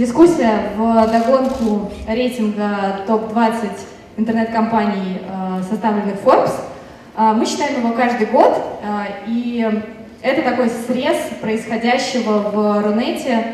дискуссия 0.00 0.72
в 0.78 1.12
догонку 1.12 1.92
рейтинга 2.08 3.00
топ-20 3.06 3.70
интернет-компаний, 4.16 5.20
э, 5.20 5.62
составленных 5.68 6.14
Forbes. 6.24 6.52
Э, 7.18 7.34
мы 7.34 7.44
считаем 7.44 7.84
его 7.84 7.92
каждый 7.92 8.26
год, 8.28 8.56
э, 8.82 8.86
и 9.26 9.68
это 10.22 10.40
такой 10.40 10.70
срез 10.70 11.16
происходящего 11.42 12.50
в 12.50 12.82
Рунете 12.82 13.44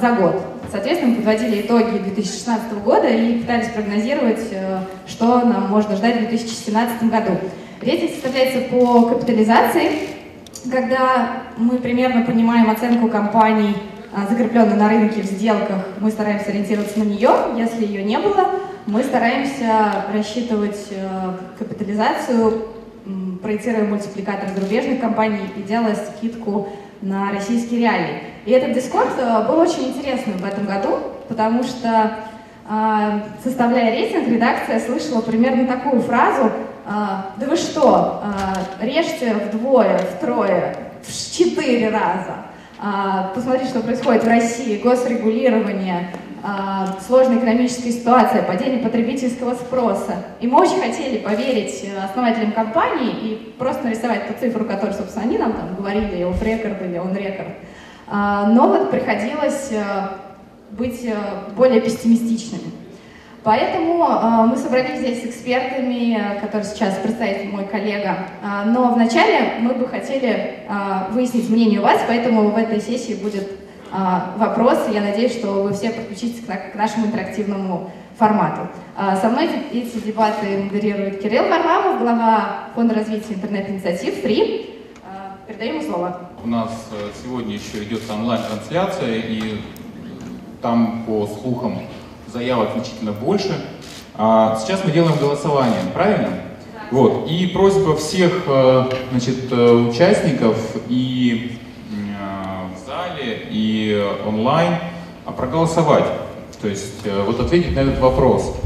за 0.00 0.12
год. 0.12 0.42
Соответственно, 0.70 1.10
мы 1.10 1.16
подводили 1.16 1.60
итоги 1.60 1.98
2016 1.98 2.72
года 2.82 3.06
и 3.06 3.40
пытались 3.40 3.68
прогнозировать, 3.68 4.40
что 5.06 5.40
нам 5.40 5.68
можно 5.68 5.94
ждать 5.94 6.16
в 6.16 6.18
2017 6.20 7.10
году. 7.10 7.32
Рейтинг 7.82 8.12
составляется 8.12 8.60
по 8.70 9.02
капитализации, 9.02 9.90
когда 10.70 11.42
мы 11.58 11.76
примерно 11.76 12.24
понимаем 12.24 12.70
оценку 12.70 13.08
компаний, 13.08 13.76
закрепленной 14.28 14.76
на 14.76 14.88
рынке 14.88 15.22
в 15.22 15.26
сделках, 15.26 15.86
мы 15.98 16.10
стараемся 16.10 16.50
ориентироваться 16.50 16.98
на 16.98 17.04
нее. 17.04 17.30
Если 17.56 17.86
ее 17.86 18.04
не 18.04 18.18
было, 18.18 18.60
мы 18.86 19.02
стараемся 19.02 20.04
рассчитывать 20.12 20.88
э, 20.90 21.32
капитализацию, 21.58 22.68
проецируя 23.42 23.84
мультипликатор 23.84 24.50
зарубежных 24.50 25.00
компаний 25.00 25.48
и 25.56 25.62
делая 25.62 25.96
скидку 25.96 26.68
на 27.00 27.32
российские 27.32 27.80
реалии. 27.80 28.22
И 28.44 28.50
этот 28.50 28.74
дискорд 28.74 29.12
э, 29.18 29.46
был 29.48 29.58
очень 29.58 29.88
интересным 29.88 30.38
в 30.38 30.44
этом 30.44 30.66
году, 30.66 30.98
потому 31.28 31.62
что, 31.62 32.12
э, 32.68 33.20
составляя 33.42 33.92
рейтинг, 33.92 34.28
редакция 34.28 34.80
слышала 34.80 35.20
примерно 35.20 35.66
такую 35.66 36.02
фразу 36.02 36.50
«Да 36.84 37.46
вы 37.48 37.54
что, 37.54 38.24
режьте 38.80 39.34
вдвое, 39.34 39.98
втрое, 39.98 40.76
в 41.00 41.32
четыре 41.32 41.90
раза, 41.90 42.46
посмотрите, 43.34 43.70
что 43.70 43.80
происходит 43.80 44.24
в 44.24 44.28
России, 44.28 44.78
госрегулирование, 44.78 46.10
а, 46.44 46.98
сложная 47.06 47.38
экономическая 47.38 47.92
ситуация, 47.92 48.42
падение 48.42 48.82
потребительского 48.82 49.54
спроса. 49.54 50.24
И 50.40 50.48
мы 50.48 50.60
очень 50.62 50.80
хотели 50.80 51.18
поверить 51.18 51.84
э, 51.84 52.04
основателям 52.04 52.50
компании 52.50 53.12
и 53.12 53.54
просто 53.56 53.84
нарисовать 53.84 54.26
ту 54.26 54.34
цифру, 54.40 54.64
которую, 54.64 54.92
собственно, 54.92 55.24
они 55.24 55.38
нам 55.38 55.52
там 55.52 55.76
говорили, 55.76 56.26
off 56.26 56.42
record 56.42 56.84
или 56.84 56.98
on 56.98 57.14
record. 57.14 57.52
А, 58.08 58.46
но 58.48 58.66
вот 58.66 58.90
приходилось 58.90 59.68
э, 59.70 59.84
быть 60.72 61.04
э, 61.04 61.14
более 61.56 61.80
пессимистичными. 61.80 62.72
Поэтому 63.44 64.04
э, 64.04 64.46
мы 64.46 64.56
собрались 64.56 65.00
здесь 65.00 65.22
с 65.22 65.26
экспертами, 65.26 66.38
которые 66.40 66.64
сейчас 66.64 66.94
представит 66.98 67.52
мой 67.52 67.64
коллега. 67.64 68.28
Э, 68.42 68.64
но 68.66 68.92
вначале 68.94 69.54
мы 69.60 69.74
бы 69.74 69.88
хотели 69.88 70.28
э, 70.28 71.12
выяснить 71.12 71.50
мнение 71.50 71.80
у 71.80 71.82
вас, 71.82 72.00
поэтому 72.06 72.50
в 72.50 72.56
этой 72.56 72.80
сессии 72.80 73.14
будет 73.14 73.62
а, 73.94 74.34
вопросы. 74.38 74.90
Я 74.90 75.02
надеюсь, 75.02 75.34
что 75.34 75.64
вы 75.64 75.74
все 75.74 75.90
подключитесь 75.90 76.42
к 76.46 76.74
нашему 76.74 77.06
интерактивному 77.06 77.90
формату. 78.16 78.68
А, 78.96 79.16
со 79.16 79.28
мной 79.28 79.50
эти 79.70 79.98
дебаты 79.98 80.62
модерирует 80.64 81.20
Кирилл 81.20 81.44
Варламов, 81.48 82.00
глава 82.00 82.68
Фонда 82.74 82.94
развития 82.94 83.34
интернет-инициатив 83.34 84.22
ФРИ. 84.22 84.70
А, 85.04 85.36
передаю 85.46 85.74
ему 85.74 85.82
слово. 85.82 86.30
У 86.42 86.48
нас 86.48 86.88
э, 86.92 87.10
сегодня 87.22 87.54
еще 87.54 87.84
идет 87.84 88.00
онлайн-трансляция, 88.10 89.14
и 89.14 89.60
там, 90.62 91.04
по 91.06 91.26
слухам, 91.26 91.80
заявок 92.32 92.70
значительно 92.74 93.12
больше. 93.12 93.54
Сейчас 94.14 94.84
мы 94.84 94.90
делаем 94.90 95.18
голосование, 95.18 95.80
правильно? 95.94 96.30
Вот. 96.90 97.30
И 97.30 97.46
просьба 97.46 97.96
всех 97.96 98.42
э, 98.46 98.84
значит, 99.10 99.50
э, 99.50 99.72
участников 99.72 100.58
и 100.88 101.58
и 103.50 104.04
онлайн 104.26 104.74
а 105.24 105.32
проголосовать. 105.32 106.04
То 106.60 106.68
есть 106.68 107.00
э, 107.04 107.22
вот 107.24 107.40
ответить 107.40 107.74
на 107.74 107.80
этот 107.80 107.98
вопрос. 107.98 108.56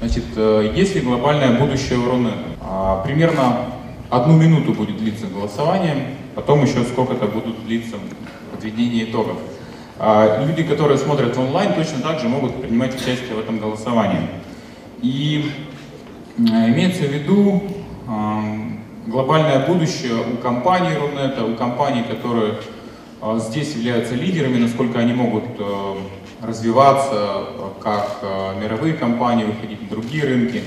Значит, 0.00 0.24
э, 0.36 0.72
есть 0.74 0.94
ли 0.94 1.00
глобальное 1.00 1.58
будущее 1.58 1.98
у 1.98 2.10
Рунета? 2.10 2.36
А, 2.60 3.02
примерно 3.02 3.66
одну 4.10 4.36
минуту 4.36 4.72
будет 4.72 4.98
длиться 4.98 5.26
голосование, 5.26 6.16
потом 6.34 6.62
еще 6.62 6.84
сколько-то 6.84 7.26
будут 7.26 7.64
длиться 7.66 7.96
подведение 8.52 9.04
итогов. 9.04 9.36
А, 9.98 10.44
люди, 10.44 10.62
которые 10.62 10.98
смотрят 10.98 11.36
онлайн, 11.38 11.74
точно 11.74 12.00
так 12.00 12.20
же 12.20 12.28
могут 12.28 12.60
принимать 12.60 12.94
участие 12.94 13.34
в 13.34 13.38
этом 13.38 13.58
голосовании. 13.58 14.28
И 15.00 15.50
имеется 16.38 17.04
в 17.04 17.12
виду 17.12 17.62
глобальное 19.06 19.66
будущее 19.66 20.16
у 20.34 20.36
компаний 20.36 20.96
Рунета, 20.96 21.44
у 21.44 21.54
компаний, 21.54 22.02
которые 22.02 22.56
а 23.22 23.38
здесь 23.38 23.74
являются 23.74 24.14
лидерами, 24.14 24.58
насколько 24.58 24.98
они 24.98 25.14
могут 25.14 25.44
э, 25.58 25.94
развиваться, 26.42 27.46
как 27.82 28.22
мировые 28.60 28.94
компании, 28.94 29.44
выходить 29.44 29.82
на 29.82 29.88
другие 29.88 30.24
рынки, 30.24 30.62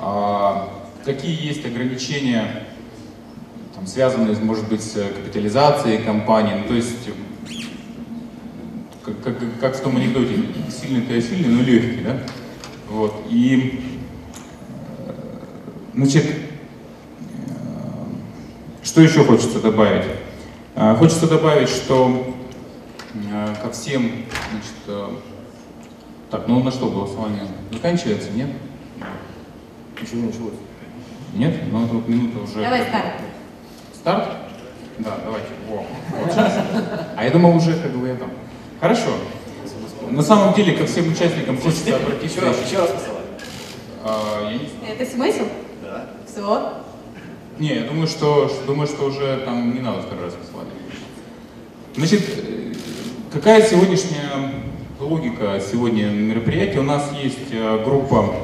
а 0.00 0.68
какие 1.04 1.46
есть 1.46 1.64
ограничения, 1.64 2.64
там, 3.74 3.86
связанные, 3.86 4.36
может 4.38 4.68
быть, 4.68 4.82
с 4.82 4.94
капитализацией 4.94 6.02
компании, 6.02 6.54
ну, 6.62 6.68
то 6.68 6.74
есть, 6.74 7.08
как, 9.04 9.22
как, 9.22 9.36
как 9.60 9.76
в 9.76 9.80
том 9.80 9.96
анекдоте, 9.96 10.36
сильный-то 10.70 11.12
я 11.12 11.20
сильный, 11.20 11.48
но 11.48 11.62
легкий, 11.62 12.02
да? 12.02 12.18
Вот, 12.88 13.26
и, 13.28 14.00
значит, 15.94 16.24
что 18.82 19.00
еще 19.00 19.24
хочется 19.24 19.60
добавить? 19.60 20.04
А, 20.74 20.94
хочется 20.94 21.28
добавить, 21.28 21.68
что 21.68 22.34
а, 23.32 23.54
ко 23.56 23.70
всем, 23.70 24.10
значит, 24.50 24.74
э, 24.86 25.08
так, 26.30 26.48
ну 26.48 26.62
на 26.62 26.70
что 26.70 26.90
голосование 26.90 27.46
заканчивается, 27.70 28.30
нет? 28.30 28.50
Еще 30.00 30.16
не 30.16 30.26
началось. 30.26 30.54
Нет? 31.34 31.54
Ну 31.70 31.84
это 31.84 31.94
вот 31.94 32.08
минута 32.08 32.40
уже. 32.40 32.54
Давай 32.54 32.82
старт. 32.82 33.14
Старт? 33.94 34.28
Да, 34.98 35.18
давайте. 35.24 35.48
Во. 35.68 35.84
Вот 36.18 36.32
сейчас. 36.32 36.52
А 37.16 37.24
я 37.24 37.30
думал 37.30 37.56
уже 37.56 37.78
как 37.78 37.92
бы 37.92 38.08
это. 38.08 38.26
Хорошо. 38.84 39.12
На 40.10 40.22
самом 40.22 40.52
деле, 40.52 40.74
ко 40.74 40.84
всем 40.84 41.10
участникам 41.10 41.56
хочется 41.56 41.96
обратиться. 41.96 42.38
Еще 42.38 42.46
раз, 42.46 42.66
еще 42.66 42.78
раз 42.80 42.90
а, 44.04 44.52
я. 44.52 44.92
Это 44.92 45.10
смысл? 45.10 45.44
Да. 45.82 46.10
Все. 46.30 46.74
Не, 47.58 47.76
я 47.76 47.84
думаю, 47.84 48.06
что, 48.06 48.52
думаю, 48.66 48.86
что 48.86 49.06
уже 49.06 49.40
там 49.46 49.72
не 49.72 49.80
надо 49.80 50.02
второй 50.02 50.26
раз 50.26 50.34
посылать. 50.34 50.66
Значит, 51.96 52.24
какая 53.32 53.66
сегодняшняя 53.66 54.52
логика 55.00 55.62
сегодня 55.66 56.10
мероприятия? 56.10 56.80
У 56.80 56.82
нас 56.82 57.10
есть 57.22 57.52
э, 57.52 57.82
группа 57.86 58.36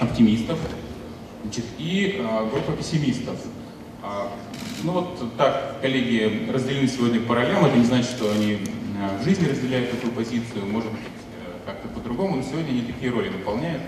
оптимистов 0.00 0.58
значит, 1.44 1.66
и 1.78 2.16
э, 2.18 2.48
группа 2.50 2.72
пессимистов. 2.72 3.36
А, 4.02 4.32
ну 4.82 4.90
вот 4.90 5.36
так 5.36 5.80
коллеги 5.80 6.50
разделены 6.52 6.88
сегодня 6.88 7.20
по 7.20 7.36
ролям, 7.36 7.64
это 7.64 7.76
не 7.76 7.84
значит, 7.84 8.10
что 8.10 8.32
они 8.32 8.58
в 9.20 9.24
жизни 9.24 9.48
разделяют 9.48 9.90
такую 9.90 10.12
позицию, 10.12 10.66
может 10.66 10.90
быть 10.90 11.00
как-то 11.66 11.88
по-другому, 11.88 12.36
но 12.36 12.42
сегодня 12.42 12.70
они 12.70 12.82
такие 12.82 13.10
роли 13.12 13.28
выполняют, 13.28 13.82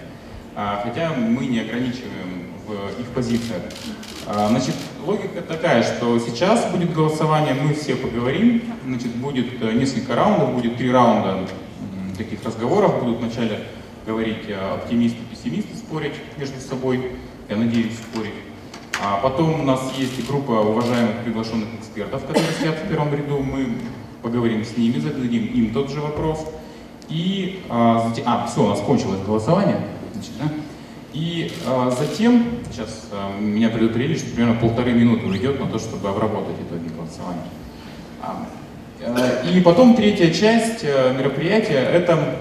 а, 0.55 0.83
хотя 0.85 1.13
мы 1.15 1.47
не 1.47 1.61
ограничиваем 1.61 2.53
в 2.67 3.01
их 3.01 3.07
позициях. 3.09 3.63
А, 4.27 4.49
значит, 4.49 4.75
логика 5.05 5.43
такая, 5.43 5.83
что 5.83 6.19
сейчас 6.19 6.71
будет 6.71 6.95
голосование, 6.95 7.55
мы 7.55 7.75
все 7.75 7.97
поговорим, 7.97 8.63
значит, 8.87 9.15
будет 9.17 9.63
э, 9.63 9.73
несколько 9.73 10.15
раундов, 10.15 10.55
будет 10.55 10.77
три 10.77 10.91
раунда 10.91 11.49
таких 12.17 12.45
разговоров, 12.45 13.03
будут 13.03 13.19
вначале 13.19 13.67
говорить 14.07 14.49
э, 14.49 14.75
оптимисты, 14.75 15.19
пессимисты, 15.31 15.77
спорить 15.77 16.15
между 16.37 16.61
собой, 16.61 17.13
я 17.49 17.57
надеюсь, 17.57 17.95
спорить. 17.95 18.35
А 19.03 19.19
потом 19.19 19.61
у 19.61 19.65
нас 19.65 19.81
есть 19.97 20.25
группа 20.29 20.53
уважаемых 20.53 21.25
приглашенных 21.25 21.69
экспертов, 21.81 22.25
которые 22.25 22.53
сидят 22.53 22.77
в 22.77 22.89
первом 22.89 23.13
ряду, 23.13 23.39
мы 23.41 23.67
поговорим 24.23 24.65
с 24.65 24.77
ними, 24.77 24.99
зададим 24.99 25.47
им 25.47 25.73
тот 25.73 25.91
же 25.91 26.01
вопрос. 26.01 26.47
И, 27.09 27.63
а, 27.69 28.13
а 28.25 28.47
все, 28.47 28.65
у 28.65 28.69
нас 28.69 28.81
кончилось 28.81 29.21
голосование. 29.27 29.81
Значит, 30.15 30.33
да? 30.41 30.49
И 31.13 31.53
э, 31.67 31.91
затем, 31.99 32.45
сейчас 32.71 33.09
э, 33.13 33.39
меня 33.39 33.69
предупредили, 33.69 34.17
что 34.17 34.31
примерно 34.31 34.59
полторы 34.59 34.93
минуты 34.93 35.27
уйдет 35.27 35.61
на 35.61 35.67
то, 35.67 35.79
чтобы 35.79 36.09
обработать 36.09 36.57
итоги 36.67 36.89
голосования. 36.89 37.45
А, 38.23 38.47
э, 39.01 39.51
и 39.51 39.61
потом 39.61 39.95
третья 39.95 40.33
часть 40.33 40.83
э, 40.85 41.13
мероприятия– 41.13 41.75
это 41.93 42.39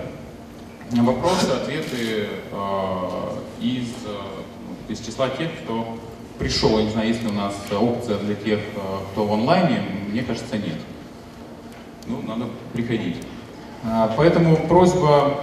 вопросы, 0.92 1.48
ответы 1.48 2.30
э, 2.52 3.38
из, 3.60 3.88
из 4.88 5.06
числа 5.06 5.28
тех, 5.30 5.50
кто 5.64 5.98
пришел. 6.40 6.80
Я 6.80 6.86
не 6.86 6.92
знаю, 6.92 7.08
есть 7.10 7.24
ли 7.24 7.28
у 7.28 7.34
нас 7.34 7.54
опция 7.72 8.20
для 8.20 8.36
тех, 8.36 8.62
кто 9.12 9.26
в 9.26 9.34
онлайне, 9.34 9.82
мне 10.08 10.24
кажется, 10.24 10.58
нет. 10.58 10.78
Ну, 12.12 12.28
надо 12.28 12.46
приходить. 12.74 13.18
Э, 13.84 14.10
поэтому 14.16 14.58
просьба 14.68 15.40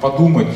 подумать 0.00 0.48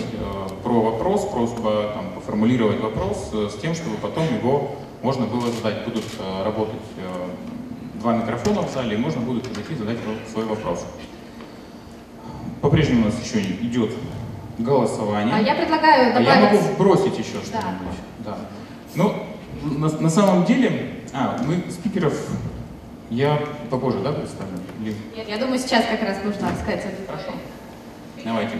про 0.65 0.81
вопрос, 0.81 1.27
просьба 1.27 1.93
там, 1.95 2.07
поформулировать 2.15 2.81
вопрос 2.81 3.31
э, 3.35 3.49
с 3.53 3.61
тем, 3.61 3.75
чтобы 3.75 3.97
потом 3.99 4.25
его 4.35 4.77
можно 5.03 5.27
было 5.27 5.51
задать. 5.53 5.85
Будут 5.85 6.05
э, 6.19 6.45
работать 6.45 6.81
э, 6.97 8.01
два 8.01 8.17
микрофона 8.17 8.63
в 8.63 8.73
зале, 8.73 8.97
и 8.97 8.99
можно 8.99 9.21
будет 9.21 9.47
подойти 9.47 9.75
и 9.75 9.77
задать 9.77 9.99
свой 10.33 10.47
вопрос. 10.47 10.85
по-прежнему 12.63 13.03
у 13.03 13.05
нас 13.07 13.23
еще 13.23 13.43
идет 13.43 13.91
голосование. 14.59 15.35
А 15.35 15.41
я 15.41 15.55
предлагаю 15.55 16.17
А 16.17 16.19
добавить... 16.19 16.53
я 16.53 16.63
могу 16.63 16.75
бросить 16.79 17.19
еще 17.19 17.43
что-нибудь. 17.45 17.99
Да. 18.25 18.37
Ну, 18.95 19.13
на, 19.63 19.89
на 19.89 20.09
самом 20.09 20.45
деле, 20.47 21.03
а, 21.13 21.37
мы 21.47 21.71
спикеров 21.71 22.15
я 23.11 23.39
попозже, 23.71 24.01
да, 24.01 24.13
представлю? 24.13 24.59
Или- 24.81 24.97
Нет, 25.17 25.29
я 25.29 25.39
думаю, 25.39 25.59
сейчас 25.59 25.85
как 25.87 26.03
раз 26.03 26.19
нужно 26.25 26.51
сказать. 26.63 26.85
Хорошо. 27.07 27.33
Давайте. 28.25 28.55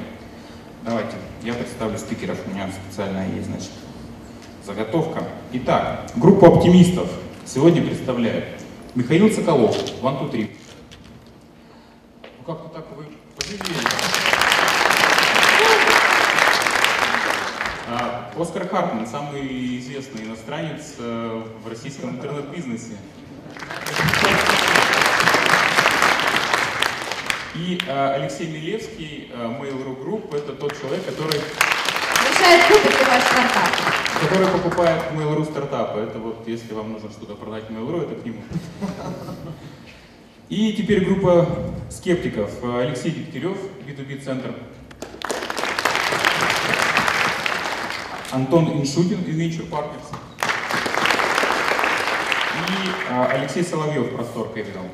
Давайте. 0.85 1.17
Я 1.43 1.55
представлю 1.55 1.99
спикеров. 1.99 2.39
У 2.47 2.51
меня 2.51 2.69
специальная 2.71 3.29
есть, 3.31 3.47
значит, 3.47 3.71
заготовка. 4.65 5.25
Итак, 5.53 6.11
группу 6.17 6.47
оптимистов 6.47 7.09
сегодня 7.47 7.83
представляет 7.83 8.61
Михаил 8.95 9.31
Соколов, 9.31 9.77
One, 10.03 10.21
Two, 10.21 10.31
Three. 10.31 10.51
Ну 12.39 12.53
как-то 12.55 12.69
так 12.69 12.85
вы 12.97 13.07
поживели. 13.37 13.87
А, 17.89 18.31
Оскар 18.39 18.67
Хартман, 18.69 19.07
самый 19.07 19.79
известный 19.79 20.25
иностранец 20.25 20.95
э, 20.99 21.43
в 21.65 21.69
российском 21.69 22.11
интернет-бизнесе. 22.11 22.97
И 27.55 27.79
э, 27.87 28.15
Алексей 28.15 28.49
Милевский, 28.49 29.31
э, 29.33 29.37
Mail.ru 29.61 29.97
Group, 30.05 30.35
это 30.37 30.53
тот 30.55 30.73
человек, 30.81 31.05
который, 31.07 31.41
Решает, 31.41 32.67
купит 32.67 32.99
ли 32.99 33.05
ваш 33.07 33.23
стартап. 33.23 33.71
который 34.21 34.47
покупает 34.49 35.03
Mail.ru 35.13 35.45
стартапы. 35.45 36.01
Это 36.01 36.19
вот, 36.19 36.47
если 36.49 36.75
вам 36.75 36.93
нужно 36.93 37.11
что-то 37.11 37.35
продать 37.35 37.65
Mail.ru, 37.71 38.03
это 38.03 38.21
к 38.21 38.25
нему. 38.25 38.43
И 40.49 40.73
теперь 40.73 41.05
группа 41.05 41.47
скептиков. 41.91 42.51
Э, 42.63 42.83
Алексей 42.83 43.11
Дегтярев, 43.13 43.57
B2B 43.87 44.21
центр. 44.25 44.55
Антон 48.33 48.73
Иншутин, 48.81 49.19
Venture 49.21 49.69
Partners. 49.71 50.13
И 52.69 52.89
э, 53.11 53.25
Алексей 53.27 53.63
Соловьев, 53.63 54.13
Простор 54.13 54.49
Capital. 54.49 54.87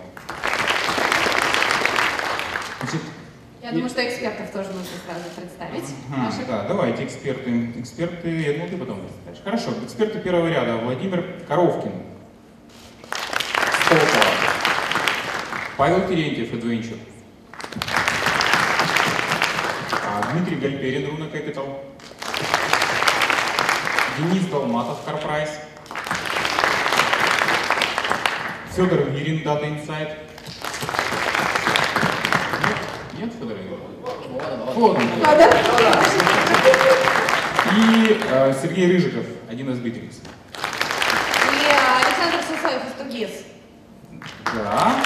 Я 3.71 3.75
думаю, 3.75 3.89
что 3.89 4.05
экспертов 4.05 4.51
тоже 4.51 4.69
нужно 4.71 4.97
сразу 5.07 5.31
представить. 5.37 5.95
Ага, 6.13 6.23
Наших. 6.25 6.47
да, 6.49 6.65
давайте 6.65 7.05
эксперты. 7.05 7.71
Эксперты, 7.77 8.29
я 8.41 8.53
думаю, 8.55 8.69
ты 8.69 8.77
потом 8.77 9.01
представишь. 9.01 9.45
Хорошо, 9.45 9.85
эксперты 9.85 10.19
первого 10.19 10.49
ряда. 10.49 10.79
Владимир 10.79 11.25
Коровкин. 11.47 11.93
Сколково. 13.85 14.25
Павел 15.77 16.09
Терентьев, 16.09 16.53
Adventure. 16.53 16.99
А, 19.93 20.33
Дмитрий 20.33 20.57
Гальперин, 20.57 21.09
Руна 21.09 21.27
Capital. 21.27 21.79
Денис 24.19 24.47
Долматов, 24.47 24.99
Карпрайс. 25.07 25.51
Федор 28.75 29.11
Вирин, 29.11 29.45
Data 29.47 29.63
Insight. 29.65 30.30
Федора 33.29 33.57
Вирина? 33.57 33.77
Вот? 34.75 34.99
И 37.77 38.21
э, 38.31 38.53
Сергей 38.63 38.91
Рыжиков, 38.93 39.25
1С-Битрикс. 39.49 40.17
И 40.17 40.21
а, 41.71 41.99
Александр 41.99 42.39
Сысоев 42.47 42.83
из 42.87 42.93
2ГИС. 42.99 43.31
Да. 44.55 44.97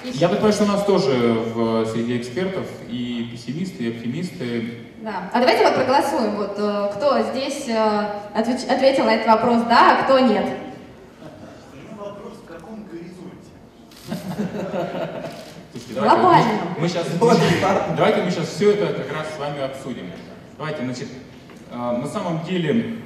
Отлично. 0.00 0.18
Я 0.20 0.28
так 0.28 0.38
понимаю, 0.38 0.52
что 0.52 0.64
у 0.64 0.68
нас 0.68 0.84
тоже 0.84 1.10
в 1.54 1.86
среди 1.86 2.18
экспертов 2.18 2.66
и 2.88 3.28
пессимисты, 3.32 3.84
и 3.84 3.90
оптимисты. 3.96 4.80
Да. 5.02 5.30
А 5.32 5.38
давайте 5.38 5.62
вот 5.64 5.74
проголосуем. 5.74 6.36
Вот 6.36 6.54
э, 6.58 6.90
кто 6.96 7.22
здесь 7.30 7.68
э, 7.68 8.06
отвеч- 8.34 8.68
ответил 8.68 9.04
на 9.04 9.14
этот 9.14 9.26
вопрос 9.28 9.62
да, 9.68 9.98
а 10.00 10.02
кто 10.04 10.18
нет. 10.18 10.46
Вопрос, 11.96 12.32
в 12.44 12.48
каком 12.52 12.84
горизонте? 12.86 13.50
Слушайте, 15.72 15.85
Глобально. 16.00 16.52
мы, 16.76 16.82
мы 16.82 16.88
сейчас, 16.88 17.06
давайте 17.96 18.22
мы 18.22 18.30
сейчас 18.30 18.48
все 18.48 18.72
это 18.72 18.86
как 18.92 19.12
раз 19.12 19.26
с 19.34 19.38
вами 19.38 19.62
обсудим. 19.62 20.10
Давайте, 20.58 20.82
значит, 20.84 21.08
э, 21.72 21.76
на 21.76 22.06
самом 22.06 22.44
деле, 22.44 22.96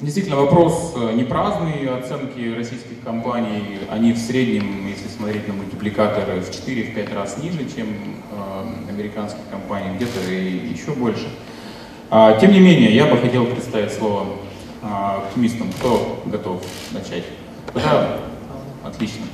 действительно 0.00 0.36
вопрос 0.36 0.94
э, 0.96 1.12
не 1.12 1.22
праздный, 1.24 1.88
оценки 1.88 2.54
российских 2.56 3.00
компаний, 3.04 3.78
они 3.90 4.12
в 4.12 4.18
среднем, 4.18 4.86
если 4.88 5.08
смотреть 5.08 5.46
на 5.46 5.54
мультипликаторы, 5.54 6.40
в 6.40 6.50
4-5 6.50 7.14
раз 7.14 7.38
ниже, 7.38 7.58
чем 7.74 7.86
э, 8.32 8.90
американских 8.90 9.42
компаний, 9.50 9.96
где-то 9.96 10.20
и 10.28 10.68
еще 10.68 10.92
больше. 10.92 11.28
А, 12.10 12.38
Тем 12.38 12.52
не 12.52 12.60
менее, 12.60 12.94
я 12.94 13.06
бы 13.06 13.16
хотел 13.16 13.46
представить 13.46 13.92
слово 13.92 14.26
оптимистам. 14.82 15.72
Кто 15.78 16.22
готов 16.26 16.62
начать? 16.90 17.24
Да, 17.72 18.18
отлично. 18.84 19.24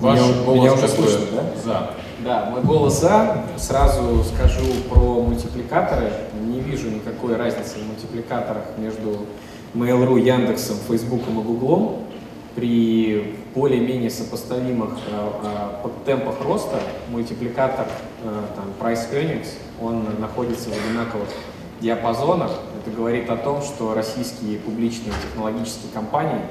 Ваш 0.00 0.18
Меня- 0.20 0.42
голос 0.44 0.60
меня 0.60 0.72
уже 0.72 0.88
слышно, 0.88 1.26
да? 1.32 1.42
За. 1.64 1.90
Да, 2.20 2.46
мой 2.50 2.62
голос 2.62 3.00
за. 3.00 3.44
Сразу 3.56 4.22
скажу 4.24 4.64
про 4.88 5.20
мультипликаторы. 5.22 6.10
Не 6.46 6.60
вижу 6.60 6.90
никакой 6.90 7.36
разницы 7.36 7.78
в 7.78 7.86
мультипликаторах 7.86 8.64
между 8.78 9.18
Mail.ru, 9.74 10.20
Яндексом, 10.20 10.76
Фейсбуком 10.88 11.40
и 11.40 11.42
Гуглом. 11.42 12.04
При 12.54 13.36
более-менее 13.54 14.10
сопоставимых 14.10 14.96
э, 15.10 15.30
э, 15.84 15.88
темпах 16.06 16.36
роста 16.44 16.78
мультипликатор 17.08 17.86
э, 18.22 18.42
там, 18.54 18.66
price 18.80 19.10
earnings, 19.12 19.48
он 19.82 20.06
находится 20.20 20.70
в 20.70 20.72
одинаковых 20.72 21.28
диапазонах. 21.80 22.52
Это 22.80 22.96
говорит 22.96 23.28
о 23.28 23.36
том, 23.36 23.60
что 23.62 23.94
российские 23.94 24.58
публичные 24.58 25.12
технологические 25.20 25.90
компании 25.92 26.42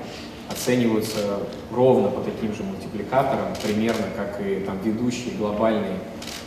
оцениваются 0.49 1.39
ровно 1.71 2.09
по 2.09 2.21
таким 2.21 2.53
же 2.53 2.63
мультипликаторам, 2.63 3.47
примерно 3.63 4.05
как 4.15 4.39
и 4.45 4.59
там 4.59 4.77
ведущие 4.83 5.35
глобальные 5.37 5.97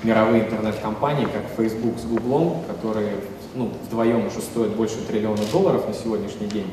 мировые 0.03 0.45
интернет-компании, 0.45 1.27
как 1.27 1.45
Facebook 1.57 1.99
с 1.99 2.05
Google, 2.05 2.63
которые 2.69 3.15
ну, 3.55 3.71
вдвоем 3.87 4.27
уже 4.27 4.41
стоят 4.41 4.77
больше 4.77 4.97
триллиона 5.09 5.43
долларов 5.53 5.89
на 5.89 5.95
сегодняшний 5.95 6.47
день 6.47 6.67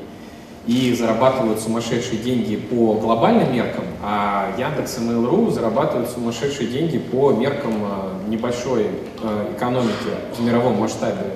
и 0.65 0.93
зарабатывают 0.93 1.59
сумасшедшие 1.59 2.19
деньги 2.19 2.55
по 2.55 2.93
глобальным 2.93 3.53
меркам, 3.53 3.83
а 4.01 4.53
Яндекс 4.57 4.97
и 4.97 5.01
Mail.ru 5.01 5.51
зарабатывают 5.51 6.09
сумасшедшие 6.09 6.69
деньги 6.69 6.97
по 6.97 7.31
меркам 7.33 7.73
э, 7.83 8.29
небольшой 8.29 8.85
э, 9.21 9.53
экономики 9.57 9.93
в 10.37 10.41
мировом 10.41 10.79
масштабе 10.79 11.33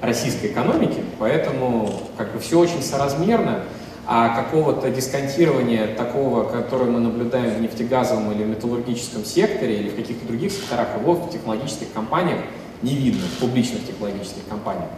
российской 0.00 0.46
экономики, 0.46 1.02
поэтому 1.18 1.92
как 2.16 2.32
бы 2.32 2.38
все 2.38 2.58
очень 2.58 2.82
соразмерно, 2.82 3.64
а 4.12 4.30
какого-то 4.30 4.90
дисконтирования 4.90 5.94
такого, 5.94 6.42
которое 6.42 6.90
мы 6.90 6.98
наблюдаем 6.98 7.54
в 7.54 7.60
нефтегазовом 7.60 8.32
или 8.32 8.42
металлургическом 8.42 9.24
секторе 9.24 9.76
или 9.76 9.88
в 9.88 9.94
каких-то 9.94 10.26
других 10.26 10.50
секторах, 10.50 10.88
его 11.00 11.14
в 11.14 11.30
технологических 11.30 11.92
компаниях 11.92 12.40
не 12.82 12.96
видно, 12.96 13.22
в 13.36 13.38
публичных 13.38 13.86
технологических 13.86 14.48
компаниях. 14.48 14.88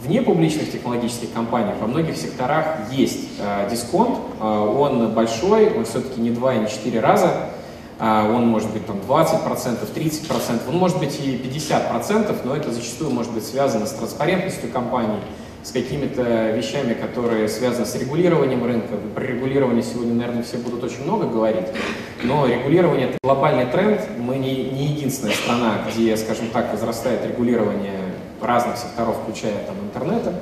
В 0.00 0.10
непубличных 0.10 0.72
технологических 0.72 1.32
компаниях 1.32 1.76
во 1.80 1.86
многих 1.86 2.16
секторах 2.16 2.90
есть 2.90 3.28
э, 3.38 3.68
дисконт, 3.70 4.18
э, 4.40 4.44
он 4.44 5.12
большой, 5.12 5.72
он 5.72 5.84
все-таки 5.84 6.20
не 6.20 6.30
2 6.32 6.54
и 6.54 6.58
не 6.58 6.68
4 6.68 6.98
раза, 6.98 7.50
а, 8.00 8.28
он 8.28 8.48
может 8.48 8.72
быть 8.72 8.84
там 8.84 8.96
20%, 8.96 9.88
30%, 9.94 10.68
он 10.68 10.76
может 10.76 10.98
быть 10.98 11.20
и 11.20 11.36
50%, 11.36 12.40
но 12.44 12.56
это 12.56 12.72
зачастую 12.72 13.10
может 13.10 13.32
быть 13.32 13.46
связано 13.46 13.86
с 13.86 13.92
транспарентностью 13.92 14.70
компаний, 14.70 15.18
с 15.66 15.72
какими-то 15.72 16.52
вещами, 16.52 16.94
которые 16.94 17.48
связаны 17.48 17.86
с 17.86 17.96
регулированием 17.96 18.64
рынка. 18.64 18.94
Про 19.16 19.24
регулирование 19.24 19.82
сегодня, 19.82 20.14
наверное, 20.14 20.44
все 20.44 20.58
будут 20.58 20.84
очень 20.84 21.02
много 21.02 21.26
говорить, 21.26 21.66
но 22.22 22.46
регулирование— 22.46 23.08
это 23.08 23.18
глобальный 23.20 23.66
тренд. 23.66 24.00
Мы 24.16 24.36
не, 24.36 24.70
не 24.70 24.86
единственная 24.86 25.34
страна, 25.34 25.80
где, 25.90 26.16
скажем 26.16 26.50
так, 26.52 26.70
возрастает 26.70 27.26
регулирование 27.26 27.98
разных 28.40 28.76
секторов, 28.76 29.16
включая 29.24 29.54
там 29.66 29.74
интернета 29.82 30.40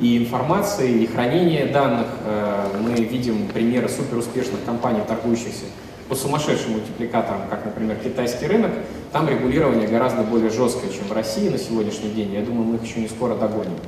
и 0.00 0.18
информации, 0.18 1.02
и 1.02 1.06
хранение 1.06 1.66
данных. 1.66 2.08
Э, 2.24 2.66
Мы 2.82 2.94
видим 2.96 3.46
примеры 3.54 3.88
суперуспешных 3.88 4.64
компаний, 4.64 5.02
торгующихся 5.06 5.66
по 6.08 6.16
сумасшедшим 6.16 6.72
мультипликаторам, 6.72 7.42
как, 7.48 7.64
например, 7.64 7.96
китайский 8.02 8.46
рынок, 8.46 8.72
там 9.12 9.28
регулирование 9.28 9.86
гораздо 9.86 10.22
более 10.22 10.50
жесткое, 10.50 10.90
чем 10.90 11.06
в 11.06 11.12
России 11.12 11.48
на 11.48 11.58
сегодняшний 11.58 12.10
день. 12.10 12.34
Я 12.34 12.42
думаю, 12.42 12.64
мы 12.64 12.74
их 12.74 12.82
еще 12.82 12.98
не 12.98 13.08
скоро 13.08 13.36
догоним. 13.36 13.78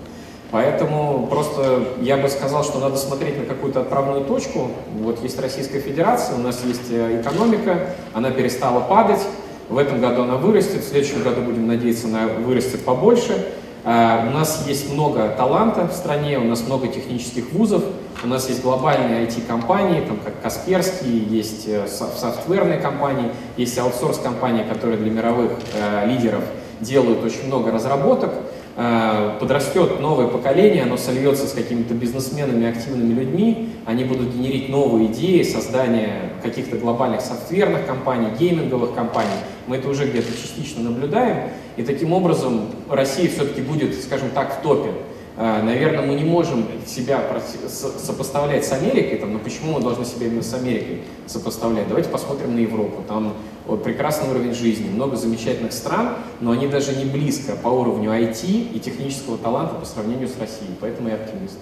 Поэтому 0.56 1.26
просто 1.26 1.82
я 2.00 2.16
бы 2.16 2.30
сказал, 2.30 2.64
что 2.64 2.78
надо 2.78 2.96
смотреть 2.96 3.38
на 3.38 3.44
какую-то 3.44 3.82
отправную 3.82 4.24
точку. 4.24 4.70
Вот 5.02 5.22
есть 5.22 5.38
Российская 5.38 5.80
Федерация, 5.80 6.34
у 6.34 6.38
нас 6.38 6.64
есть 6.64 6.90
э, 6.90 7.20
экономика, 7.20 7.90
она 8.14 8.30
перестала 8.30 8.80
падать. 8.80 9.20
В 9.68 9.76
этом 9.76 10.00
году 10.00 10.22
она 10.22 10.36
вырастет, 10.36 10.82
в 10.82 10.88
следующем 10.88 11.22
году, 11.22 11.42
будем 11.42 11.66
надеяться, 11.66 12.06
она 12.06 12.26
вырастет 12.26 12.86
побольше. 12.86 13.48
А, 13.84 14.26
У 14.26 14.30
нас 14.30 14.64
есть 14.66 14.90
много 14.90 15.28
таланта 15.36 15.86
в 15.88 15.92
стране, 15.92 16.38
у 16.38 16.44
нас 16.44 16.66
много 16.66 16.88
технических 16.88 17.52
вузов, 17.52 17.84
У 18.24 18.26
нас 18.26 18.48
есть 18.48 18.62
глобальные 18.62 19.26
IT-компании, 19.26 20.06
там 20.08 20.16
как 20.24 20.40
Касперский, 20.40 21.18
есть 21.18 21.68
э, 21.68 21.86
софтверные 21.86 22.80
компании, 22.80 23.30
есть 23.58 23.78
аутсорс-компании, 23.78 24.64
которые 24.64 24.96
для 24.96 25.10
мировых 25.10 25.52
э, 25.74 26.06
лидеров 26.06 26.44
делают 26.80 27.22
очень 27.22 27.46
много 27.46 27.70
разработок. 27.70 28.32
Э, 28.78 29.38
подрастет 29.40 30.00
новое 30.00 30.26
поколение, 30.26 30.82
оно 30.82 30.98
сольется 30.98 31.46
с 31.46 31.52
какими-то 31.52 31.94
бизнесменами, 31.94 32.68
активными 32.68 33.14
людьми, 33.14 33.70
они 33.86 34.04
будут 34.04 34.34
генерить 34.34 34.68
новые 34.68 35.06
идеи, 35.06 35.42
создание 35.44 36.32
каких-то 36.42 36.76
глобальных 36.76 37.22
софтверных 37.22 37.86
компаний, 37.86 38.28
гейминговых 38.38 38.94
компаний. 38.94 39.30
Мы 39.66 39.76
это 39.76 39.88
уже 39.88 40.06
где-то 40.06 40.30
частично 40.30 40.82
наблюдаем, 40.82 41.48
и 41.78 41.82
таким 41.84 42.12
образом 42.12 42.66
Россия 42.90 43.30
все-таки 43.30 43.62
будет, 43.62 43.98
скажем 44.02 44.28
так, 44.34 44.58
в 44.58 44.62
топе. 44.62 44.90
Э, 45.38 45.62
Наверное, 45.62 46.04
мы 46.04 46.12
не 46.14 46.24
можем 46.24 46.66
себя 46.86 47.22
сопоставлять 47.66 48.66
с 48.66 48.72
Америкой, 48.72 49.16
там, 49.18 49.32
но 49.32 49.38
почему 49.38 49.72
мы 49.72 49.80
должны 49.80 50.04
себя 50.04 50.26
именно 50.26 50.42
с 50.42 50.52
Америкой 50.52 51.00
сопоставлять? 51.26 51.88
Давайте 51.88 52.10
посмотрим 52.10 52.54
на 52.54 52.58
Европу. 52.58 53.02
Там 53.08 53.32
прекрасный 53.82 54.30
уровень 54.30 54.54
жизни, 54.54 54.88
много 54.88 55.16
замечательных 55.16 55.72
стран, 55.72 56.16
но 56.40 56.52
они 56.52 56.68
даже 56.68 56.94
не 56.94 57.04
близко 57.04 57.56
по 57.56 57.68
уровню 57.68 58.10
IT 58.10 58.72
и 58.72 58.78
технического 58.78 59.38
таланта 59.38 59.74
по 59.74 59.84
сравнению 59.84 60.28
с 60.28 60.38
Россией, 60.38 60.70
поэтому 60.80 61.08
я 61.08 61.16
оптимист. 61.16 61.58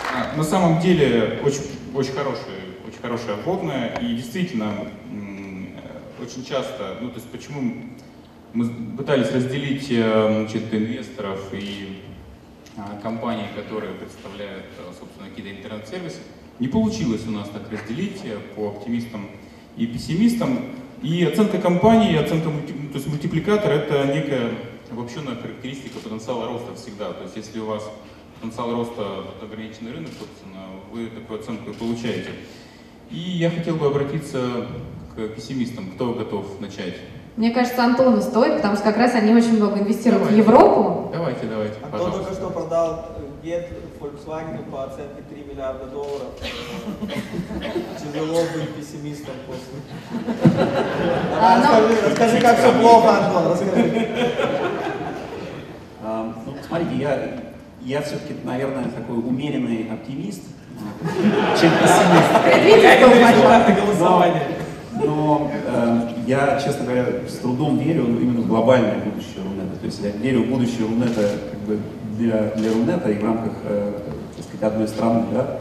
А, 0.00 0.36
на 0.36 0.44
самом 0.44 0.80
деле 0.80 1.40
очень, 1.44 1.62
очень 1.94 2.12
хорошая, 2.12 2.60
очень 2.86 3.00
хорошая 3.00 3.36
вводная, 3.44 3.96
и 4.00 4.14
действительно 4.14 4.74
очень 6.20 6.44
часто, 6.44 6.98
ну 7.00 7.08
то 7.08 7.16
есть 7.16 7.28
почему 7.30 7.74
мы 8.52 8.96
пытались 8.96 9.30
разделить 9.30 9.86
э, 9.90 10.46
значит, 10.46 10.72
инвесторов 10.72 11.52
и 11.52 12.02
а, 12.76 12.98
компании, 13.02 13.46
которые 13.54 13.92
представляют, 13.94 14.64
э, 14.78 14.92
собственно, 14.98 15.28
какие-то 15.28 15.50
интернет-сервисы, 15.50 16.18
не 16.58 16.68
получилось 16.68 17.22
у 17.26 17.30
нас 17.30 17.48
так 17.48 17.70
разделить 17.70 18.20
э, 18.24 18.38
по 18.56 18.68
оптимистам 18.68 19.28
и 19.76 19.86
пессимистам. 19.86 20.60
И 21.02 21.24
оценка 21.24 21.58
компании, 21.58 22.16
оценка 22.16 22.50
мульти, 22.50 22.72
то 22.72 22.94
есть 22.94 23.06
мультипликатор 23.06 23.70
это 23.70 24.04
некая 24.12 24.50
обобщенная 24.90 25.36
характеристика 25.36 25.98
потенциала 26.00 26.48
роста 26.48 26.74
всегда. 26.74 27.12
То 27.12 27.22
есть 27.22 27.36
если 27.36 27.60
у 27.60 27.66
вас 27.66 27.84
потенциал 28.40 28.72
роста 28.72 29.24
ограниченный 29.40 29.92
рынок, 29.92 30.10
собственно, 30.18 30.64
вы 30.92 31.06
такую 31.06 31.40
оценку 31.40 31.70
и 31.70 31.74
получаете. 31.74 32.30
И 33.10 33.18
я 33.18 33.50
хотел 33.50 33.76
бы 33.76 33.86
обратиться 33.86 34.66
к 35.14 35.28
пессимистам. 35.28 35.92
Кто 35.92 36.14
готов 36.14 36.60
начать? 36.60 36.96
Мне 37.38 37.52
кажется, 37.52 37.84
Антону 37.84 38.20
стоит, 38.20 38.56
потому 38.56 38.74
что 38.74 38.82
как 38.86 38.96
раз 38.96 39.14
они 39.14 39.32
очень 39.32 39.58
много 39.58 39.78
инвестируют 39.78 40.24
давайте. 40.24 40.42
в 40.42 40.44
Европу. 40.44 41.10
Давайте, 41.12 41.46
давайте, 41.46 41.74
Антон 41.74 41.90
пожалуйста. 41.92 42.18
только 42.18 42.34
что 42.34 42.50
продал 42.50 43.06
Get 43.44 43.68
Volkswagen 44.00 44.68
по 44.68 44.82
оценке 44.82 45.22
3 45.30 45.44
миллиарда 45.44 45.86
долларов. 45.86 46.32
Тяжело 47.96 48.40
быть 48.40 48.74
пессимистом 48.74 49.34
после. 49.46 49.78
А, 51.40 51.58
расскажи, 51.60 51.94
ну, 52.02 52.08
расскажи, 52.08 52.40
как 52.40 52.58
все 52.58 52.72
плохо, 52.72 53.18
Антон, 53.18 53.52
расскажи. 53.52 54.08
А, 56.02 56.34
ну, 56.44 56.54
смотрите, 56.66 56.96
я, 56.96 57.40
я 57.82 58.02
все-таки, 58.02 58.34
наверное, 58.42 58.86
такой 58.86 59.16
умеренный 59.16 59.88
оптимист, 59.92 60.42
чем 61.60 61.70
пессимист. 61.70 62.42
Предвидите, 62.42 63.80
голосование. 63.80 64.57
Но 65.04 65.50
э, 65.52 66.08
я, 66.26 66.60
честно 66.60 66.84
говоря, 66.84 67.06
с 67.28 67.38
трудом 67.38 67.78
верю 67.78 68.04
именно 68.20 68.40
в 68.40 68.48
глобальное 68.48 68.96
будущее 69.04 69.44
Рунета. 69.44 69.76
То 69.80 69.86
есть 69.86 70.00
я 70.02 70.10
верю 70.10 70.44
в 70.44 70.48
будущее 70.48 70.86
Рунета 70.86 71.30
как 71.50 71.60
бы 71.60 71.78
для, 72.18 72.52
для 72.56 72.72
Рунета 72.72 73.10
и 73.10 73.18
в 73.18 73.24
рамках, 73.24 73.52
э, 73.64 73.92
так 74.36 74.44
сказать, 74.44 74.72
одной 74.72 74.88
страны. 74.88 75.22
Да? 75.32 75.58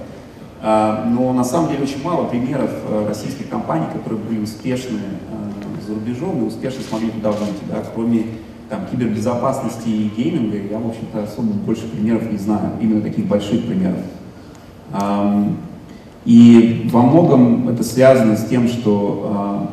А, 0.61 1.05
но 1.05 1.33
на 1.33 1.43
самом 1.43 1.69
деле 1.69 1.83
очень 1.83 2.01
мало 2.03 2.25
примеров 2.25 2.71
э, 2.89 3.05
российских 3.07 3.49
компаний, 3.49 3.85
которые 3.93 4.19
были 4.19 4.39
успешны 4.39 4.97
э, 4.97 5.87
за 5.87 5.93
рубежом 5.93 6.43
и 6.43 6.47
успешно 6.47 6.81
смогли 6.83 7.11
туда 7.11 7.31
выйти. 7.31 7.63
Да? 7.69 7.83
Кроме 7.93 8.25
там, 8.69 8.85
кибербезопасности 8.91 9.87
и 9.87 10.11
гейминга, 10.17 10.57
я, 10.57 10.79
в 10.79 10.87
общем-то, 10.87 11.23
особо 11.23 11.53
больше 11.53 11.87
примеров 11.87 12.29
не 12.31 12.37
знаю, 12.37 12.71
именно 12.81 13.01
таких 13.01 13.25
больших 13.25 13.65
примеров. 13.65 13.99
И 16.27 16.89
во 16.91 17.03
многом 17.03 17.69
это 17.69 17.85
связано 17.85 18.35
с 18.35 18.43
тем, 18.49 18.67
что 18.67 19.31
а, 19.33 19.69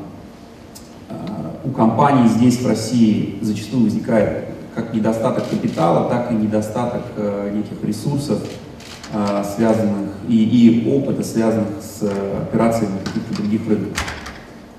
а, 1.11 1.51
у 1.65 1.71
компаний 1.71 2.29
здесь, 2.29 2.61
в 2.61 2.69
России, 2.69 3.41
зачастую 3.43 3.87
возникает 3.87 4.51
как 4.73 4.95
недостаток 4.95 5.49
капитала, 5.51 6.09
так 6.09 6.31
и 6.31 6.35
недостаток 6.37 7.03
а, 7.17 7.51
неких 7.51 7.83
ресурсов, 7.83 8.39
связанных 9.57 10.11
и, 10.29 10.45
и 10.45 10.91
опыта, 10.93 11.23
связанных 11.23 11.69
с 11.81 12.03
операциями 12.43 12.95
на 12.95 12.99
каких-то 12.99 13.35
других 13.35 13.61
рынках. 13.69 13.97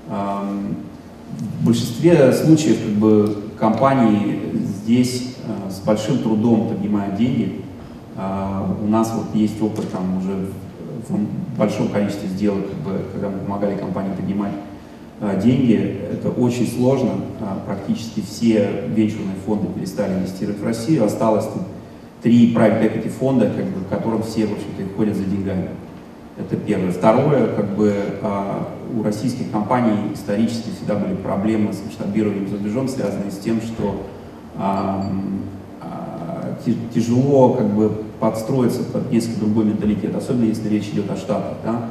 В 0.08 1.64
большинстве 1.64 2.32
случаев 2.32 2.78
как 2.84 2.92
бы, 2.96 3.36
компании 3.58 4.40
здесь 4.82 5.36
с 5.70 5.78
большим 5.86 6.18
трудом 6.18 6.68
поднимают 6.68 7.16
деньги. 7.16 7.62
У 8.14 8.86
нас 8.88 9.10
вот 9.14 9.34
есть 9.34 9.62
опыт 9.62 9.90
там 9.90 10.18
уже 10.18 10.48
в 11.08 11.58
большом 11.58 11.88
количестве 11.88 12.28
сделок, 12.28 12.64
когда 13.12 13.28
мы 13.28 13.38
помогали 13.38 13.76
компании 13.76 14.14
поднимать 14.14 14.52
а, 15.20 15.36
деньги, 15.36 16.00
это 16.12 16.30
очень 16.30 16.66
сложно. 16.66 17.12
А, 17.40 17.62
практически 17.64 18.20
все 18.20 18.84
венчурные 18.88 19.36
фонды 19.46 19.68
перестали 19.74 20.12
инвестировать 20.12 20.60
в 20.60 20.64
Россию. 20.64 21.04
Осталось 21.04 21.46
тут 21.46 21.62
три 22.22 22.54
private 22.54 22.82
equity 22.82 23.08
фонда, 23.08 23.46
как 23.46 23.64
бы, 23.64 23.80
в 23.80 23.88
котором 23.88 24.22
все, 24.22 24.46
в 24.46 24.52
общем-то, 24.52 24.96
ходят 24.96 25.16
за 25.16 25.24
деньгами. 25.24 25.68
Это 26.38 26.56
первое. 26.56 26.90
Второе, 26.90 27.46
как 27.54 27.76
бы 27.76 27.94
а, 28.22 28.68
у 28.94 29.02
российских 29.02 29.50
компаний 29.50 30.12
исторически 30.12 30.70
всегда 30.76 30.96
были 30.96 31.14
проблемы 31.14 31.72
с 31.72 31.82
масштабированием 31.82 32.48
за 32.48 32.56
рубежом, 32.56 32.88
связанные 32.88 33.30
с 33.30 33.38
тем, 33.38 33.60
что 33.60 34.06
тяжело 36.94 37.54
как 37.54 37.66
бы 37.66 38.04
подстроиться 38.20 38.82
под 38.84 39.10
несколько 39.10 39.40
другой 39.40 39.64
менталитет, 39.66 40.14
особенно 40.14 40.44
если 40.44 40.68
речь 40.68 40.88
идет 40.88 41.10
о 41.10 41.16
Штатах. 41.16 41.58
Да? 41.64 41.90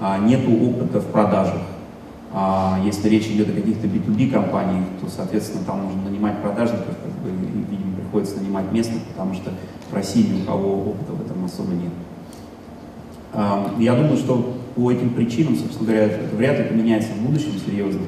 А, 0.00 0.18
нету 0.18 0.52
опыта 0.52 1.00
в 1.00 1.06
продажах. 1.06 1.62
А, 2.32 2.78
если 2.84 3.08
речь 3.08 3.26
идет 3.28 3.48
о 3.48 3.52
каких-то 3.52 3.86
B2B 3.86 4.30
компаниях, 4.30 4.84
то, 5.00 5.08
соответственно, 5.08 5.64
там 5.64 5.84
нужно 5.84 6.02
нанимать 6.02 6.40
продажников, 6.42 6.94
как 7.02 7.12
бы, 7.22 7.30
и, 7.30 7.70
видимо, 7.70 7.96
приходится 7.96 8.36
нанимать 8.36 8.70
местных, 8.72 9.02
потому 9.04 9.34
что 9.34 9.52
в 9.90 9.94
России 9.94 10.26
ни 10.26 10.42
у 10.42 10.44
кого 10.44 10.90
опыта 10.90 11.12
в 11.12 11.24
этом 11.24 11.44
особо 11.44 11.72
нет. 11.72 11.92
А, 13.32 13.74
я 13.78 13.94
думаю, 13.94 14.16
что 14.16 14.54
по 14.74 14.90
этим 14.90 15.10
причинам, 15.10 15.56
собственно 15.56 15.86
говоря, 15.86 16.04
это 16.04 16.36
вряд 16.36 16.58
ли 16.58 16.64
поменяется 16.64 17.12
в 17.12 17.26
будущем 17.26 17.52
серьезно. 17.64 18.02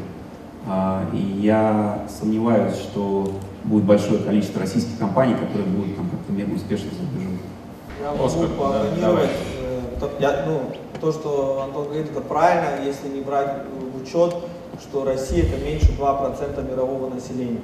А, 0.67 1.09
и 1.15 1.41
я 1.41 2.07
сомневаюсь, 2.09 2.75
что 2.75 3.33
будет 3.69 3.85
большое 3.85 4.21
количество 4.21 4.61
российских 4.61 4.99
компаний, 4.99 5.35
которые 5.35 5.67
будут 5.69 5.97
там 5.97 6.09
как-то 6.11 6.33
мега 6.33 6.55
успешно 6.55 6.89
за 6.91 7.01
рубежом. 7.07 7.39
Я 8.03 8.11
могу 8.13 8.25
Оскар, 8.25 8.49
поопонировать. 8.49 9.31
Да, 10.01 10.09
я, 10.19 10.47
ну, 10.47 10.61
то, 11.01 11.13
что 11.13 11.63
Антон 11.65 11.85
говорит, 11.85 12.11
это 12.11 12.21
правильно, 12.21 12.85
если 12.85 13.09
не 13.09 13.21
брать 13.21 13.65
в 13.67 14.03
учет, 14.03 14.35
что 14.81 15.05
Россия 15.05 15.45
это 15.45 15.63
меньше 15.63 15.93
2% 15.99 16.71
мирового 16.71 17.13
населения. 17.13 17.61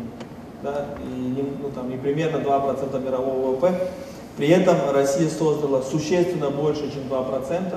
Да, 0.62 0.86
и 1.04 1.20
не, 1.20 1.42
ну, 1.42 1.70
там, 1.74 1.90
не 1.90 1.96
примерно 1.96 2.38
2% 2.38 3.04
мирового 3.04 3.54
ВВП. 3.54 3.88
При 4.36 4.48
этом 4.48 4.76
Россия 4.92 5.28
создала 5.28 5.82
существенно 5.82 6.50
больше, 6.50 6.90
чем 6.92 7.02
2% 7.08 7.74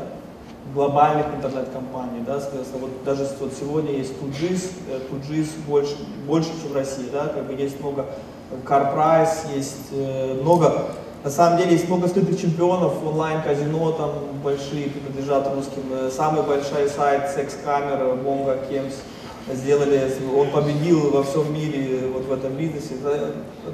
глобальных 0.74 1.28
интернет-компаний. 1.36 2.24
Да, 2.26 2.40
вот 2.80 3.04
даже 3.06 3.28
вот 3.40 3.52
сегодня 3.60 3.92
есть 3.92 4.20
Туджис, 4.20 4.72
Туджис 5.10 5.48
э, 5.48 5.70
больше, 5.70 5.96
больше, 6.26 6.50
чем 6.62 6.72
в 6.72 6.76
России. 6.76 7.10
Да, 7.12 7.28
как 7.28 7.48
бы 7.48 7.54
есть 7.54 7.80
много 7.80 8.06
CarPrice, 8.66 9.56
есть 9.56 9.88
э, 9.92 10.40
много 10.42 10.88
на 11.24 11.32
самом 11.32 11.58
деле 11.58 11.74
есть 11.74 11.90
много 11.90 12.08
скрытых 12.08 12.40
чемпионов, 12.40 12.94
онлайн-казино 13.06 13.92
там 13.94 14.12
большие 14.44 14.90
принадлежат 14.90 15.54
русским. 15.54 15.84
Э, 15.92 16.10
самый 16.16 16.44
большой 16.44 16.88
сайт 16.90 17.32
секс-камер, 17.32 18.16
Бонга 18.24 18.58
Кемс 18.70 18.94
сделали, 19.54 20.12
он 20.38 20.50
победил 20.52 21.12
во 21.12 21.24
всем 21.24 21.54
мире 21.54 22.08
вот 22.14 22.26
в 22.26 22.32
этом 22.32 22.54
бизнесе. 22.54 22.96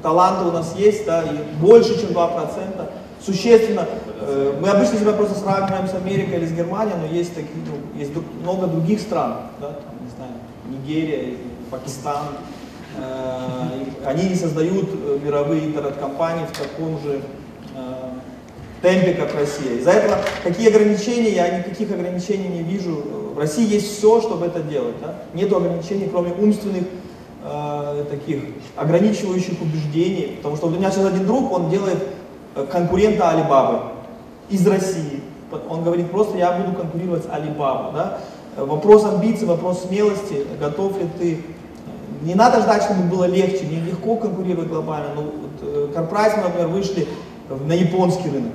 Таланты 0.02 0.48
у 0.48 0.52
нас 0.52 0.74
есть, 0.76 1.04
да, 1.04 1.22
и 1.22 1.60
больше, 1.60 2.00
чем 2.00 2.10
2%. 2.10 2.88
Существенно. 3.24 3.86
Э, 4.20 4.54
мы 4.60 4.68
обычно 4.68 4.98
себя 4.98 5.12
просто 5.12 5.38
сравниваем 5.38 5.88
с 5.88 5.94
Америкой 5.94 6.38
или 6.38 6.46
с 6.46 6.52
Германией, 6.52 6.96
но 7.00 7.06
есть, 7.06 7.34
такие, 7.34 7.50
ну, 7.66 7.98
есть 7.98 8.12
много 8.42 8.66
других 8.66 9.00
стран, 9.00 9.36
да, 9.60 9.68
там, 9.68 9.94
не 10.04 10.10
знаю, 10.10 10.32
Нигерия, 10.68 11.36
Пакистан, 11.70 12.24
Э, 12.96 13.84
они 14.04 14.28
не 14.28 14.34
создают 14.34 14.88
э, 14.92 15.18
мировые 15.24 15.64
интернет-компании 15.64 16.46
в 16.46 16.58
таком 16.58 17.00
же 17.00 17.20
темпе, 18.82 19.14
как 19.14 19.34
Россия. 19.34 19.78
Из-за 19.78 19.92
этого 19.92 20.18
какие 20.42 20.68
ограничения, 20.68 21.30
я 21.30 21.58
никаких 21.58 21.90
ограничений 21.90 22.48
не 22.48 22.62
вижу. 22.62 23.02
В 23.34 23.38
России 23.38 23.66
есть 23.66 23.96
все, 23.96 24.20
чтобы 24.20 24.44
это 24.44 24.60
делать. 24.60 24.96
Да? 25.00 25.22
Нет 25.32 25.50
ограничений, 25.50 26.08
кроме 26.10 26.32
умственных 26.32 26.84
э, 27.42 28.04
таких 28.10 28.42
ограничивающих 28.76 29.60
убеждений. 29.60 30.34
Потому 30.36 30.56
что 30.56 30.66
у 30.66 30.70
меня 30.70 30.90
сейчас 30.90 31.06
один 31.06 31.26
друг, 31.26 31.50
он 31.50 31.70
делает 31.70 31.98
конкурента 32.70 33.30
Алибабы 33.30 33.80
из 34.48 34.66
России. 34.66 35.22
Он 35.68 35.84
говорит 35.84 36.10
просто, 36.10 36.36
я 36.36 36.52
буду 36.52 36.76
конкурировать 36.76 37.24
с 37.24 37.26
Alibaba. 37.26 37.92
Да? 37.92 38.18
Вопрос 38.56 39.04
амбиций, 39.04 39.46
вопрос 39.46 39.82
смелости, 39.82 40.46
готов 40.60 40.98
ли 40.98 41.08
ты 41.18 41.44
не 42.22 42.34
надо 42.34 42.62
ждать, 42.62 42.82
чтобы 42.82 43.02
было 43.02 43.24
легче, 43.24 43.66
не 43.66 43.80
легко 43.80 44.16
конкурировать 44.16 44.68
глобально. 44.68 45.08
Ну, 45.14 45.22
вот, 45.22 45.94
корпорации, 45.94 46.40
например, 46.40 46.68
вышли 46.68 47.06
на 47.66 47.72
японский 47.72 48.30
рынок. 48.30 48.52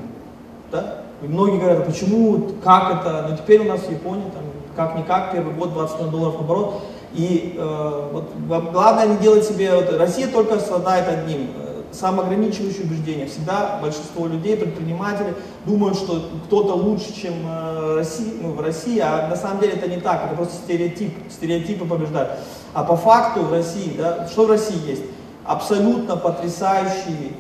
Да? 0.71 0.95
И 1.21 1.27
многие 1.27 1.59
говорят, 1.59 1.79
«А 1.79 1.83
почему, 1.83 2.47
как 2.63 3.01
это, 3.01 3.27
но 3.29 3.37
теперь 3.37 3.61
у 3.61 3.65
нас 3.65 3.81
в 3.81 3.91
Японии 3.91 4.23
там 4.33 4.43
как-никак, 4.75 5.33
первый 5.33 5.53
год 5.53 5.73
20 5.73 5.95
миллионов 5.95 6.11
долларов 6.11 6.39
оборот. 6.39 6.81
И 7.13 7.55
э, 7.57 8.09
вот, 8.13 8.29
главное 8.71 9.07
не 9.07 9.17
делать 9.17 9.43
себе, 9.43 9.75
вот, 9.75 9.91
Россия 9.97 10.27
только 10.27 10.59
страдает 10.59 11.07
одним, 11.07 11.49
э, 11.91 11.93
самоограничивающее 11.93 12.83
убеждение. 12.83 13.27
Всегда 13.27 13.79
большинство 13.81 14.27
людей, 14.27 14.57
предпринимателей 14.57 15.33
думают, 15.65 15.97
что 15.97 16.29
кто-то 16.45 16.73
лучше, 16.73 17.13
чем 17.19 17.33
э, 17.45 17.95
Россия, 17.95 18.33
ну, 18.41 18.51
в 18.53 18.61
России, 18.61 18.99
а 18.99 19.27
на 19.27 19.35
самом 19.35 19.61
деле 19.61 19.73
это 19.73 19.87
не 19.87 19.97
так, 19.97 20.25
это 20.25 20.35
просто 20.35 20.55
стереотип, 20.55 21.13
стереотипы 21.29 21.85
побеждают. 21.85 22.31
А 22.73 22.83
по 22.83 22.95
факту 22.95 23.41
в 23.41 23.51
России, 23.51 23.93
да, 23.97 24.27
что 24.27 24.45
в 24.45 24.49
России 24.49 24.87
есть? 24.87 25.03
Абсолютно 25.45 26.15
потрясающие 26.15 27.31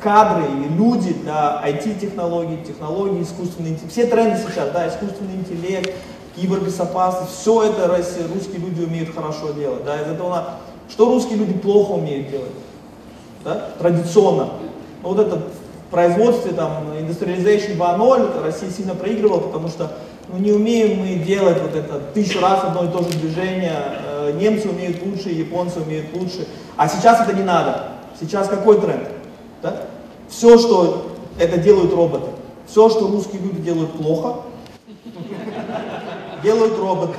кадры 0.00 0.44
и 0.44 0.74
люди 0.74 1.12
для 1.14 1.60
IT-технологий, 1.66 2.58
технологий, 2.64 3.22
искусственный 3.22 3.70
интеллект. 3.70 3.92
Все 3.92 4.06
тренды 4.06 4.38
сейчас, 4.38 4.70
да, 4.70 4.88
искусственный 4.88 5.34
интеллект, 5.34 5.92
кибербезопасность, 6.36 7.32
все 7.32 7.64
это 7.64 7.88
русские 7.88 8.58
люди 8.58 8.82
умеют 8.82 9.14
хорошо 9.14 9.52
делать. 9.52 9.84
Да, 9.84 10.00
из 10.00 10.06
этого 10.06 10.58
что 10.88 11.06
русские 11.06 11.38
люди 11.38 11.54
плохо 11.54 11.92
умеют 11.92 12.30
делать? 12.30 12.52
Да? 13.46 13.68
Традиционно. 13.78 14.48
Ну, 15.04 15.10
вот 15.10 15.20
это 15.20 15.36
в 15.36 15.90
производстве, 15.92 16.50
там, 16.52 16.88
Industrialization 16.98 17.78
2.0, 17.78 18.42
Россия 18.42 18.70
сильно 18.70 18.96
проигрывала, 18.96 19.38
потому 19.38 19.68
что 19.68 19.92
ну, 20.28 20.38
не 20.38 20.50
умеем 20.50 20.98
мы 20.98 21.14
делать 21.14 21.62
вот 21.62 21.76
это 21.76 22.00
тысячу 22.12 22.40
раз 22.40 22.64
одно 22.64 22.84
и 22.84 22.88
то 22.88 23.04
же 23.04 23.16
движение, 23.16 23.72
э, 24.04 24.32
немцы 24.32 24.68
умеют 24.68 25.00
лучше, 25.06 25.28
японцы 25.28 25.78
умеют 25.78 26.12
лучше, 26.12 26.48
а 26.76 26.88
сейчас 26.88 27.20
это 27.20 27.36
не 27.36 27.44
надо. 27.44 27.84
Сейчас 28.18 28.48
какой 28.48 28.80
тренд? 28.80 29.08
Да? 29.62 29.82
Все, 30.28 30.58
что 30.58 31.12
это 31.38 31.56
делают 31.58 31.92
роботы, 31.94 32.30
все, 32.66 32.88
что 32.88 33.06
русские 33.06 33.42
люди 33.42 33.60
делают 33.60 33.92
плохо, 33.92 34.40
делают 36.42 36.76
роботы. 36.80 37.18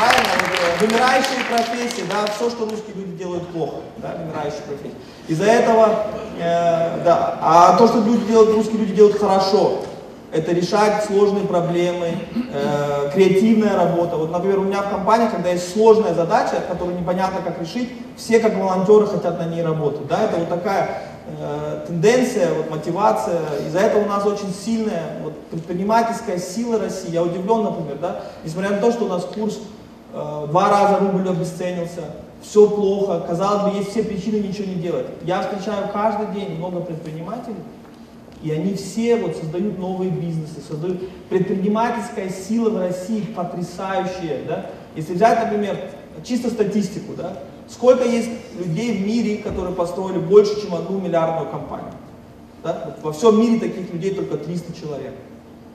Правильно? 0.00 0.32
Вот, 0.50 0.88
вымирающие 0.88 1.44
профессии, 1.50 2.04
да, 2.08 2.24
все, 2.32 2.48
что 2.48 2.64
русские 2.64 2.96
люди 2.96 3.12
делают 3.18 3.46
плохо, 3.48 3.76
да, 3.98 4.16
вымирающие 4.18 4.62
профессии. 4.62 4.96
Из-за 5.28 5.44
этого, 5.44 6.06
э, 6.38 7.02
да, 7.04 7.38
а 7.42 7.76
то, 7.76 7.86
что 7.86 7.98
люди 7.98 8.24
делают, 8.24 8.54
русские 8.54 8.78
люди 8.78 8.94
делают 8.94 9.18
хорошо, 9.18 9.80
это 10.32 10.52
решать 10.52 11.04
сложные 11.04 11.44
проблемы, 11.44 12.14
э, 12.52 13.10
креативная 13.12 13.76
работа. 13.76 14.16
Вот, 14.16 14.30
например, 14.30 14.60
у 14.60 14.62
меня 14.62 14.82
в 14.82 14.90
компании, 14.90 15.28
когда 15.28 15.50
есть 15.50 15.72
сложная 15.72 16.14
задача, 16.14 16.62
которую 16.66 16.98
непонятно 16.98 17.40
как 17.44 17.60
решить, 17.60 17.90
все 18.16 18.38
как 18.40 18.56
волонтеры 18.56 19.06
хотят 19.06 19.38
на 19.38 19.44
ней 19.44 19.62
работать. 19.62 20.06
Да? 20.06 20.24
Это 20.24 20.36
вот 20.38 20.48
такая 20.48 21.02
э, 21.26 21.84
тенденция, 21.88 22.54
вот, 22.54 22.70
мотивация. 22.70 23.40
Из-за 23.66 23.80
этого 23.80 24.04
у 24.04 24.08
нас 24.08 24.24
очень 24.24 24.54
сильная 24.64 25.18
вот, 25.22 25.36
предпринимательская 25.50 26.38
сила 26.38 26.78
России. 26.78 27.10
Я 27.10 27.22
удивлен, 27.22 27.64
например, 27.64 27.98
да? 28.00 28.20
несмотря 28.44 28.70
на 28.70 28.78
то, 28.78 28.92
что 28.92 29.06
у 29.06 29.08
нас 29.08 29.24
курс 29.24 29.56
э, 29.56 29.79
два 30.12 30.70
раза 30.70 30.98
рубль 31.00 31.28
обесценился, 31.28 32.02
все 32.42 32.68
плохо, 32.68 33.20
казалось 33.26 33.72
бы, 33.72 33.78
есть 33.78 33.90
все 33.90 34.02
причины 34.02 34.36
ничего 34.36 34.66
не 34.66 34.76
делать. 34.76 35.06
Я 35.24 35.42
встречаю 35.42 35.88
каждый 35.92 36.34
день 36.34 36.56
много 36.56 36.80
предпринимателей, 36.80 37.56
и 38.42 38.50
они 38.50 38.74
все 38.74 39.16
вот 39.16 39.36
создают 39.36 39.78
новые 39.78 40.10
бизнесы, 40.10 40.60
создают 40.66 41.00
предпринимательская 41.28 42.30
сила 42.30 42.70
в 42.70 42.78
России 42.78 43.20
потрясающая. 43.20 44.44
Да? 44.48 44.66
Если 44.96 45.14
взять, 45.14 45.44
например, 45.44 45.76
чисто 46.24 46.48
статистику, 46.48 47.12
да? 47.14 47.36
сколько 47.68 48.04
есть 48.04 48.30
людей 48.58 48.96
в 48.96 49.06
мире, 49.06 49.38
которые 49.38 49.74
построили 49.74 50.18
больше, 50.18 50.60
чем 50.62 50.74
одну 50.74 50.98
миллиардную 50.98 51.50
компанию. 51.50 51.92
Да? 52.62 52.84
Вот 52.86 53.04
во 53.04 53.12
всем 53.12 53.38
мире 53.38 53.60
таких 53.60 53.92
людей 53.92 54.14
только 54.14 54.38
300 54.38 54.80
человек. 54.80 55.12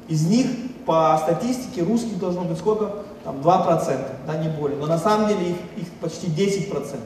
Из 0.07 0.25
них 0.27 0.47
по 0.85 1.19
статистике 1.21 1.83
русских 1.83 2.19
должно 2.19 2.43
быть 2.43 2.57
сколько? 2.57 2.91
Там 3.25 3.41
2%, 3.41 4.05
да, 4.25 4.37
не 4.37 4.47
более. 4.47 4.77
Но 4.77 4.85
на 4.85 4.97
самом 4.97 5.27
деле 5.27 5.49
их, 5.49 5.57
их 5.75 5.91
почти 5.99 6.27
10% 6.27 6.99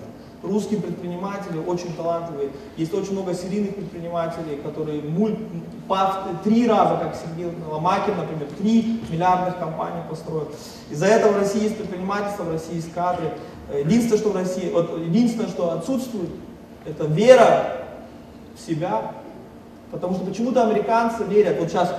русские 0.44 0.80
предприниматели 0.80 1.58
очень 1.66 1.94
талантливые. 1.96 2.52
Есть 2.78 2.94
очень 2.94 3.14
много 3.14 3.34
серийных 3.34 3.76
предпринимателей, 3.76 4.58
которые 4.64 5.02
три 6.44 6.68
раза, 6.68 6.98
как 6.98 7.16
Сергей 7.16 7.52
Ломакин, 7.70 8.16
например, 8.16 8.48
три 8.58 9.02
миллиардных 9.10 9.58
компаний 9.60 10.02
построил. 10.10 10.50
Из-за 10.90 11.08
этого 11.08 11.34
в 11.34 11.38
России 11.40 11.64
есть 11.64 11.78
предпринимательство, 11.78 12.44
в 12.44 12.52
России 12.52 12.76
есть 12.76 12.94
кадры. 12.94 13.34
Единственное, 13.74 14.18
что 14.18 14.30
в 14.30 14.36
России, 14.36 14.72
вот, 14.72 14.98
единственное, 14.98 15.50
что 15.50 15.72
отсутствует, 15.72 16.30
это 16.86 17.06
вера 17.06 17.78
в 18.56 18.66
себя. 18.66 19.12
Потому 19.92 20.16
что 20.16 20.26
почему-то 20.26 20.64
американцы 20.64 21.24
верят, 21.24 21.60
вот 21.60 21.70
сейчас 21.70 21.94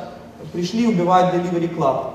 пришли 0.53 0.87
убивать 0.87 1.35
Delivery 1.35 1.77
Club, 1.77 2.13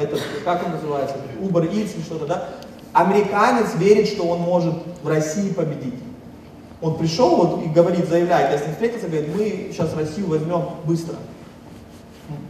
этот, 0.00 0.20
как 0.44 0.64
он 0.64 0.72
называется, 0.72 1.16
Uber 1.40 1.70
Eats 1.70 1.94
или 1.94 2.02
что-то, 2.02 2.26
да? 2.26 2.48
Американец 2.92 3.74
верит, 3.76 4.08
что 4.08 4.24
он 4.24 4.40
может 4.40 4.74
в 5.02 5.08
России 5.08 5.52
победить. 5.52 5.94
Он 6.80 6.96
пришел 6.96 7.36
вот 7.36 7.64
и 7.64 7.68
говорит, 7.68 8.08
заявляет, 8.08 8.50
я 8.52 8.58
с 8.58 8.62
ним 8.62 8.72
встретился, 8.72 9.06
говорит, 9.08 9.34
мы 9.34 9.70
сейчас 9.70 9.94
Россию 9.94 10.28
возьмем 10.28 10.62
быстро. 10.84 11.16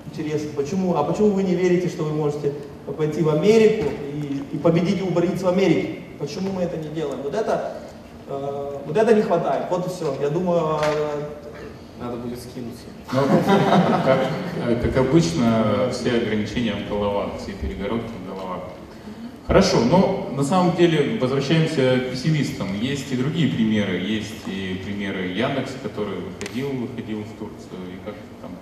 Интересно, 0.07 0.51
почему? 0.57 0.97
А 0.97 1.05
почему 1.05 1.31
вы 1.31 1.43
не 1.43 1.55
верите, 1.55 1.89
что 1.89 2.05
вы 2.05 2.13
можете 2.13 2.53
пойти 2.97 3.23
в 3.23 3.29
Америку 3.29 3.89
и, 4.13 4.45
и 4.53 4.59
победить 4.59 5.01
Uber 5.01 5.23
Eats 5.23 5.43
в 5.43 5.49
Америке? 5.49 6.01
Почему 6.19 6.53
мы 6.53 6.63
это 6.63 6.77
не 6.77 6.89
делаем? 6.89 7.23
Вот 7.23 7.35
это, 7.35 7.75
э, 8.29 8.77
вот 8.87 8.97
это 8.97 9.15
не 9.15 9.23
хватает. 9.23 9.65
Вот 9.71 9.87
и 9.87 9.91
все. 9.91 10.15
Я 10.21 10.29
думаю, 10.29 10.79
э, 10.83 11.23
надо 12.01 12.17
будет 12.17 12.39
скинуться. 12.39 12.85
Ну, 13.13 13.21
как, 14.05 14.83
как 14.83 14.97
обычно, 14.97 15.91
все 15.93 16.17
ограничения 16.17 16.75
в 16.75 16.89
головах, 16.89 17.33
все 17.39 17.53
перегородки 17.53 18.11
в 18.25 18.27
головах. 18.27 18.63
Хорошо, 19.47 19.81
но 19.85 20.31
на 20.35 20.45
самом 20.45 20.77
деле 20.77 21.19
возвращаемся 21.19 22.01
к 22.01 22.11
пессимистам. 22.13 22.69
Есть 22.81 23.13
и 23.13 23.17
другие 23.17 23.53
примеры. 23.53 23.99
Есть 23.99 24.47
и 24.47 24.81
примеры 24.85 25.27
Яндекса, 25.27 25.75
который 25.83 26.21
выходил, 26.21 26.71
выходил 26.71 27.25
в 27.25 27.39
Турцию 27.39 27.81
и 27.89 28.05
как 28.05 28.15
там 28.41 28.53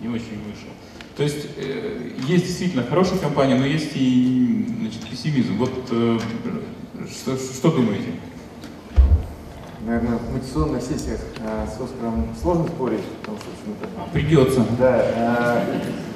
не 0.00 0.08
очень 0.08 0.42
вышел. 0.44 0.68
То 1.16 1.22
есть 1.22 1.46
э, 1.56 2.10
есть 2.26 2.46
действительно 2.46 2.82
хорошие 2.82 3.20
компании, 3.20 3.54
но 3.54 3.66
есть 3.66 3.92
и 3.94 4.66
значит, 4.80 5.08
пессимизм. 5.08 5.58
Вот 5.58 5.72
э, 5.90 6.18
что, 7.08 7.36
что 7.36 7.70
думаете? 7.70 8.08
Наверное, 9.84 10.16
в 10.18 10.32
мотивационных 10.32 10.80
сессиях 10.80 11.18
э, 11.40 11.66
с 11.66 11.80
Оскаром 11.80 12.28
сложно 12.40 12.68
спорить, 12.68 13.02
потому 13.20 13.38
что 13.38 13.46
почему-то... 13.50 14.10
Придется. 14.12 14.64
Да. 14.78 15.02
Э, 15.16 15.64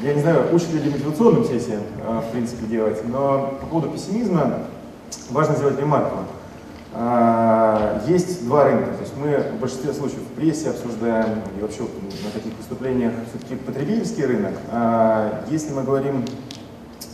я 0.02 0.14
не 0.14 0.20
знаю, 0.20 0.54
учат 0.54 0.72
ли 0.72 0.88
мотивационным 0.88 1.44
сессиям, 1.44 1.82
э, 2.06 2.20
в 2.28 2.30
принципе, 2.30 2.66
делать, 2.66 3.02
но 3.08 3.58
по 3.60 3.66
поводу 3.66 3.90
пессимизма 3.90 4.60
важно 5.30 5.56
сделать 5.56 5.80
ремарку. 5.80 6.18
Э, 6.94 8.00
есть 8.06 8.44
два 8.44 8.64
рынка. 8.64 8.92
То 8.92 9.00
есть 9.02 9.14
мы 9.16 9.56
в 9.56 9.60
большинстве 9.60 9.92
случаев 9.92 10.22
в 10.22 10.34
прессе 10.36 10.70
обсуждаем 10.70 11.40
и 11.58 11.60
вообще 11.60 11.82
на 11.82 12.30
таких 12.32 12.56
выступлениях 12.56 13.12
все-таки 13.30 13.56
потребительский 13.56 14.26
рынок. 14.26 14.54
Э, 14.70 15.42
если 15.50 15.72
мы 15.74 15.82
говорим, 15.82 16.24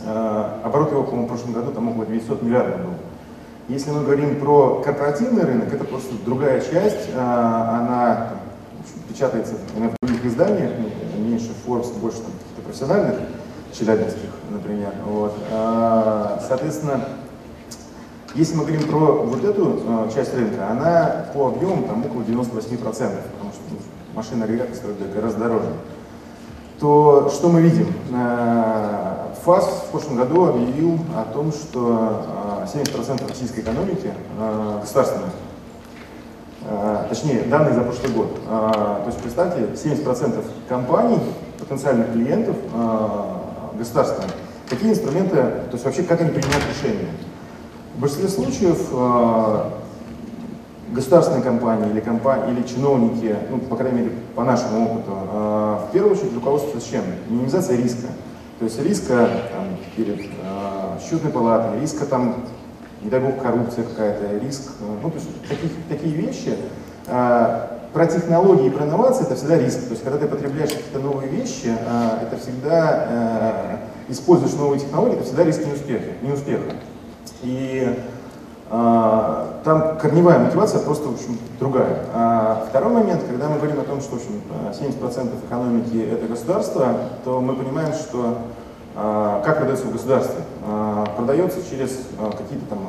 э, 0.05 0.59
оборот 0.63 0.91
его, 0.91 1.03
по-моему, 1.03 1.25
в 1.25 1.29
прошлом 1.29 1.53
году 1.53 1.71
там 1.71 1.89
около 1.89 2.05
900 2.05 2.43
миллиардов 2.43 2.81
был. 2.81 2.93
Если 3.69 3.91
мы 3.91 4.03
говорим 4.03 4.41
про 4.41 4.81
корпоративный 4.83 5.45
рынок, 5.45 5.73
это 5.73 5.85
просто 5.85 6.13
другая 6.25 6.59
часть, 6.59 7.09
а, 7.15 7.79
она 7.79 8.29
печатается 9.07 9.53
в 9.73 10.05
других 10.05 10.25
изданиях, 10.25 10.71
ну, 10.77 11.23
меньше 11.23 11.51
Forbes, 11.65 11.97
больше 11.97 12.17
там, 12.17 12.31
каких-то 12.33 12.61
профессиональных, 12.65 13.19
челябинских, 13.71 14.29
например. 14.49 14.91
Вот. 15.05 15.33
А, 15.49 16.43
соответственно, 16.45 17.05
если 18.35 18.55
мы 18.55 18.65
говорим 18.65 18.85
про 18.89 19.23
вот 19.23 19.45
эту 19.45 19.79
а, 19.87 20.09
часть 20.13 20.33
рынка, 20.33 20.69
она 20.69 21.27
по 21.33 21.47
объему 21.47 21.87
там 21.87 22.05
около 22.05 22.21
98%, 22.23 22.51
потому 22.81 22.91
что 22.91 23.61
ну, 23.71 23.77
машины 24.13 24.43
агрегаты 24.43 24.75
стоят 24.75 24.97
гораздо 25.13 25.39
дороже. 25.39 25.69
То 26.81 27.29
что 27.33 27.47
мы 27.47 27.61
видим? 27.61 27.87
ФАС 29.45 29.85
в 29.87 29.91
прошлом 29.91 30.17
году 30.17 30.47
объявил 30.47 30.99
о 31.15 31.23
том, 31.33 31.51
что 31.51 32.25
70% 32.65 33.27
российской 33.27 33.61
экономики 33.61 34.11
государственная. 34.81 35.31
Точнее, 37.09 37.41
данные 37.43 37.73
за 37.73 37.81
прошлый 37.81 38.11
год. 38.11 38.39
То 38.45 39.03
есть, 39.07 39.19
представьте, 39.19 39.61
70% 39.73 40.45
компаний, 40.69 41.19
потенциальных 41.59 42.13
клиентов 42.13 42.55
государственные. 43.77 44.31
Какие 44.69 44.91
инструменты, 44.91 45.35
то 45.35 45.69
есть 45.73 45.83
вообще 45.83 46.03
как 46.03 46.21
они 46.21 46.29
принимают 46.29 46.63
решения? 46.69 47.09
В 47.95 47.99
большинстве 47.99 48.29
случаев 48.29 48.89
государственные 50.93 51.43
компании 51.43 51.89
или, 51.89 51.99
компании, 51.99 52.53
или 52.53 52.63
чиновники, 52.67 53.35
ну, 53.49 53.57
по 53.59 53.75
крайней 53.75 53.99
мере, 53.99 54.11
по 54.35 54.43
нашему 54.43 54.85
опыту, 54.85 55.11
э, 55.11 55.77
в 55.89 55.91
первую 55.91 56.15
очередь 56.15 56.33
руководствуются 56.35 56.89
чем? 56.89 57.01
Минимизация 57.29 57.77
риска. 57.77 58.07
То 58.59 58.65
есть 58.65 58.81
риска 58.81 59.27
там, 59.51 59.77
перед 59.95 60.19
э, 60.19 60.25
счетной 60.99 61.31
палатой, 61.31 61.79
риска 61.79 62.05
там, 62.05 62.45
не 63.01 63.09
дай 63.09 63.19
бог, 63.19 63.41
коррупция 63.41 63.83
какая-то, 63.83 64.37
риск, 64.39 64.71
э, 64.79 64.97
ну, 65.01 65.09
то 65.09 65.17
есть 65.17 65.29
такие, 65.47 65.71
такие 65.89 66.15
вещи. 66.15 66.57
Э, 67.07 67.67
про 67.93 68.07
технологии 68.07 68.67
и 68.67 68.69
про 68.71 68.85
инновации 68.85 69.23
это 69.23 69.35
всегда 69.35 69.57
риск. 69.57 69.83
То 69.83 69.91
есть 69.91 70.03
когда 70.03 70.17
ты 70.17 70.27
потребляешь 70.27 70.71
какие-то 70.71 70.99
новые 70.99 71.29
вещи, 71.29 71.67
э, 71.67 72.09
это 72.23 72.41
всегда 72.41 73.05
э, 73.07 73.77
используешь 74.09 74.53
новые 74.53 74.79
технологии, 74.79 75.15
это 75.15 75.23
всегда 75.23 75.43
риск 75.43 75.65
неуспеха. 75.65 76.11
неуспеха. 76.21 76.71
И 77.43 77.95
э, 78.69 79.45
там 79.63 79.97
корневая 79.99 80.39
мотивация 80.39 80.81
просто 80.81 81.09
в 81.09 81.13
общем, 81.13 81.37
другая. 81.59 81.99
А 82.13 82.65
второй 82.69 82.93
момент, 82.93 83.21
когда 83.27 83.47
мы 83.47 83.57
говорим 83.57 83.79
о 83.79 83.83
том, 83.83 84.01
что 84.01 84.15
в 84.15 84.15
общем, 84.15 84.41
70% 84.71 85.45
экономики 85.45 86.09
это 86.11 86.25
государство, 86.25 86.97
то 87.23 87.39
мы 87.41 87.53
понимаем, 87.55 87.93
что 87.93 88.19
э, 88.25 88.33
как 88.95 89.57
продается 89.57 89.85
в 89.85 89.91
государстве? 89.91 90.41
Э, 90.65 91.05
продается 91.15 91.59
через 91.69 91.91
э, 91.91 92.31
какие-то 92.31 92.65
там 92.69 92.79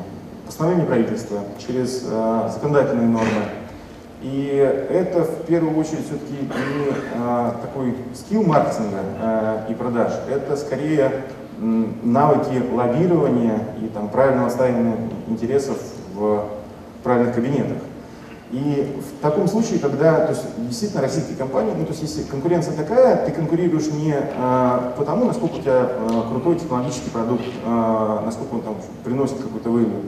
постановления 0.47 0.85
правительства, 0.85 1.39
через 1.67 2.03
законодательные 2.03 3.09
нормы, 3.09 3.45
и 4.25 4.57
это 4.91 5.25
в 5.25 5.45
первую 5.47 5.77
очередь 5.79 6.07
все-таки 6.07 6.33
не 6.33 6.95
а, 7.15 7.61
такой 7.61 7.95
скилл 8.15 8.43
маркетинга 8.43 9.01
а, 9.21 9.67
и 9.69 9.75
продаж, 9.75 10.13
это 10.31 10.57
скорее 10.57 11.25
навыки 11.59 12.63
лоббирования 12.73 13.59
и 13.83 13.87
там, 13.89 14.09
правильного 14.09 14.49
ставления 14.49 14.97
интересов 15.29 15.77
в 16.15 16.47
правильных 17.03 17.35
кабинетах. 17.35 17.77
И 18.51 18.97
в 19.01 19.23
таком 19.23 19.49
случае, 19.49 19.79
когда 19.79 20.27
то 20.27 20.33
есть, 20.33 20.43
действительно 20.59 21.03
российские 21.03 21.37
компании, 21.37 21.73
ну 21.77 21.85
то 21.85 21.93
есть 21.93 22.03
если 22.03 22.23
конкуренция 22.23 22.77
такая, 22.77 23.25
ты 23.25 23.33
конкурируешь 23.33 23.89
не 23.89 24.15
а, 24.15 24.95
потому, 24.97 25.25
насколько 25.25 25.57
у 25.57 25.61
тебя 25.61 25.89
а, 25.91 26.29
крутой 26.31 26.57
технологический 26.57 27.11
продукт, 27.11 27.45
а, 27.65 28.23
насколько 28.25 28.55
он 28.55 28.63
там 28.63 28.77
приносит 29.03 29.39
какую-то 29.39 29.71
выгоду, 29.71 30.03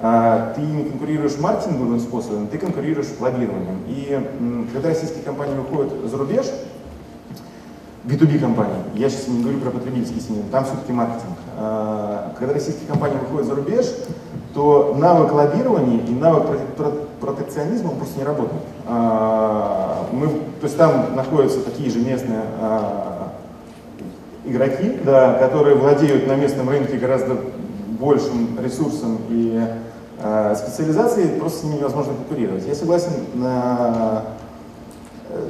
а, 0.00 0.52
ты 0.54 0.62
не 0.62 0.84
конкурируешь 0.84 1.38
маркетинговым 1.38 2.00
способом, 2.00 2.48
ты 2.48 2.58
конкурируешь 2.58 3.08
лоббированием. 3.20 3.78
И 3.86 4.68
когда 4.72 4.88
российские 4.88 5.22
компании 5.22 5.54
выходят 5.54 5.92
за 6.10 6.16
рубеж, 6.16 6.46
B2B 8.04 8.38
компании, 8.38 8.76
я 8.94 9.08
сейчас 9.08 9.28
не 9.28 9.42
говорю 9.42 9.60
про 9.60 9.70
потребительский 9.70 10.20
сегмент, 10.20 10.50
там 10.50 10.64
все-таки 10.64 10.92
маркетинг. 10.92 11.38
А, 11.56 12.34
когда 12.38 12.54
российские 12.54 12.86
компании 12.86 13.16
выходят 13.16 13.46
за 13.46 13.54
рубеж, 13.54 13.86
то 14.54 14.94
навык 14.96 15.32
лоббирования 15.32 16.00
и 16.06 16.10
навык 16.12 16.46
протекционизма 17.20 17.90
просто 17.90 18.18
не 18.18 18.24
работает. 18.24 18.62
А, 18.86 20.06
мы, 20.12 20.28
то 20.28 20.64
есть 20.64 20.76
там 20.76 21.16
находятся 21.16 21.60
такие 21.60 21.90
же 21.90 21.98
местные 21.98 22.42
игроки, 24.44 24.98
да, 25.04 25.34
которые 25.34 25.76
владеют 25.76 26.28
на 26.28 26.36
местном 26.36 26.68
рынке 26.68 26.98
гораздо 26.98 27.36
большим 27.98 28.58
ресурсом 28.62 29.18
и 29.30 29.60
э, 30.18 30.54
специализацией, 30.56 31.40
просто 31.40 31.60
с 31.60 31.64
ними 31.64 31.78
невозможно 31.78 32.12
конкурировать. 32.14 32.66
Я 32.66 32.74
согласен 32.74 33.12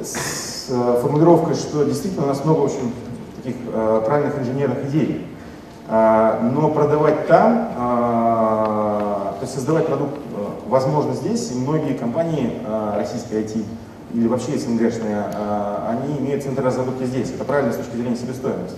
с 0.01 0.71
формулировкой, 1.01 1.55
что 1.55 1.83
действительно 1.83 2.23
у 2.23 2.27
нас 2.27 2.43
много 2.43 2.61
очень 2.61 2.93
таких 3.43 3.55
правильных 4.05 4.39
инженерных 4.39 4.85
идей. 4.85 5.27
Э, 5.87 6.39
но 6.41 6.69
продавать 6.69 7.27
там, 7.27 7.69
э, 7.75 9.35
то 9.35 9.39
есть 9.41 9.53
создавать 9.53 9.87
продукт 9.87 10.15
э, 10.15 10.45
возможно 10.67 11.13
здесь, 11.13 11.51
и 11.51 11.55
многие 11.55 11.93
компании 11.93 12.59
э, 12.65 12.93
российской 12.97 13.43
IT 13.43 13.63
или 14.13 14.27
вообще 14.27 14.57
СНГшные, 14.57 15.25
они 15.89 16.19
имеют 16.19 16.43
центр 16.43 16.63
разработки 16.63 17.03
здесь. 17.03 17.31
Это 17.31 17.43
правильно 17.43 17.73
с 17.73 17.75
точки 17.75 17.97
зрения 17.97 18.15
себестоимости. 18.15 18.77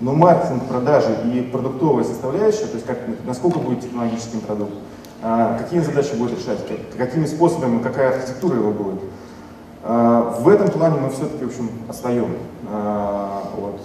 Но 0.00 0.12
маркетинг, 0.12 0.64
продажи 0.64 1.16
и 1.32 1.40
продуктовая 1.40 2.04
составляющая, 2.04 2.66
то 2.66 2.74
есть 2.74 2.84
как, 2.84 2.98
насколько 3.24 3.60
будет 3.60 3.80
технологическим 3.80 4.40
продукт, 4.40 4.72
а, 5.22 5.56
какие 5.56 5.80
задачи 5.80 6.14
будет 6.14 6.38
решать, 6.38 6.58
какими 6.98 7.24
способами, 7.24 7.82
какая 7.82 8.10
архитектура 8.10 8.56
его 8.56 8.72
будет. 8.72 9.00
А, 9.82 10.36
в 10.40 10.48
этом 10.48 10.68
плане 10.68 11.00
мы 11.00 11.10
все-таки, 11.10 11.44
в 11.44 11.48
общем, 11.48 11.70
отстаем 11.88 12.36
а, 12.70 13.44
от 13.56 13.80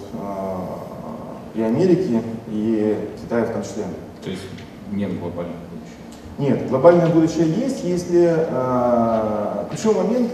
и 1.55 1.61
Америки, 1.61 2.21
и 2.49 2.97
Китая 3.21 3.45
в 3.45 3.53
том 3.53 3.63
числе. 3.63 3.83
То 4.23 4.29
есть 4.29 4.43
нет 4.91 5.17
глобального 5.19 5.57
будущего? 5.71 5.99
Нет, 6.37 6.69
глобальное 6.69 7.07
будущее 7.07 7.47
есть, 7.47 7.83
если 7.83 8.47
ключевой 9.69 10.03
момент 10.03 10.31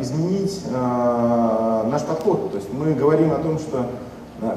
изменить 0.00 0.62
наш 0.70 2.02
подход. 2.02 2.52
То 2.52 2.58
есть 2.58 2.72
мы 2.72 2.94
говорим 2.94 3.32
о 3.32 3.36
том, 3.36 3.58
что 3.58 3.86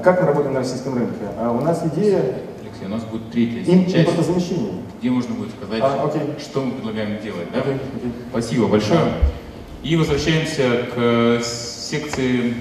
как 0.03 0.21
мы 0.21 0.27
работаем 0.27 0.53
на 0.53 0.59
российском 0.59 0.95
рынке? 0.95 1.25
А 1.37 1.51
у 1.51 1.59
нас 1.61 1.83
идея... 1.93 2.19
Алексей, 2.61 2.85
у 2.85 2.89
нас 2.89 3.03
будет 3.03 3.31
третья 3.31 3.59
Им, 3.71 3.85
часть, 3.85 4.09
импортозамещение. 4.09 4.73
где 4.99 5.09
можно 5.09 5.35
будет 5.35 5.51
сказать, 5.51 5.81
а, 5.83 6.09
что 6.39 6.61
мы 6.61 6.71
предлагаем 6.71 7.21
делать. 7.21 7.47
Да? 7.53 7.59
Окей, 7.59 7.73
окей. 7.73 8.11
Спасибо 8.29 8.67
большое. 8.67 9.01
И 9.83 9.95
возвращаемся 9.97 10.85
к 10.95 11.43
секции 11.43 12.53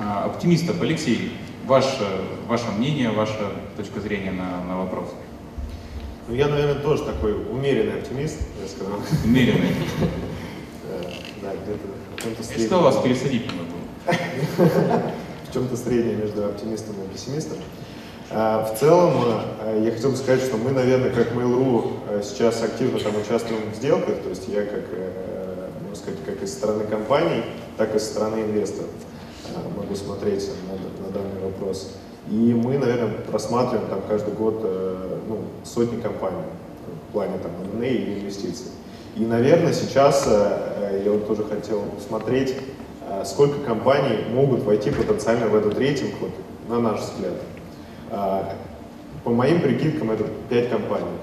а, 0.00 0.24
оптимистов. 0.26 0.82
Алексей, 0.82 1.32
ваше, 1.66 2.06
ваше 2.48 2.70
мнение, 2.70 3.10
ваша 3.10 3.52
точка 3.76 4.00
зрения 4.00 4.32
на, 4.32 4.62
на 4.64 4.78
вопрос. 4.78 5.08
Ну, 6.28 6.34
я, 6.34 6.48
наверное, 6.48 6.82
тоже 6.82 7.04
такой 7.04 7.34
умеренный 7.34 7.98
оптимист, 8.00 8.38
я 8.62 8.68
скажу. 8.68 8.92
Умеренный. 9.24 9.70
Да, 11.42 11.50
где-то 11.52 12.66
Что 12.66 12.78
вас 12.78 12.96
пересадить 13.02 13.52
не 13.52 13.58
могу? 13.58 15.02
чем-то 15.54 15.76
среднее 15.76 16.16
между 16.16 16.44
оптимистом 16.44 16.96
и 17.04 17.12
пессимистом. 17.12 17.58
А, 18.30 18.64
в 18.64 18.78
целом, 18.78 19.12
а, 19.60 19.80
я 19.80 19.92
хотел 19.92 20.10
бы 20.10 20.16
сказать, 20.16 20.42
что 20.42 20.56
мы, 20.56 20.72
наверное, 20.72 21.10
как 21.10 21.32
Mail.ru 21.32 21.92
а, 22.08 22.22
сейчас 22.22 22.62
активно 22.62 22.98
там 22.98 23.12
участвуем 23.16 23.70
в 23.70 23.76
сделках, 23.76 24.16
то 24.22 24.30
есть 24.30 24.48
я 24.48 24.62
как, 24.64 24.84
э, 24.90 25.68
можно 25.82 25.96
сказать, 25.96 26.18
как 26.26 26.42
из 26.42 26.52
стороны 26.52 26.84
компаний, 26.84 27.44
так 27.76 27.94
и 27.94 27.98
со 27.98 28.06
стороны 28.06 28.40
инвесторов 28.40 28.88
могу 29.76 29.94
смотреть 29.94 30.48
на 30.66 30.74
данный 31.14 31.42
вопрос. 31.42 31.94
И 32.30 32.54
мы, 32.54 32.78
наверное, 32.78 33.12
просматриваем 33.30 33.88
там 33.88 34.00
каждый 34.08 34.34
год 34.34 34.60
э, 34.62 35.18
ну, 35.28 35.38
сотни 35.64 36.00
компаний 36.00 36.42
в 37.08 37.12
плане 37.12 37.38
там 37.38 37.52
M&A 37.74 37.86
и 37.86 38.20
инвестиций. 38.20 38.66
И, 39.16 39.24
наверное, 39.24 39.72
сейчас 39.72 40.24
э, 40.26 41.02
я 41.04 41.12
вот 41.12 41.26
тоже 41.26 41.44
хотел 41.44 41.82
смотреть 42.06 42.56
а 43.06 43.24
сколько 43.24 43.60
компаний 43.60 44.24
могут 44.32 44.62
войти 44.62 44.90
потенциально 44.90 45.46
в 45.46 45.54
этот 45.54 45.78
рейтинг, 45.78 46.14
вот, 46.20 46.30
на 46.68 46.80
наш 46.80 47.00
взгляд. 47.00 47.34
По 49.24 49.30
моим 49.30 49.60
прикидкам, 49.60 50.10
это 50.10 50.24
5 50.48 50.70
компаний, 50.70 51.16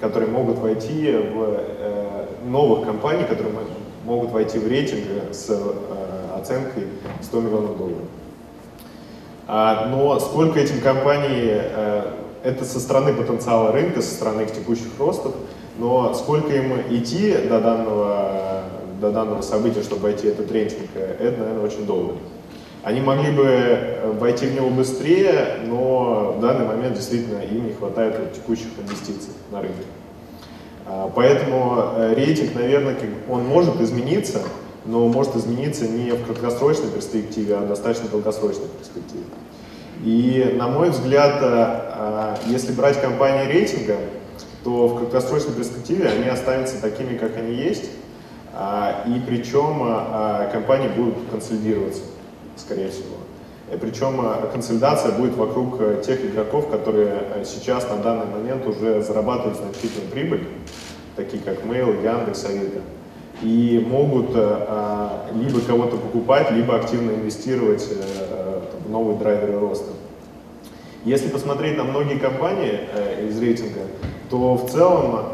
которые 0.00 0.30
могут 0.30 0.58
войти 0.58 1.12
в 1.12 1.60
э, 1.60 2.26
новых 2.46 2.86
компаний, 2.86 3.24
которые 3.24 3.54
могут 4.04 4.30
войти 4.30 4.58
в 4.58 4.68
рейтинг 4.68 5.04
с 5.32 5.50
э, 5.50 6.36
оценкой 6.36 6.84
100 7.22 7.40
миллионов 7.40 7.78
долларов. 7.78 8.08
А, 9.46 9.86
но 9.88 10.18
сколько 10.18 10.58
этим 10.58 10.80
компаний, 10.80 11.50
э, 11.50 12.02
это 12.42 12.64
со 12.64 12.80
стороны 12.80 13.12
потенциала 13.12 13.72
рынка, 13.72 14.02
со 14.02 14.14
стороны 14.14 14.42
их 14.42 14.52
текущих 14.52 14.88
ростов, 14.98 15.34
но 15.78 16.14
сколько 16.14 16.52
им 16.52 16.72
идти 16.90 17.32
до 17.48 17.60
данного 17.60 18.62
до 19.00 19.10
данного 19.10 19.42
события, 19.42 19.82
чтобы 19.82 20.02
войти 20.02 20.28
в 20.28 20.32
этот 20.32 20.50
рейтинг, 20.50 20.88
это, 20.94 21.38
наверное, 21.38 21.64
очень 21.64 21.86
долго. 21.86 22.14
Они 22.82 23.00
могли 23.00 23.32
бы 23.32 23.44
э, 23.44 24.12
войти 24.12 24.46
в 24.46 24.54
него 24.54 24.70
быстрее, 24.70 25.58
но 25.66 26.34
в 26.36 26.40
данный 26.40 26.66
момент 26.66 26.94
действительно 26.94 27.40
им 27.40 27.66
не 27.66 27.72
хватает 27.72 28.32
текущих 28.32 28.68
инвестиций 28.78 29.32
на 29.50 29.60
рынке. 29.60 29.82
А, 30.86 31.10
поэтому 31.14 31.82
э, 31.96 32.14
рейтинг, 32.14 32.54
наверное, 32.54 32.96
он 33.28 33.44
может 33.44 33.80
измениться, 33.80 34.40
но 34.86 35.06
может 35.08 35.36
измениться 35.36 35.88
не 35.88 36.12
в 36.12 36.24
краткосрочной 36.24 36.90
перспективе, 36.90 37.56
а 37.56 37.60
в 37.60 37.68
достаточно 37.68 38.08
долгосрочной 38.08 38.68
перспективе. 38.78 39.24
И, 40.04 40.54
на 40.56 40.68
мой 40.68 40.90
взгляд, 40.90 41.38
э, 41.40 42.36
если 42.46 42.72
брать 42.72 43.00
компании 43.00 43.50
рейтинга, 43.50 43.96
то 44.64 44.88
в 44.88 44.98
краткосрочной 44.98 45.54
перспективе 45.54 46.08
они 46.08 46.28
останутся 46.28 46.80
такими, 46.80 47.16
как 47.16 47.36
они 47.36 47.54
есть, 47.54 47.90
а, 48.52 49.04
и 49.06 49.20
причем 49.20 49.86
компании 50.50 50.88
будут 50.88 51.14
консолидироваться, 51.30 52.02
скорее 52.56 52.88
всего. 52.88 53.16
И 53.72 53.76
причем 53.76 54.24
консолидация 54.52 55.12
будет 55.12 55.34
вокруг 55.34 55.80
э, 55.80 56.00
тех 56.06 56.24
игроков, 56.24 56.70
которые 56.70 57.20
э, 57.34 57.44
сейчас 57.44 57.88
на 57.90 57.96
данный 57.96 58.26
момент 58.26 58.64
уже 58.64 59.02
зарабатывают 59.02 59.58
значительную 59.58 60.08
прибыль, 60.12 60.46
такие 61.16 61.42
как 61.42 61.64
Mail, 61.64 62.00
Яндекс, 62.00 62.44
Авито, 62.44 62.82
и 63.42 63.84
могут 63.86 64.30
либо 64.30 65.60
кого-то 65.66 65.96
покупать, 65.96 66.50
либо 66.50 66.76
активно 66.76 67.10
инвестировать 67.10 67.86
э, 67.90 68.60
в 68.86 68.90
новые 68.90 69.18
драйверы 69.18 69.58
роста. 69.58 69.92
Если 71.04 71.28
посмотреть 71.28 71.76
на 71.76 71.84
многие 71.84 72.18
компании 72.18 72.80
из 73.28 73.38
рейтинга, 73.40 73.82
то 74.30 74.54
в 74.56 74.70
целом 74.70 75.26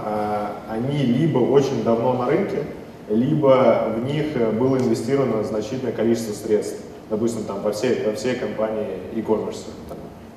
они 0.69 0.99
либо 0.99 1.38
очень 1.38 1.83
давно 1.83 2.12
на 2.12 2.27
рынке, 2.27 2.65
либо 3.09 3.95
в 3.97 4.05
них 4.05 4.27
было 4.59 4.77
инвестировано 4.77 5.43
значительное 5.45 5.93
количество 5.93 6.35
средств, 6.35 6.83
допустим, 7.09 7.45
там 7.45 7.62
по 7.62 7.73
всей, 7.73 7.97
по 7.97 8.12
всей 8.12 8.35
компании 8.35 8.99
e-commerce, 9.15 9.65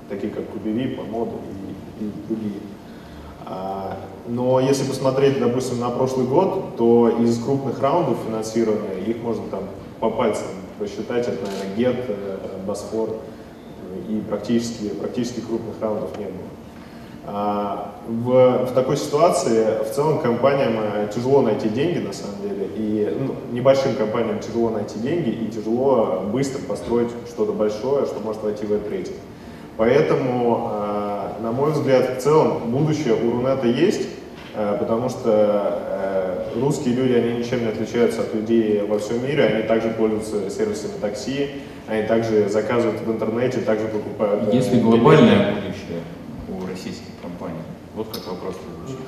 такие 0.09 0.31
как 0.31 0.47
Кубеви, 0.49 0.95
Помод 0.95 1.29
и, 1.99 2.05
и 2.05 2.11
другие. 2.27 2.61
Но 4.27 4.59
если 4.59 4.87
посмотреть, 4.87 5.39
допустим, 5.39 5.79
на 5.79 5.89
прошлый 5.89 6.25
год, 6.25 6.75
то 6.77 7.09
из 7.09 7.43
крупных 7.43 7.79
раундов 7.79 8.17
финансирования 8.25 9.01
их 9.05 9.21
можно 9.21 9.43
там 9.49 9.63
по 9.99 10.09
пальцам 10.09 10.47
посчитать, 10.79 11.27
это, 11.27 11.37
наверное, 11.45 11.75
Get, 11.77 12.05
э, 12.07 12.65
Босфор, 12.65 13.09
и 14.09 14.21
практически, 14.27 14.89
практически 14.89 15.39
крупных 15.39 15.75
раундов 15.79 16.17
не 16.17 16.25
было. 16.25 16.49
А, 17.27 17.95
в, 18.07 18.65
в 18.67 18.71
такой 18.73 18.97
ситуации 18.97 19.83
в 19.83 19.91
целом 19.91 20.19
компаниям 20.19 20.75
э, 20.77 21.09
тяжело 21.13 21.41
найти 21.41 21.69
деньги 21.69 21.97
на 21.97 22.13
самом 22.13 22.39
деле, 22.41 22.69
и 22.75 23.17
ну, 23.19 23.35
небольшим 23.51 23.95
компаниям 23.95 24.39
тяжело 24.39 24.69
найти 24.69 24.99
деньги 24.99 25.29
и 25.29 25.47
тяжело 25.47 26.23
быстро 26.31 26.61
построить 26.61 27.09
что-то 27.27 27.51
большое, 27.51 28.05
что 28.05 28.19
может 28.19 28.43
войти 28.43 28.67
в 28.67 28.71
рейтинг. 28.91 29.17
Поэтому, 29.77 30.69
э, 30.71 30.94
на 31.41 31.51
мой 31.51 31.71
взгляд, 31.71 32.17
в 32.17 32.21
целом 32.21 32.71
будущее 32.71 33.13
у 33.13 33.31
Рунета 33.31 33.67
есть, 33.67 34.07
э, 34.55 34.77
потому 34.79 35.09
что 35.09 35.81
русские 36.55 36.95
люди, 36.95 37.13
они 37.13 37.39
ничем 37.39 37.61
не 37.61 37.67
отличаются 37.67 38.21
от 38.21 38.33
людей 38.33 38.81
во 38.81 38.99
всем 38.99 39.23
мире, 39.23 39.45
они 39.45 39.63
также 39.63 39.89
пользуются 39.89 40.49
сервисами 40.49 40.93
такси, 41.01 41.49
они 41.87 42.03
также 42.03 42.49
заказывают 42.49 43.01
в 43.01 43.11
интернете, 43.11 43.59
также 43.59 43.87
покупают... 43.87 44.53
Если 44.53 44.79
глобальное 44.79 45.53
будущее 45.53 46.01
у 46.49 46.65
российских 46.65 47.11
компаний, 47.21 47.59
вот 47.95 48.07
как 48.13 48.27
вопрос 48.27 48.55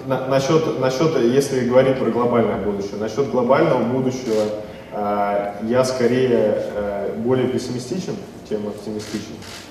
На, 0.06 0.28
насчет, 0.28 0.80
насчет, 0.80 1.18
если 1.22 1.68
говорить 1.68 1.98
про 1.98 2.10
глобальное 2.10 2.58
будущее, 2.58 2.98
насчет 3.00 3.30
глобального 3.32 3.84
будущего 3.84 4.44
э, 4.92 5.54
я 5.64 5.84
скорее 5.84 6.58
э, 6.58 7.14
более 7.18 7.48
пессимистичен, 7.48 8.16
чем 8.48 8.68
оптимистичен, 8.68 9.36
э, 9.36 9.67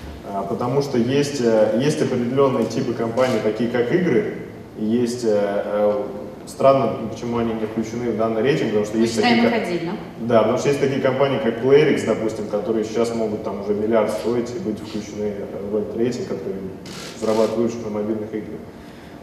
потому 0.47 0.81
что 0.81 0.97
есть, 0.97 1.41
э, 1.41 1.79
есть 1.81 2.01
определенные 2.01 2.65
типы 2.65 2.93
компаний, 2.93 3.39
такие 3.43 3.69
как 3.69 3.91
игры, 3.91 4.35
есть 4.77 5.25
э, 5.25 6.03
Странно, 6.47 7.09
почему 7.11 7.39
они 7.39 7.53
не 7.53 7.65
включены 7.65 8.11
в 8.11 8.17
данный 8.17 8.41
рейтинг, 8.41 8.69
потому 8.69 8.85
что 8.85 8.95
Мы 8.95 9.03
есть 9.03 9.21
такие... 9.21 9.43
их 9.43 9.53
отдельно. 9.53 9.97
Да, 10.21 10.39
потому 10.39 10.57
что 10.57 10.69
есть 10.69 10.79
такие 10.79 11.01
компании, 11.01 11.39
как 11.43 11.61
PlayerX, 11.61 12.05
допустим, 12.05 12.47
которые 12.47 12.85
сейчас 12.85 13.13
могут 13.13 13.43
там 13.43 13.61
уже 13.61 13.73
миллиард 13.73 14.11
стоить 14.11 14.49
и 14.55 14.59
быть 14.59 14.79
включены 14.79 15.33
в 15.69 15.75
этот 15.75 15.97
рейтинг, 15.97 16.29
который 16.29 16.55
зарабатывает 17.19 17.57
выручку 17.57 17.89
на 17.89 17.95
мобильных 17.95 18.33
играх. 18.33 18.59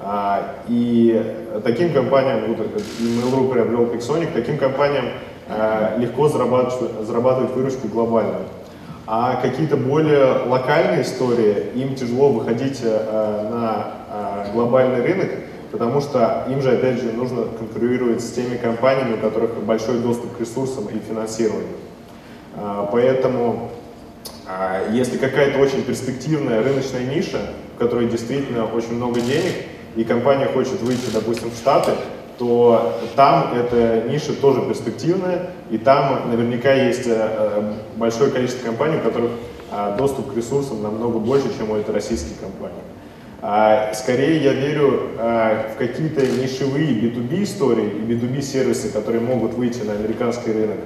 А, 0.00 0.56
и 0.68 1.34
таким 1.64 1.94
компаниям, 1.94 2.46
вот 2.46 2.58
и 2.58 3.04
Mail.ru 3.04 3.50
приобрел 3.50 3.86
Pixonic, 3.86 4.28
таким 4.34 4.58
компаниям 4.58 5.06
а, 5.48 5.96
легко 5.96 6.28
зарабатывать, 6.28 7.06
зарабатывать 7.06 7.52
выручку 7.52 7.88
глобально. 7.88 8.40
А 9.06 9.36
какие-то 9.36 9.76
более 9.76 10.46
локальные 10.46 11.02
истории, 11.02 11.66
им 11.74 11.94
тяжело 11.94 12.30
выходить 12.30 12.80
а, 12.82 13.50
на 13.50 13.94
а, 14.08 14.52
глобальный 14.52 15.02
рынок, 15.02 15.28
потому 15.70 16.00
что 16.00 16.46
им 16.48 16.62
же, 16.62 16.72
опять 16.72 17.02
же, 17.02 17.12
нужно 17.12 17.44
конкурировать 17.58 18.22
с 18.22 18.30
теми 18.30 18.56
компаниями, 18.56 19.14
у 19.14 19.18
которых 19.18 19.62
большой 19.62 19.98
доступ 19.98 20.36
к 20.36 20.40
ресурсам 20.40 20.86
и 20.86 20.98
финансированию. 21.06 21.76
А, 22.56 22.88
поэтому, 22.90 23.72
а, 24.46 24.90
если 24.90 25.18
какая-то 25.18 25.58
очень 25.58 25.82
перспективная 25.82 26.62
рыночная 26.62 27.04
ниша, 27.04 27.40
в 27.74 27.78
которой 27.78 28.08
действительно 28.08 28.64
очень 28.64 28.94
много 28.94 29.20
денег, 29.20 29.52
и 29.96 30.04
компания 30.04 30.46
хочет 30.46 30.80
выйти, 30.80 31.10
допустим, 31.12 31.50
в 31.50 31.56
Штаты, 31.56 31.92
то 32.38 32.98
там 33.16 33.54
эта 33.54 34.08
ниша 34.08 34.32
тоже 34.34 34.62
перспективная, 34.62 35.50
и 35.70 35.78
там 35.78 36.30
наверняка 36.30 36.72
есть 36.72 37.06
э, 37.06 37.12
э, 37.14 37.72
большое 37.96 38.30
количество 38.30 38.66
компаний, 38.66 38.96
у 38.96 39.00
которых 39.00 39.30
а, 39.76 39.96
доступ 39.96 40.32
к 40.32 40.36
ресурсам 40.36 40.82
намного 40.82 41.18
больше, 41.18 41.48
чем 41.58 41.72
у 41.72 41.74
этой 41.74 41.92
российской 41.92 42.34
компании. 42.40 42.82
А, 43.42 43.92
скорее 43.92 44.42
я 44.42 44.52
верю 44.52 45.10
а, 45.18 45.68
в 45.74 45.78
какие-то 45.78 46.20
нишевые 46.24 46.94
B2B 47.00 47.42
истории 47.42 47.88
и 47.88 48.12
B2B 48.12 48.40
сервисы, 48.40 48.92
которые 48.92 49.20
могут 49.20 49.54
выйти 49.54 49.82
на 49.82 49.94
американский 49.94 50.52
рынок 50.52 50.78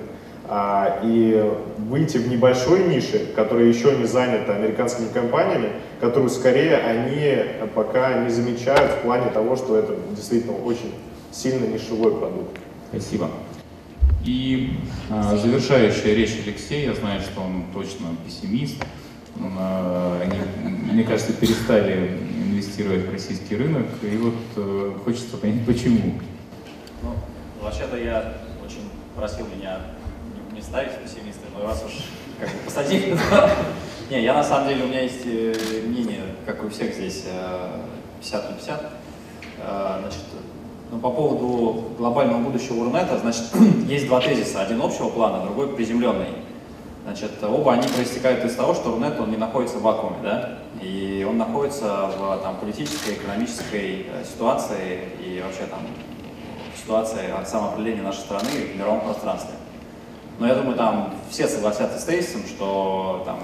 и 1.04 1.46
выйти 1.76 2.16
в 2.16 2.26
небольшой 2.30 2.84
нише, 2.84 3.26
которая 3.36 3.66
еще 3.66 3.94
не 3.94 4.06
занята 4.06 4.54
американскими 4.54 5.08
компаниями, 5.12 5.72
которую 6.00 6.30
скорее 6.30 6.78
они 6.78 7.68
пока 7.74 8.14
не 8.24 8.30
замечают 8.30 8.92
в 8.92 8.96
плане 9.02 9.28
того, 9.28 9.56
что 9.56 9.76
это 9.76 9.94
действительно 10.12 10.54
очень 10.64 10.94
сильно 11.32 11.66
нишевой 11.66 12.16
продукт. 12.16 12.58
Спасибо. 12.90 13.30
И 14.24 14.72
а, 15.10 15.36
завершающая 15.36 16.14
речь 16.14 16.36
Алексея, 16.44 16.90
я 16.90 16.94
знаю, 16.94 17.20
что 17.20 17.40
он 17.40 17.64
точно 17.72 18.08
пессимист. 18.24 18.76
А, 19.40 20.20
они, 20.22 20.38
мне 20.92 21.04
кажется, 21.04 21.32
перестали 21.32 22.18
инвестировать 22.50 23.06
в 23.06 23.12
российский 23.12 23.56
рынок. 23.56 23.86
И 24.02 24.16
вот 24.16 24.34
э, 24.56 24.92
хочется 25.04 25.36
понять, 25.36 25.64
почему. 25.64 26.20
Ну, 27.02 27.14
вообще-то 27.62 27.96
я 27.96 28.38
очень 28.64 28.90
просил 29.14 29.46
меня 29.46 29.80
не, 30.52 30.56
не 30.56 30.62
ставить 30.62 30.92
пессимиста, 30.98 31.46
но 31.56 31.66
раз 31.66 31.84
уж 31.86 31.92
как 32.40 32.48
бы 32.48 32.58
посадили, 32.64 33.16
Не, 34.10 34.22
я 34.22 34.32
на 34.32 34.42
самом 34.42 34.68
деле, 34.68 34.84
у 34.84 34.88
меня 34.88 35.02
есть 35.02 35.26
э, 35.26 35.82
мнение, 35.86 36.22
как 36.46 36.64
у 36.64 36.68
всех 36.70 36.94
здесь, 36.94 37.24
50 38.20 38.50
на 38.50 38.56
50. 38.56 38.92
Э, 39.58 39.98
значит, 40.00 40.24
ну, 40.90 40.98
по 40.98 41.10
поводу 41.10 41.84
глобального 41.98 42.38
будущего 42.38 42.84
Рунета, 42.84 43.18
значит, 43.18 43.44
есть 43.88 44.06
два 44.06 44.20
тезиса. 44.20 44.62
Один 44.62 44.80
общего 44.80 45.08
плана, 45.08 45.44
другой 45.44 45.68
приземленный. 45.68 46.28
Значит, 47.04 47.32
оба 47.42 47.72
они 47.72 47.88
проистекают 47.88 48.44
из 48.44 48.54
того, 48.54 48.74
что 48.74 48.90
Рунет, 48.90 49.18
он 49.18 49.30
не 49.30 49.36
находится 49.36 49.78
в 49.78 49.82
вакууме, 49.82 50.18
да, 50.22 50.58
и 50.82 51.26
он 51.28 51.38
находится 51.38 52.10
в 52.18 52.38
там, 52.42 52.56
политической, 52.56 53.14
экономической 53.14 54.06
э, 54.12 54.24
ситуации 54.24 55.00
и 55.18 55.42
вообще 55.42 55.64
там 55.70 55.80
ситуации 56.76 57.30
самоопределения 57.46 58.02
нашей 58.02 58.20
страны 58.20 58.48
в 58.72 58.78
мировом 58.78 59.00
пространстве. 59.00 59.54
Но 60.38 60.46
я 60.46 60.54
думаю, 60.54 60.76
там 60.76 61.14
все 61.30 61.48
согласятся 61.48 61.98
с 61.98 62.04
тезисом, 62.04 62.42
что 62.46 63.22
там, 63.24 63.38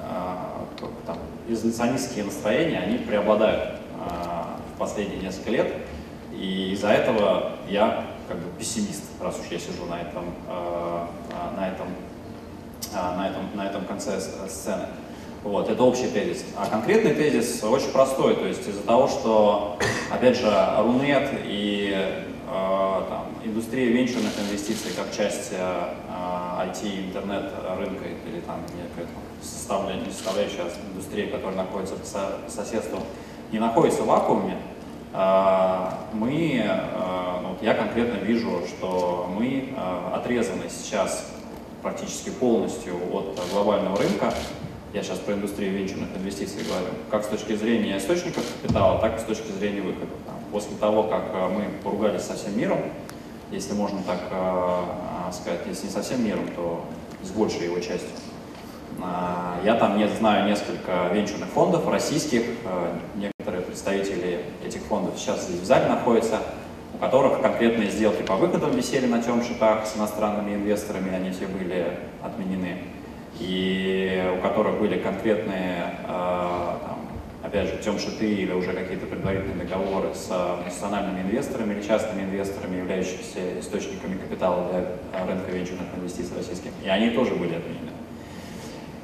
э, 0.00 0.86
там 1.06 1.18
изоляционистские 1.48 2.24
настроения, 2.24 2.78
они 2.78 2.98
преобладают 2.98 3.64
э, 3.64 4.74
в 4.74 4.78
последние 4.78 5.20
несколько 5.20 5.50
лет, 5.50 5.74
и 6.38 6.72
из-за 6.72 6.90
этого 6.90 7.52
я 7.68 8.04
как 8.28 8.38
бы 8.38 8.50
пессимист, 8.58 9.04
раз 9.20 9.38
уж 9.40 9.46
я 9.50 9.58
сижу 9.58 9.86
на 9.86 10.00
этом, 10.00 10.24
э, 10.48 11.04
на 11.56 11.68
этом 11.68 11.88
а, 12.94 13.16
на 13.16 13.28
этом, 13.28 13.42
на 13.54 13.66
этом 13.66 13.84
конце 13.84 14.20
сцены. 14.20 14.86
Вот, 15.44 15.68
это 15.68 15.82
общий 15.82 16.08
тезис. 16.08 16.44
А 16.56 16.66
конкретный 16.66 17.14
тезис 17.14 17.62
очень 17.62 17.90
простой, 17.90 18.34
то 18.34 18.46
есть 18.46 18.66
из-за 18.66 18.82
того, 18.82 19.08
что, 19.08 19.78
опять 20.10 20.36
же, 20.36 20.50
Рунет 20.78 21.28
и 21.44 21.94
э, 21.94 23.02
там, 23.08 23.26
индустрия 23.44 23.86
венчурных 23.92 24.32
инвестиций 24.40 24.90
как 24.96 25.14
часть 25.14 25.52
э, 25.52 25.94
IT, 26.58 27.08
интернет 27.08 27.52
рынка 27.78 28.04
или 28.26 28.40
там 28.40 28.60
некая 28.74 29.08
составляющая, 29.42 30.10
составляющая 30.10 30.62
индустрии, 30.92 31.26
которая 31.26 31.56
находится 31.56 31.94
по 31.94 32.50
соседству, 32.50 32.98
не 33.52 33.60
находится 33.60 34.02
в 34.02 34.06
вакууме, 34.06 34.56
э, 34.56 34.77
мы, 35.12 36.62
э, 36.64 37.40
ну, 37.42 37.56
я 37.62 37.74
конкретно 37.74 38.18
вижу, 38.18 38.62
что 38.68 39.30
мы 39.34 39.74
э, 39.74 40.14
отрезаны 40.14 40.64
сейчас 40.68 41.30
практически 41.82 42.30
полностью 42.30 42.94
от 43.12 43.40
глобального 43.52 43.96
рынка. 43.96 44.32
Я 44.92 45.02
сейчас 45.02 45.18
про 45.18 45.34
индустрию 45.34 45.72
венчурных 45.78 46.08
инвестиций 46.16 46.62
говорю. 46.64 46.88
Как 47.10 47.24
с 47.24 47.28
точки 47.28 47.54
зрения 47.54 47.98
источников 47.98 48.44
капитала, 48.60 49.00
так 49.00 49.16
и 49.16 49.20
с 49.20 49.24
точки 49.24 49.50
зрения 49.52 49.80
выхода. 49.82 50.10
После 50.50 50.76
того, 50.76 51.04
как 51.04 51.24
мы 51.50 51.66
поругались 51.84 52.22
со 52.22 52.34
всем 52.34 52.58
миром, 52.58 52.78
если 53.50 53.74
можно 53.74 54.02
так 54.02 54.20
сказать, 55.34 55.60
если 55.66 55.86
не 55.86 55.92
со 55.92 56.02
всем 56.02 56.24
миром, 56.24 56.48
то 56.56 56.84
с 57.22 57.30
большей 57.30 57.64
его 57.64 57.78
частью. 57.80 58.08
Я 59.62 59.74
там 59.74 59.98
не 59.98 60.08
знаю 60.08 60.48
несколько 60.48 61.08
венчурных 61.12 61.48
фондов 61.50 61.86
российских, 61.86 62.44
некоторые 63.14 63.62
представители 63.62 64.17
фондов 64.88 65.14
сейчас 65.18 65.46
здесь 65.46 65.60
в 65.60 65.64
зале 65.64 65.88
находятся 65.88 66.40
у 66.94 66.98
которых 66.98 67.40
конкретные 67.40 67.90
сделки 67.90 68.22
по 68.22 68.36
выходам 68.36 68.72
висели 68.72 69.06
на 69.06 69.22
темшитах 69.22 69.86
с 69.86 69.96
иностранными 69.96 70.54
инвесторами, 70.54 71.14
они 71.14 71.30
все 71.30 71.46
были 71.46 71.86
отменены, 72.22 72.78
и 73.38 74.34
у 74.36 74.42
которых 74.42 74.80
были 74.80 74.98
конкретные, 74.98 75.94
э, 76.04 76.08
там, 76.08 76.98
опять 77.44 77.68
же, 77.68 77.78
темшиты 77.84 78.26
или 78.26 78.52
уже 78.52 78.72
какие-то 78.72 79.06
предварительные 79.06 79.66
договоры 79.66 80.08
с 80.14 80.28
национальными 80.64 81.20
инвесторами 81.22 81.74
или 81.74 81.86
частными 81.86 82.22
инвесторами, 82.22 82.78
являющимися 82.78 83.60
источниками 83.60 84.18
капитала 84.18 84.66
для 84.72 85.24
рынка 85.24 85.50
венчурных 85.52 85.86
инвестиций 85.96 86.36
российских, 86.36 86.70
и 86.84 86.88
они 86.88 87.10
тоже 87.10 87.34
были 87.34 87.54
отменены. 87.54 87.92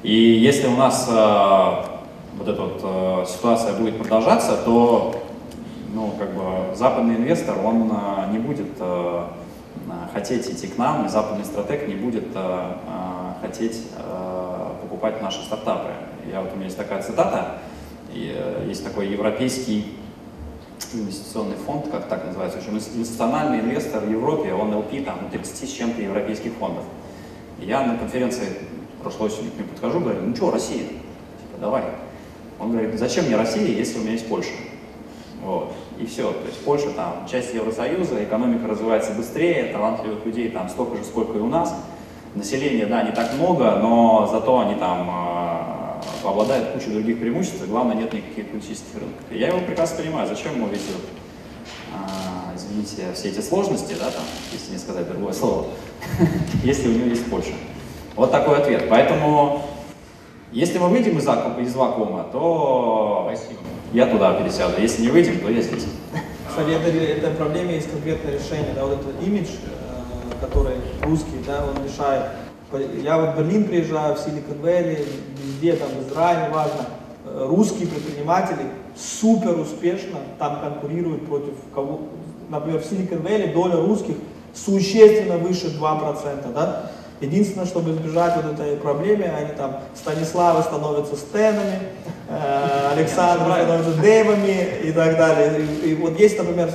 И 0.03 0.13
если 0.13 0.67
у 0.67 0.75
нас 0.75 1.07
вот 1.07 2.47
эта 2.49 2.61
вот 2.61 2.81
э, 2.83 3.25
ситуация 3.25 3.73
будет 3.77 3.97
продолжаться, 3.97 4.57
то 4.65 5.25
ну, 5.95 6.13
как 6.19 6.33
бы 6.35 6.75
западный 6.75 7.15
инвестор, 7.15 7.57
он 7.63 7.89
а, 7.93 8.29
не 8.29 8.37
будет 8.37 8.67
а, 8.79 9.31
хотеть 10.13 10.47
идти 10.49 10.67
к 10.67 10.77
нам, 10.77 11.05
и 11.05 11.09
западный 11.09 11.45
стратег 11.45 11.87
не 11.87 11.95
будет 11.95 12.25
хотеть 13.41 13.83
покупать 14.81 15.21
наши 15.21 15.43
стартапы. 15.43 15.89
Я, 16.31 16.41
вот, 16.41 16.51
у 16.53 16.55
меня 16.55 16.65
есть 16.65 16.77
такая 16.77 17.01
цитата, 17.03 17.57
есть 18.65 18.83
такой 18.83 19.09
европейский 19.09 19.93
инвестиционный 20.93 21.57
фонд, 21.57 21.87
как 21.91 22.07
так 22.07 22.25
называется, 22.25 22.59
в 22.59 22.61
общем, 22.61 22.77
институциональный 22.77 23.59
инвестор 23.59 24.01
в 24.01 24.09
Европе, 24.09 24.53
он 24.53 24.73
LP 24.73 25.03
там 25.03 25.29
30 25.31 25.69
с 25.69 25.73
чем-то 25.73 26.01
европейских 26.01 26.53
фондов. 26.53 26.83
Я 27.59 27.85
на 27.85 27.97
конференции 27.97 28.47
прошлой 29.01 29.27
осенью 29.27 29.51
к 29.51 29.57
нему 29.57 29.67
подхожу, 29.69 29.99
говорю, 29.99 30.21
ну 30.21 30.35
что, 30.35 30.51
Россия, 30.51 30.79
типа, 30.79 31.59
давай. 31.59 31.83
Он 32.59 32.71
говорит, 32.71 32.97
зачем 32.97 33.25
мне 33.25 33.35
Россия, 33.35 33.67
если 33.67 33.99
у 33.99 34.01
меня 34.01 34.13
есть 34.13 34.27
Польша? 34.27 34.51
Вот. 35.43 35.75
И 35.99 36.05
все. 36.05 36.31
То 36.31 36.45
есть 36.47 36.63
Польша 36.65 36.89
там 36.91 37.25
часть 37.29 37.53
Евросоюза, 37.53 38.23
экономика 38.23 38.67
развивается 38.67 39.11
быстрее, 39.11 39.71
талантливых 39.71 40.25
людей 40.25 40.49
там 40.49 40.69
столько 40.69 40.97
же, 40.97 41.03
сколько 41.03 41.37
и 41.37 41.41
у 41.41 41.47
нас. 41.47 41.73
Населения, 42.35 42.85
да, 42.85 43.03
не 43.03 43.13
так 43.13 43.33
много, 43.33 43.77
но 43.81 44.27
зато 44.29 44.59
они 44.59 44.75
там 44.75 45.09
э, 45.09 46.27
обладают 46.27 46.71
кучей 46.71 46.91
других 46.91 47.19
преимуществ, 47.19 47.63
и 47.63 47.67
главное, 47.67 47.95
нет 47.95 48.11
никаких 48.11 48.49
политических 48.49 48.95
рынков. 48.95 49.21
И 49.31 49.37
я 49.37 49.47
его 49.47 49.59
прекрасно 49.59 50.03
понимаю, 50.03 50.27
зачем 50.27 50.55
ему 50.55 50.67
весь 50.67 50.81
этот, 50.81 51.05
э, 51.93 52.55
извините, 52.57 53.13
все 53.13 53.29
эти 53.29 53.39
сложности, 53.39 53.95
да, 53.97 54.11
там, 54.11 54.23
если 54.51 54.73
не 54.73 54.77
сказать 54.77 55.07
другое 55.07 55.31
слово, 55.31 55.67
если 56.65 56.89
у 56.89 56.91
него 56.91 57.05
есть 57.05 57.25
Польша. 57.29 57.53
Вот 58.17 58.31
такой 58.31 58.57
ответ. 58.57 58.87
Поэтому, 58.89 59.61
если 60.55 60.79
мы 60.79 60.87
выйдем 60.87 61.17
из, 61.17 61.27
из 61.27 61.75
вакуума, 61.75 62.27
то 62.31 63.29
Спасибо. 63.35 63.59
я 63.91 64.07
туда 64.07 64.33
пересяду. 64.35 64.81
Если 64.81 65.01
не 65.01 65.09
выйдем, 65.09 65.41
то 65.41 65.49
я 65.49 65.61
здесь. 65.61 65.85
Кстати, 66.47 66.69
это, 66.69 66.87
этой 66.87 67.35
проблеме 67.35 67.75
есть 67.75 67.91
конкретное 67.91 68.35
решение. 68.35 68.73
Да, 68.73 68.85
вот 68.85 68.93
этот 68.93 69.21
имидж, 69.21 69.49
э, 69.49 70.39
который 70.39 70.75
русский, 71.03 71.43
да, 71.45 71.65
он 71.65 71.83
мешает. 71.83 72.23
Я 73.03 73.17
вот 73.17 73.35
в 73.35 73.37
Берлин 73.37 73.65
приезжаю, 73.65 74.15
в 74.15 74.19
Силикон 74.19 74.59
Вэлли, 74.61 75.05
везде, 75.43 75.73
там, 75.73 75.89
в 75.89 76.09
Израиле, 76.09 76.47
неважно. 76.47 76.85
Э, 77.25 77.45
русские 77.49 77.89
предприниматели 77.89 78.67
супер 78.95 79.59
успешно 79.59 80.19
там 80.39 80.61
конкурируют 80.61 81.25
против 81.25 81.55
кого. 81.73 81.99
Например, 82.47 82.79
в 82.79 82.85
Силикон 82.85 83.19
Вэлли 83.23 83.51
доля 83.51 83.75
русских 83.75 84.15
существенно 84.53 85.37
выше 85.37 85.67
2%. 85.77 86.53
Да? 86.53 86.91
Единственное, 87.21 87.65
чтобы 87.65 87.91
избежать 87.91 88.35
вот 88.35 88.53
этой 88.53 88.75
проблемы, 88.75 89.23
они 89.23 89.53
там, 89.55 89.79
Станиславы 89.95 90.63
становятся 90.63 91.15
Стенами, 91.15 91.79
э, 92.27 92.89
Александр 92.91 93.45
становится 93.53 93.93
Дэвами 94.01 94.67
и 94.83 94.91
так 94.91 95.17
далее. 95.17 95.61
И, 95.61 95.91
и 95.91 95.95
вот 95.95 96.19
есть, 96.19 96.37
например, 96.37 96.69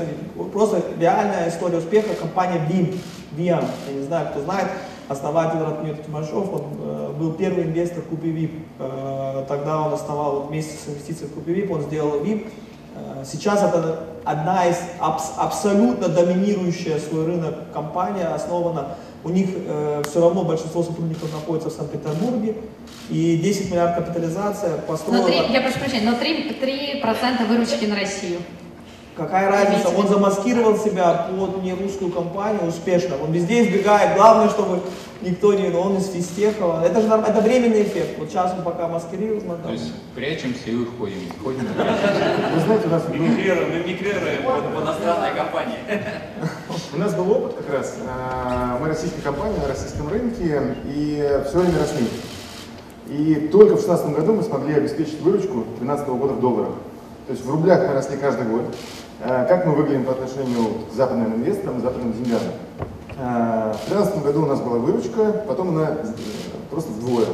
просто 0.52 0.82
реальная 0.98 1.48
история 1.48 1.78
успеха 1.78 2.14
компания 2.14 2.60
BIM, 2.70 2.98
BIM, 3.32 3.64
я 3.88 3.92
не 3.92 4.02
знаю, 4.02 4.28
кто 4.30 4.40
знает, 4.40 4.68
основатель 5.10 5.58
Ратмир 5.58 5.96
Тимашов, 5.96 6.52
он 6.54 6.62
э, 6.78 7.12
был 7.18 7.32
первый 7.32 7.64
инвестор 7.64 8.02
Купи 8.02 8.28
VIP. 8.30 8.62
Э, 8.78 9.44
тогда 9.48 9.82
он 9.82 9.92
основал 9.92 10.36
вот, 10.36 10.48
вместе 10.50 10.76
с 10.76 10.88
инвестициями 10.88 11.32
в 11.32 11.34
Купи 11.34 11.52
VIP, 11.52 11.72
он 11.72 11.82
сделал 11.82 12.20
VIP. 12.20 12.46
Э, 12.94 13.24
сейчас 13.24 13.62
это 13.62 14.04
одна 14.24 14.66
из 14.66 14.76
абс 15.00 15.32
абсолютно 15.36 16.08
доминирующая 16.08 16.98
свой 17.00 17.26
рынок 17.26 17.72
компания, 17.72 18.26
основана 18.26 18.96
у 19.24 19.28
них 19.28 19.48
э, 19.54 20.02
все 20.08 20.20
равно 20.20 20.44
большинство 20.44 20.82
сотрудников 20.82 21.32
находится 21.32 21.68
в 21.70 21.72
Санкт-Петербурге, 21.72 22.54
и 23.10 23.36
10 23.36 23.70
миллиардов 23.70 24.06
капитализация 24.06 24.78
построена... 24.78 25.22
Но 25.22 25.28
3, 25.28 25.36
я 25.52 25.60
прошу 25.60 25.78
прощения, 25.78 26.10
но 26.10 26.16
3%, 26.16 26.60
3 26.60 27.46
выручки 27.48 27.84
на 27.84 27.96
Россию. 27.96 28.38
Какая 29.16 29.50
разница? 29.50 29.88
Он 29.88 30.08
замаскировал 30.08 30.78
себя 30.78 31.28
под 31.30 31.62
нерусскую 31.62 32.10
компанию 32.10 32.68
успешно. 32.68 33.16
Он 33.22 33.32
везде 33.32 33.62
избегает. 33.64 34.16
Главное, 34.16 34.48
чтобы 34.48 34.80
никто 35.20 35.52
не... 35.52 35.68
Он 35.70 35.98
из 35.98 36.08
Фистехова. 36.08 36.82
Это 36.86 37.02
же 37.02 37.08
это 37.08 37.40
временный 37.42 37.82
эффект. 37.82 38.18
Вот 38.18 38.30
сейчас 38.30 38.54
он 38.56 38.62
пока 38.62 38.88
маскирует. 38.88 39.46
То 39.46 39.56
там... 39.56 39.72
есть 39.72 39.92
прячемся 40.14 40.70
и 40.70 40.74
уходим. 40.76 41.16
Ходим. 41.42 41.66
Вы 42.54 42.60
знаете, 42.60 42.86
у 42.86 42.90
нас... 42.90 43.02
Мигрируем, 43.10 43.70
мы 43.70 43.78
мигрируем 43.80 44.42
под 44.42 44.82
иностранные 44.82 45.32
компании. 45.32 45.78
У 46.92 46.98
нас 46.98 47.14
был 47.14 47.30
опыт 47.30 47.54
как 47.54 47.72
раз. 47.72 47.94
А, 48.08 48.76
мы 48.80 48.88
российская 48.88 49.22
компания 49.22 49.56
на 49.62 49.68
российском 49.68 50.08
рынке 50.08 50.74
и 50.86 51.40
все 51.48 51.58
время 51.60 51.78
росли. 51.78 52.08
И 53.06 53.48
только 53.52 53.76
в 53.76 53.84
2016 53.84 54.16
году 54.16 54.32
мы 54.32 54.42
смогли 54.42 54.74
обеспечить 54.74 55.20
выручку 55.20 55.64
2012 55.78 56.08
года 56.08 56.32
в 56.32 56.40
долларах. 56.40 56.72
То 57.28 57.32
есть 57.32 57.44
в 57.44 57.50
рублях 57.50 57.86
мы 57.86 57.94
росли 57.94 58.16
каждый 58.16 58.44
год. 58.46 58.74
А, 59.22 59.44
как 59.44 59.66
мы 59.66 59.76
выглядим 59.76 60.04
по 60.04 60.12
отношению 60.12 60.64
к 60.90 60.96
западным 60.96 61.36
инвесторам 61.36 61.78
и 61.78 61.80
западным 61.80 62.12
деньгам? 62.12 62.40
А, 63.20 63.72
в 63.72 63.88
2013 63.88 64.24
году 64.24 64.42
у 64.42 64.46
нас 64.46 64.60
была 64.60 64.78
выручка, 64.78 65.44
потом 65.46 65.68
она 65.68 65.90
э, 65.90 66.06
просто 66.72 66.90
вдвое. 66.90 67.26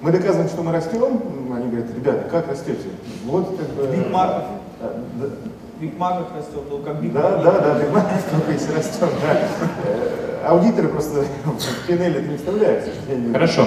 Мы 0.00 0.12
доказываем, 0.12 0.48
что 0.48 0.62
мы 0.62 0.70
растем, 0.70 1.20
они 1.52 1.70
говорят, 1.70 1.92
ребята, 1.92 2.28
как 2.30 2.48
растете? 2.48 2.88
Вот 3.24 3.48
как 3.56 3.68
бы... 3.70 3.88
Бигмарков 5.80 6.34
растет, 6.36 6.62
ну 6.70 6.78
как. 6.78 7.12
Да, 7.12 7.36
да, 7.42 7.52
да, 7.60 7.80
только 8.30 8.52
если 8.52 8.72
растем, 8.72 9.08
да. 9.20 9.48
Э, 9.84 10.46
аудиторы 10.46 10.88
просто 10.88 11.24
в 11.44 11.86
пинель 11.86 12.16
это 12.16 12.28
не 12.28 12.36
вставляют, 12.36 12.84
Хорошо. 13.32 13.66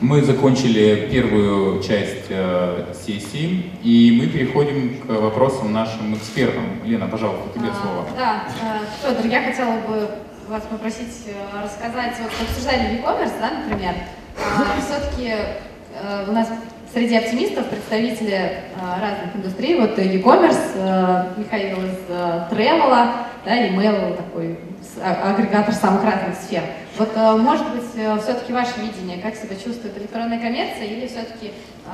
Мы 0.00 0.20
закончили 0.22 1.08
первую 1.12 1.80
часть 1.80 2.26
э, 2.28 2.92
сессии, 2.92 3.70
и 3.84 4.18
мы 4.20 4.26
переходим 4.26 5.00
к 5.00 5.08
вопросам 5.08 5.72
нашим 5.72 6.16
экспертам. 6.16 6.64
Лена, 6.84 7.06
пожалуйста, 7.06 7.48
тебе 7.54 7.68
а, 7.68 7.80
слово. 7.80 8.06
Да, 8.16 8.44
э, 8.60 9.14
Федор, 9.14 9.30
я 9.30 9.42
хотела 9.44 9.76
бы 9.86 10.08
вас 10.48 10.64
попросить 10.64 11.28
э, 11.28 11.64
рассказать, 11.64 12.14
вот 12.20 12.32
обсуждали 12.48 12.96
e-commerce, 12.96 13.32
да, 13.40 13.50
например, 13.64 13.94
а, 14.36 14.80
все-таки 14.80 15.28
э, 15.28 16.24
у 16.28 16.32
нас 16.32 16.48
среди 16.92 17.16
оптимистов 17.16 17.66
представители 17.66 18.34
э, 18.34 18.60
разных 19.00 19.34
индустрий, 19.34 19.80
вот 19.80 19.98
e-commerce, 19.98 20.76
э, 20.76 21.24
Михаил 21.38 21.78
из 21.78 21.98
э, 22.08 22.48
Travel, 22.50 23.08
да, 23.44 23.66
email 23.66 24.16
такой 24.16 24.58
а, 25.00 25.32
агрегатор 25.32 25.74
самых 25.74 26.04
разных 26.04 26.36
сфер. 26.36 26.62
Вот, 26.96 27.10
э, 27.14 27.36
может 27.36 27.68
быть, 27.70 27.84
э, 27.96 28.18
все-таки 28.22 28.52
ваше 28.52 28.80
видение, 28.80 29.18
как 29.22 29.34
себя 29.34 29.56
чувствует 29.56 29.96
электронная 29.98 30.38
коммерция, 30.38 30.84
или 30.84 31.06
все-таки 31.06 31.52
э, 31.86 31.90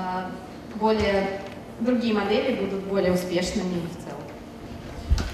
более 0.75 1.41
другие 1.81 2.15
модели 2.15 2.57
будут 2.57 2.85
более 2.85 3.13
успешными 3.13 3.81
в 3.87 4.05
целом? 4.05 4.21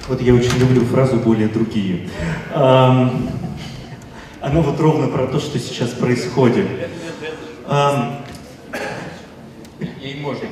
Вот 0.08 0.20
я 0.20 0.34
очень 0.34 0.58
люблю 0.58 0.84
фразу 0.84 1.16
«более 1.16 1.48
другие». 1.48 2.10
Она 2.54 4.60
вот 4.60 4.78
ровно 4.78 5.08
про 5.08 5.26
то, 5.26 5.40
что 5.40 5.58
сейчас 5.58 5.90
происходит. 5.90 6.66
Ей 10.00 10.20
можно. 10.20 10.48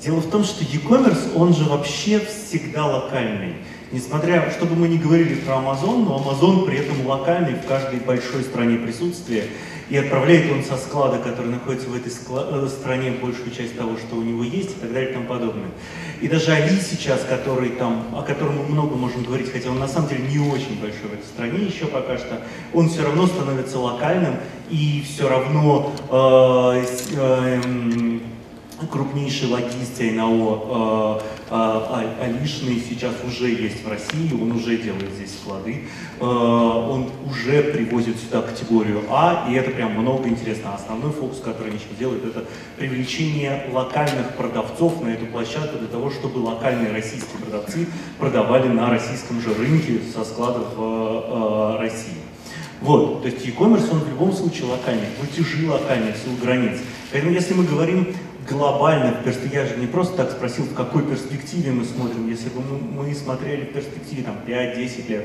Дело 0.00 0.20
в 0.20 0.30
том, 0.30 0.44
что 0.44 0.64
e-commerce, 0.64 1.34
он 1.36 1.54
же 1.54 1.64
вообще 1.64 2.20
всегда 2.20 2.86
локальный. 2.86 3.56
Несмотря, 3.92 4.50
что 4.50 4.66
бы 4.66 4.76
мы 4.76 4.88
ни 4.88 4.96
говорили 4.96 5.34
про 5.34 5.54
Amazon, 5.54 6.04
но 6.04 6.16
Amazon 6.18 6.64
при 6.64 6.78
этом 6.78 7.06
локальный 7.06 7.54
в 7.54 7.66
каждой 7.66 7.98
большой 8.00 8.42
стране 8.44 8.78
присутствия, 8.78 9.44
и 9.90 9.96
отправляет 9.96 10.50
он 10.52 10.62
со 10.62 10.76
склада, 10.76 11.18
который 11.18 11.50
находится 11.50 11.88
в 11.88 11.96
этой 11.96 12.12
э, 12.12 12.68
стране, 12.68 13.10
большую 13.10 13.50
часть 13.50 13.76
того, 13.76 13.96
что 13.96 14.16
у 14.16 14.22
него 14.22 14.44
есть, 14.44 14.70
и 14.70 14.80
так 14.80 14.92
далее 14.92 15.10
и 15.10 15.12
тому 15.12 15.26
подобное. 15.26 15.70
И 16.20 16.28
даже 16.28 16.52
Али 16.52 16.78
сейчас, 16.80 17.24
который 17.28 17.70
там, 17.70 18.06
о 18.14 18.22
котором 18.22 18.58
мы 18.58 18.64
много 18.66 18.94
можем 18.94 19.24
говорить, 19.24 19.50
хотя 19.52 19.68
он 19.70 19.80
на 19.80 19.88
самом 19.88 20.08
деле 20.08 20.28
не 20.28 20.38
очень 20.38 20.80
большой 20.80 21.08
в 21.10 21.14
этой 21.14 21.26
стране 21.26 21.64
еще 21.64 21.86
пока 21.86 22.18
что, 22.18 22.40
он 22.72 22.88
все 22.88 23.02
равно 23.02 23.26
становится 23.26 23.78
локальным, 23.78 24.36
и 24.70 25.04
все 25.04 25.28
равно 25.28 25.92
э, 26.08 26.84
э, 27.16 27.60
крупнейший 28.90 29.48
логист 29.48 30.00
ИНО 30.00 31.18
э, 31.18 31.39
э, 31.50 32.14
Алишный 32.20 32.82
сейчас 32.88 33.14
уже 33.26 33.48
есть 33.50 33.84
в 33.84 33.88
России, 33.88 34.32
он 34.32 34.52
уже 34.52 34.76
делает 34.78 35.12
здесь 35.14 35.32
склады, 35.34 35.84
э, 36.20 36.24
он 36.24 37.10
уже 37.28 37.62
привозит 37.62 38.18
сюда 38.18 38.42
категорию 38.42 39.02
А, 39.10 39.46
и 39.50 39.54
это 39.54 39.70
прям 39.70 39.92
много 39.92 40.28
интересно. 40.28 40.74
Основной 40.74 41.12
фокус, 41.12 41.40
который 41.40 41.70
они 41.70 41.78
сейчас 41.78 41.98
делают, 41.98 42.24
это 42.24 42.44
привлечение 42.76 43.66
локальных 43.72 44.34
продавцов 44.36 45.00
на 45.02 45.08
эту 45.08 45.26
площадку 45.26 45.78
для 45.78 45.88
того, 45.88 46.10
чтобы 46.10 46.38
локальные 46.38 46.92
российские 46.92 47.38
продавцы 47.40 47.86
продавали 48.18 48.68
на 48.68 48.88
российском 48.88 49.40
же 49.40 49.52
рынке 49.54 50.00
со 50.14 50.24
складов 50.24 50.68
э, 50.76 50.78
э, 50.78 51.76
России. 51.80 52.20
Вот, 52.80 53.22
то 53.22 53.28
есть 53.28 53.44
e-commerce, 53.44 53.90
он 53.90 53.98
в 53.98 54.08
любом 54.08 54.32
случае 54.32 54.64
локальный, 54.64 55.06
платежи 55.18 55.70
локальные, 55.70 56.14
у 56.26 56.42
границ. 56.42 56.78
Поэтому 57.12 57.32
если 57.32 57.52
мы 57.52 57.64
говорим 57.64 58.14
глобально 58.48 59.16
я 59.52 59.66
же 59.66 59.76
не 59.76 59.86
просто 59.86 60.16
так 60.16 60.30
спросил, 60.30 60.64
в 60.64 60.74
какой 60.74 61.02
перспективе 61.02 61.72
мы 61.72 61.84
смотрим, 61.84 62.28
если 62.28 62.48
бы 62.48 62.60
мы, 62.60 63.04
мы 63.04 63.14
смотрели 63.14 63.64
в 63.64 63.72
перспективе 63.72 64.22
там 64.22 64.36
5-10 64.46 65.08
лет, 65.08 65.24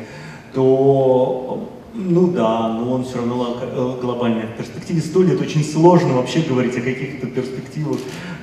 то 0.54 1.70
Ну 1.98 2.28
да, 2.28 2.68
но 2.68 2.92
он 2.92 3.06
все 3.06 3.18
равно 3.18 3.58
э, 3.62 3.98
глобальный. 4.02 4.48
В 4.48 4.58
перспективе 4.58 5.00
100 5.00 5.24
лет 5.24 5.42
очень 5.42 5.64
сложно 5.64 6.16
вообще 6.16 6.42
говорить 6.42 6.78
о 6.78 6.82
каких-то 6.82 7.28
перспективах 7.28 8.00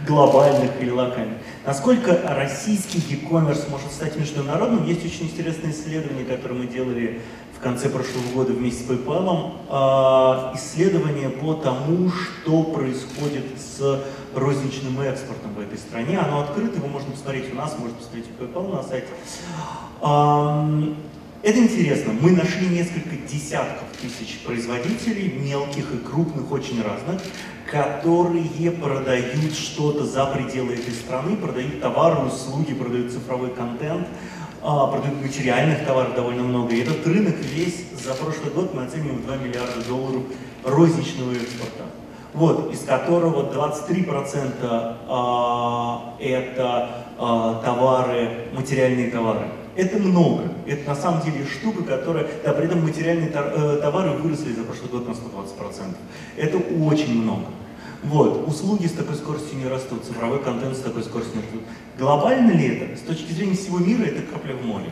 глобальных 0.07 0.71
или 0.81 0.91
локальных. 0.91 1.37
Насколько 1.67 2.19
российский 2.29 2.99
e-commerce 3.15 3.71
может 3.71 3.93
стать 3.93 4.17
международным, 4.17 4.87
есть 4.87 5.05
очень 5.05 5.27
интересное 5.27 5.71
исследование, 5.71 6.25
которое 6.25 6.55
мы 6.55 6.67
делали 6.67 7.21
в 7.55 7.63
конце 7.63 7.91
прошлого 7.91 8.25
года 8.35 8.53
вместе 8.55 8.85
с 8.85 8.89
PayPal. 8.89 9.53
А, 9.69 10.55
исследование 10.57 11.29
по 11.29 11.53
тому, 11.53 12.11
что 12.11 12.63
происходит 12.63 13.45
с 13.59 14.03
розничным 14.35 15.01
экспортом 15.01 15.55
в 15.55 15.61
этой 15.61 15.79
стране. 15.79 16.19
Оно 16.19 16.41
открыто, 16.41 16.77
его 16.77 16.89
можно 16.89 17.11
посмотреть 17.11 17.53
у 17.53 17.57
нас, 17.57 17.77
можно 17.79 17.97
посмотреть 17.97 18.27
у 18.39 18.43
PayPal 18.43 18.75
на 18.75 18.83
сайте. 18.83 19.09
Это 21.43 21.59
интересно. 21.59 22.13
Мы 22.21 22.31
нашли 22.31 22.69
несколько 22.69 23.17
десятков 23.17 23.89
тысяч 24.01 24.39
производителей, 24.47 25.33
мелких 25.33 25.93
и 25.93 25.99
крупных, 25.99 26.53
очень 26.53 26.81
разных, 26.83 27.21
которые 27.69 28.71
продают 28.71 29.53
что-то 29.53 30.05
за 30.05 30.27
пределы 30.27 30.75
этой 30.75 30.95
страны, 30.95 31.37
продают 31.37 31.81
товары, 31.81 32.27
услуги, 32.27 32.75
продают 32.75 33.13
цифровой 33.13 33.51
контент, 33.51 34.07
а, 34.63 34.87
продают 34.87 35.21
материальных 35.21 35.85
товаров 35.85 36.15
довольно 36.15 36.45
много. 36.45 36.75
И 36.75 36.81
этот 36.81 37.05
рынок 37.07 37.35
весь 37.41 37.87
за 38.05 38.15
прошлый 38.15 38.53
год 38.55 38.73
мы 38.73 38.85
оцениваем 38.85 39.19
в 39.19 39.27
2 39.27 39.37
миллиарда 39.39 39.83
долларов 39.89 40.23
розничного 40.65 41.33
экспорта. 41.33 41.87
Вот, 42.35 42.73
из 42.73 42.81
которого 42.81 43.53
23% 43.53 44.97
а, 45.09 46.15
это 46.19 46.89
а, 47.19 47.63
товары, 47.63 48.49
материальные 48.55 49.11
товары. 49.11 49.49
Это 49.75 49.99
много. 49.99 50.45
Это 50.67 50.89
на 50.89 50.95
самом 50.97 51.23
деле 51.23 51.47
штука, 51.47 51.83
которая... 51.83 52.27
Да, 52.45 52.53
при 52.53 52.67
этом 52.67 52.83
материальные 52.83 53.31
э, 53.33 53.79
товары 53.81 54.11
выросли 54.11 54.53
за 54.53 54.65
прошлый 54.65 54.91
год 54.91 55.09
на 55.09 55.13
120%. 55.13 55.95
Это 56.37 56.59
очень 56.85 57.23
много. 57.23 57.47
Вот. 58.03 58.47
Услуги 58.47 58.87
с 58.87 58.93
такой 58.93 59.15
скоростью 59.15 59.59
не 59.59 59.67
растут, 59.67 60.05
цифровой 60.05 60.43
контент 60.43 60.77
с 60.77 60.81
такой 60.81 61.03
скоростью 61.03 61.37
не 61.37 61.43
растут. 61.43 61.63
Глобально 61.99 62.51
ли 62.51 62.77
это? 62.77 62.97
С 62.97 63.01
точки 63.01 63.33
зрения 63.33 63.55
всего 63.55 63.79
мира 63.79 64.03
это 64.03 64.23
капля 64.23 64.55
в 64.55 64.65
море. 64.65 64.91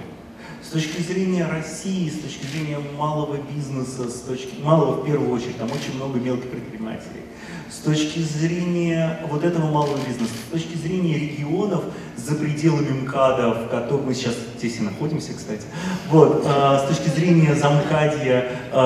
С 0.62 0.72
точки 0.72 1.01
зрения 1.03 1.47
России, 1.47 2.09
с 2.09 2.20
точки 2.20 2.47
зрения 2.47 2.78
малого 2.97 3.36
бизнеса, 3.36 4.09
с 4.09 4.20
точки 4.20 4.61
малого 4.62 5.03
в 5.03 5.07
первую 5.07 5.30
очередь, 5.30 5.59
там 5.59 5.68
очень 5.72 5.97
много 5.97 6.18
мелких 6.18 6.51
предпринимателей 6.51 7.22
с 7.70 7.78
точки 7.82 8.18
зрения 8.18 9.20
вот 9.28 9.45
этого 9.45 9.70
малого 9.70 9.97
бизнеса, 9.97 10.32
с 10.49 10.53
точки 10.53 10.76
зрения 10.76 11.18
регионов 11.18 11.84
за 12.16 12.34
пределами 12.34 13.03
МКАДа, 13.03 13.51
в 13.51 13.68
котором 13.68 14.07
мы 14.07 14.14
сейчас 14.14 14.34
здесь 14.59 14.78
и 14.78 14.82
находимся, 14.82 15.32
кстати, 15.34 15.62
вот, 16.11 16.45
э, 16.45 16.78
с 16.78 16.88
точки 16.88 17.09
зрения 17.09 17.55
замкадья, 17.55 18.49
э, 18.72 18.76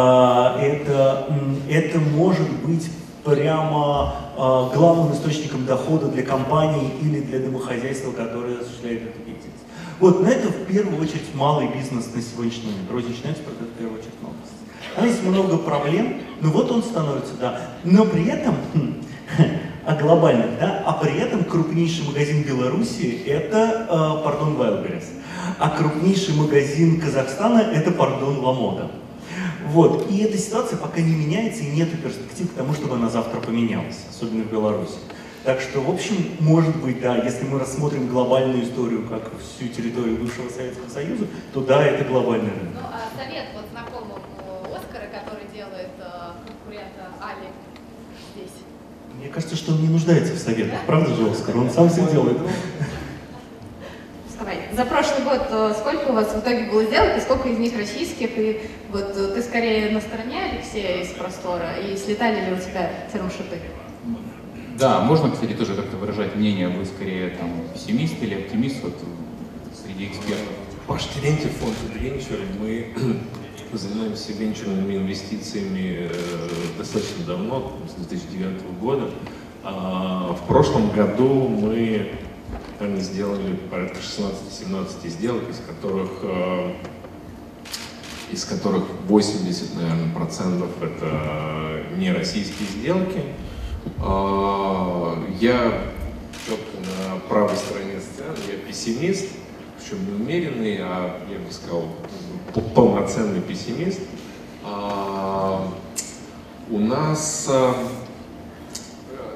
это, 0.61 1.27
это 1.69 1.99
может 1.99 2.51
быть 2.65 2.91
прямо 3.25 4.15
э, 4.37 4.39
главным 4.75 5.15
источником 5.15 5.65
дохода 5.65 6.09
для 6.09 6.23
компании 6.23 6.91
или 7.01 7.21
для 7.21 7.39
домохозяйства, 7.39 8.13
которое 8.13 8.61
осуществляет 8.61 9.03
эту 9.03 9.19
деятельность. 9.25 9.44
Вот, 10.01 10.23
на 10.23 10.29
это 10.29 10.49
в 10.49 10.67
первую 10.67 11.01
очередь 11.01 11.35
малый 11.35 11.69
бизнес 11.69 12.09
на 12.15 12.21
сегодняшний 12.21 12.73
момент. 12.73 12.91
Розничный 12.91 13.31
экспорт 13.31 13.57
это 13.61 13.71
в 13.71 13.79
первую 13.79 14.01
очередь 14.01 14.15
малый 14.21 14.37
бизнес. 14.43 14.55
Там 14.97 15.07
есть 15.07 15.23
много 15.23 15.59
проблем, 15.59 16.21
но 16.41 16.51
вот 16.51 16.71
он 16.71 16.83
становится, 16.83 17.35
да. 17.41 17.61
Но 17.85 18.05
при 18.05 18.27
этом, 18.27 18.57
хм, 18.75 18.95
а 19.87 19.95
глобальных, 19.95 20.59
да, 20.59 20.83
а 20.85 20.93
при 20.95 21.15
этом 21.19 21.45
крупнейший 21.45 22.07
магазин 22.07 22.43
Беларуси 22.43 23.23
это, 23.27 23.87
э, 23.89 24.25
пардон, 24.25 24.57
Wildberries, 24.57 25.07
а 25.59 25.71
крупнейший 25.71 26.35
магазин 26.35 27.01
Казахстана 27.01 27.59
это, 27.59 27.93
пардон, 27.93 28.39
Ламода. 28.39 28.91
Вот, 29.69 30.11
и 30.11 30.19
эта 30.19 30.37
ситуация 30.37 30.77
пока 30.77 31.01
не 31.01 31.15
меняется 31.15 31.63
и 31.63 31.71
нет 31.71 31.91
перспектив 32.03 32.51
к 32.51 32.55
тому, 32.55 32.75
чтобы 32.75 32.97
она 32.97 33.09
завтра 33.09 33.41
поменялась, 33.41 33.97
особенно 34.11 34.45
в 34.45 34.53
Беларуси. 34.53 34.99
Так 35.45 35.61
что, 35.61 35.81
в 35.81 35.91
общем, 35.91 36.17
может 36.41 36.75
быть, 36.77 37.03
да, 37.03 37.17
если 37.19 37.45
мы 37.45 37.59
рассмотрим 37.59 38.09
глобальную 38.09 38.65
историю, 38.65 39.07
как 39.07 39.31
всю 39.43 39.69
территорию 39.69 40.17
бывшего 40.17 40.49
Советского 40.49 40.89
Союза, 40.89 41.27
то 41.53 41.61
да, 41.61 41.85
это 41.85 42.03
глобальный 42.05 42.49
рынок. 42.49 42.73
Ну, 42.73 42.81
а 42.81 43.03
совет 43.15 43.49
вот 43.55 43.65
знакомому 43.71 44.15
Оскара, 44.75 45.07
который 45.13 45.45
делает 45.55 45.91
э, 45.99 46.47
конкурента 46.47 47.11
Али 47.21 47.49
здесь? 48.35 48.53
Мне 49.19 49.29
кажется, 49.29 49.55
что 49.55 49.73
он 49.73 49.83
не 49.83 49.89
нуждается 49.89 50.33
в 50.33 50.39
советах, 50.39 50.79
правда 50.87 51.15
же, 51.15 51.31
Оскар? 51.31 51.59
Он 51.59 51.69
сам 51.69 51.91
все 51.91 52.11
делает. 52.11 52.39
Вставай. 54.27 54.61
За 54.75 54.87
прошлый 54.87 55.25
год 55.25 55.43
э, 55.51 55.75
сколько 55.79 56.09
у 56.09 56.15
вас 56.15 56.33
в 56.33 56.41
итоге 56.41 56.71
было 56.71 56.85
сделок 56.85 57.19
и 57.19 57.21
сколько 57.21 57.51
из 57.51 57.59
них 57.59 57.77
российских? 57.77 58.31
И 58.39 58.63
вот 58.91 59.13
э, 59.15 59.33
ты 59.35 59.43
скорее 59.43 59.91
на 59.91 60.01
стороне 60.01 60.41
Алексея 60.53 61.03
из 61.03 61.09
простора, 61.09 61.77
и 61.77 61.95
слетали 61.99 62.47
ли 62.47 62.53
у 62.55 62.57
тебя 62.57 62.91
термшуты? 63.13 63.59
Да, 64.79 65.01
можно, 65.01 65.31
кстати, 65.31 65.53
тоже 65.53 65.75
как-то 65.75 65.97
выражать 65.97 66.35
мнение, 66.35 66.69
вы 66.69 66.85
скорее 66.85 67.31
там 67.31 67.51
пессимист 67.73 68.21
или 68.21 68.35
оптимист 68.35 68.83
вот, 68.83 68.95
среди 69.85 70.07
экспертов. 70.07 70.49
Паш 70.87 71.05
Терентьев, 71.15 71.53
фонд 71.59 71.77
Adventure, 71.89 72.41
мы 72.61 72.93
занимаемся 73.73 74.33
венчурными 74.33 74.97
инвестициями 74.97 76.09
э, 76.11 76.49
достаточно 76.77 77.25
давно, 77.25 77.73
с 77.89 77.95
2009 77.95 78.81
года. 78.81 79.11
А, 79.63 80.33
в 80.35 80.47
прошлом 80.47 80.91
году 80.91 81.49
мы 81.49 82.11
наверное, 82.81 83.03
сделали 83.03 83.55
порядка 83.71 83.99
16-17 83.99 85.09
сделок, 85.09 85.49
из 85.49 85.61
которых 85.67 86.11
э, 86.23 86.73
из 88.33 88.45
которых 88.45 88.85
80, 89.07 89.77
наверное, 89.77 90.13
процентов 90.13 90.71
это 90.83 91.85
не 91.97 92.13
российские 92.13 92.69
сделки. 92.69 93.23
А, 94.01 95.17
я 95.41 95.83
четко 96.47 96.77
на 96.81 97.19
правой 97.29 97.57
стороне 97.57 98.01
сцены, 98.01 98.37
я 98.51 98.59
пессимист, 98.67 99.29
причем 99.79 100.07
не 100.07 100.23
умеренный, 100.23 100.79
а, 100.81 101.21
я 101.31 101.39
бы 101.39 101.51
сказал, 101.53 101.89
полноценный 102.75 103.41
пессимист. 103.41 104.01
А, 104.63 105.73
у 106.71 106.79
нас, 106.79 107.47
а, 107.51 107.75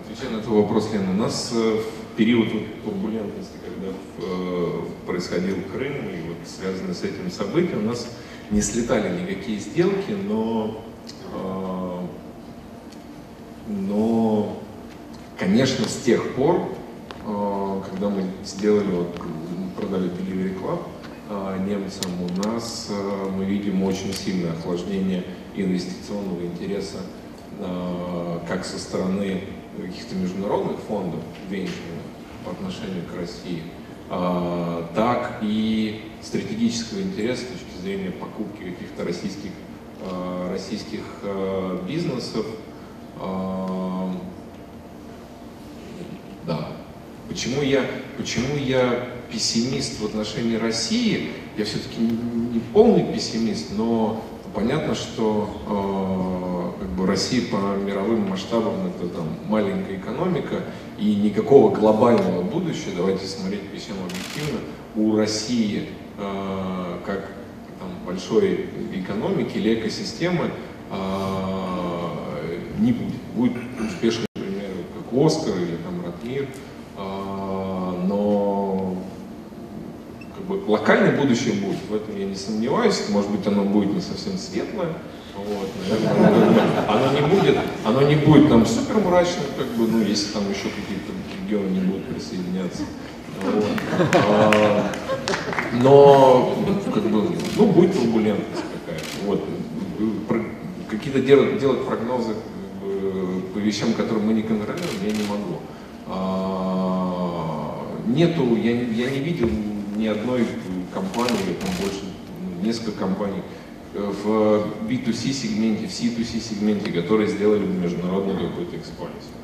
отвечая 0.01 0.30
на 0.30 0.36
этот 0.38 0.49
вопрос, 0.49 0.90
Лена, 0.92 1.11
у 1.11 1.14
нас 1.14 1.53
в 1.53 2.16
период 2.16 2.49
турбулентности, 2.84 3.57
когда 3.64 3.92
происходил 5.07 5.57
Крым 5.72 5.92
и 6.09 6.28
вот 6.28 6.38
связанные 6.46 6.94
с 6.94 7.05
этим 7.05 7.30
события, 7.30 7.76
у 7.76 7.82
нас 7.82 8.09
не 8.51 8.61
слетали 8.61 9.20
никакие 9.20 9.61
сделки, 9.61 10.11
но 10.11 10.82
но, 13.68 14.17
конечно, 15.49 15.88
с 15.88 16.03
тех 16.03 16.34
пор, 16.34 16.68
э, 17.24 17.82
когда 17.90 18.11
мы 18.11 18.24
сделали, 18.44 18.90
вот, 18.90 19.14
продали 19.76 20.11
Delivery 20.11 20.61
Club 20.61 20.80
э, 21.30 21.66
немцам, 21.66 22.11
у 22.22 22.46
нас 22.46 22.88
э, 22.90 23.30
мы 23.34 23.46
видим 23.46 23.82
очень 23.82 24.12
сильное 24.12 24.53
охлаждение 24.53 25.24
инвестиционного 25.55 26.42
интереса 26.42 26.99
как 28.46 28.64
со 28.64 28.78
стороны 28.78 29.42
каких-то 29.76 30.14
международных 30.14 30.78
фондов 30.80 31.18
венчурных 31.51 32.05
по 32.44 32.53
отношению 32.53 33.03
к 33.12 33.18
России, 33.18 33.62
так 34.94 35.38
и 35.42 36.12
стратегического 36.22 37.01
интереса 37.01 37.42
с 37.42 37.46
точки 37.46 37.82
зрения 37.82 38.12
покупки 38.12 38.62
каких-то 38.62 39.05
российских, 39.05 39.51
российских 40.53 41.01
бизнесов, 41.88 42.46
да. 46.49 46.68
Почему 47.28 47.62
я, 47.62 47.84
почему 48.16 48.57
я 48.57 49.07
пессимист 49.30 50.01
в 50.01 50.07
отношении 50.07 50.57
России? 50.57 51.28
Я 51.59 51.64
все-таки 51.64 52.01
не 52.01 52.61
полный 52.72 53.05
пессимист, 53.12 53.72
но 53.76 54.24
понятно, 54.55 54.94
что 54.94 56.74
э, 56.78 56.80
как 56.80 56.88
бы 56.90 57.07
Россия 57.07 57.42
по 57.51 57.76
мировым 57.76 58.30
масштабам 58.30 58.86
это 58.86 59.09
там 59.09 59.28
маленькая 59.46 59.96
экономика 59.96 60.62
и 60.99 61.14
никакого 61.16 61.74
глобального 61.74 62.42
будущего, 62.42 62.92
давайте 62.96 63.26
смотреть 63.26 63.62
всем 63.76 63.96
объективно, 64.03 64.61
у 64.96 65.16
России 65.16 65.90
э, 66.16 66.99
как 67.05 67.30
там, 67.78 67.90
большой 68.07 68.70
экономики 68.94 69.59
или 69.59 69.74
экосистемы 69.74 70.51
э, 70.90 70.96
не 72.78 72.92
будет. 72.92 73.18
Будет 73.34 73.57
успешный 73.78 74.26
пример, 74.32 74.70
как 74.96 75.26
Оскар 75.26 75.55
или 75.57 75.76
там 75.76 75.97
Ратмир, 76.29 76.47
а, 76.97 78.05
но 78.07 78.97
как 80.35 80.45
бы, 80.45 80.70
локальное 80.70 81.16
будущее 81.16 81.55
будет, 81.55 81.79
в 81.89 81.95
этом 81.95 82.18
я 82.18 82.26
не 82.26 82.35
сомневаюсь, 82.35 83.05
может 83.11 83.31
быть 83.31 83.47
оно 83.47 83.64
будет 83.64 83.95
не 83.95 84.01
совсем 84.01 84.37
светлое, 84.37 84.93
вот, 85.37 85.68
наверное, 85.89 86.85
оно 86.89 87.12
не 87.12 87.26
будет, 87.26 87.57
оно 87.85 88.03
не 88.03 88.16
будет 88.16 88.49
там 88.49 88.66
супер 88.66 88.99
мрачным, 88.99 89.45
как 89.57 89.66
бы, 89.68 89.87
ну, 89.87 90.03
если 90.03 90.33
там 90.33 90.43
еще 90.51 90.64
какие-то 90.64 91.12
регионы 91.43 91.81
будут 91.87 92.07
присоединяться. 92.07 92.83
А, 94.26 94.91
но, 95.81 96.57
как 96.93 97.05
бы, 97.05 97.31
ну, 97.57 97.66
будет 97.66 97.93
турбулентность 97.93 98.64
какая-то. 98.85 99.05
Вот. 99.26 99.45
какие-то 100.91 101.20
делать, 101.20 101.59
делать 101.61 101.87
прогнозы 101.87 102.35
по 103.59 103.59
вещам, 103.59 103.93
которые 103.93 104.24
мы 104.24 104.33
не 104.35 104.43
контролируем, 104.43 105.05
я 105.05 105.12
не 105.12 105.29
могу. 105.29 105.61
А, 106.11 107.86
нету, 108.06 108.56
я, 108.56 108.72
я 108.72 109.11
не 109.11 109.18
видел 109.20 109.48
ни 109.96 110.06
одной 110.06 110.46
компании, 110.94 111.56
там 111.61 111.70
больше 111.80 112.00
ну, 112.40 112.66
несколько 112.66 112.92
компаний 112.92 113.42
э, 113.94 114.12
в 114.24 114.88
B2C 114.88 115.32
сегменте, 115.32 115.86
в 115.86 115.90
C2C 115.90 116.40
сегменте, 116.40 116.90
которые 116.92 117.28
сделали 117.28 117.64
международную 117.64 118.48
какую-то 118.48 118.76
экспансию. 118.76 119.34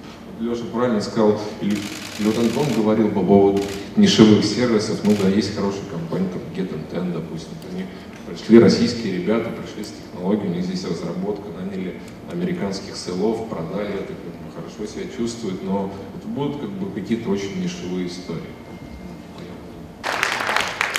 Леша 0.40 0.64
правильно 0.72 1.00
сказал, 1.00 1.40
или, 1.60 1.76
вот 2.20 2.38
Антон 2.38 2.66
говорил 2.76 3.10
по 3.10 3.22
поводу 3.22 3.62
нишевых 3.96 4.44
сервисов, 4.44 5.00
ну 5.04 5.14
да, 5.22 5.28
есть 5.28 5.54
хорошие 5.54 5.84
компании, 5.90 6.28
как 6.32 6.42
Get 6.56 6.72
Ten, 6.90 7.12
допустим, 7.12 7.52
они 7.72 7.84
пришли 8.26 8.58
российские 8.58 9.18
ребята, 9.18 9.50
пришли 9.50 9.84
с 9.84 10.03
технологией, 10.24 10.50
у 10.50 10.54
них 10.54 10.64
здесь 10.64 10.84
разработка, 10.84 11.44
наняли 11.58 12.00
американских 12.32 12.96
селов, 12.96 13.48
продали 13.48 13.94
это, 13.94 14.08
как 14.08 14.16
бы, 14.16 14.52
хорошо 14.54 14.90
себя 14.90 15.04
чувствуют, 15.14 15.62
но 15.62 15.90
это 16.18 16.26
будут 16.28 16.60
как 16.60 16.70
бы 16.70 16.90
какие-то 16.90 17.30
очень 17.30 17.62
нишевые 17.62 18.06
истории. 18.06 18.40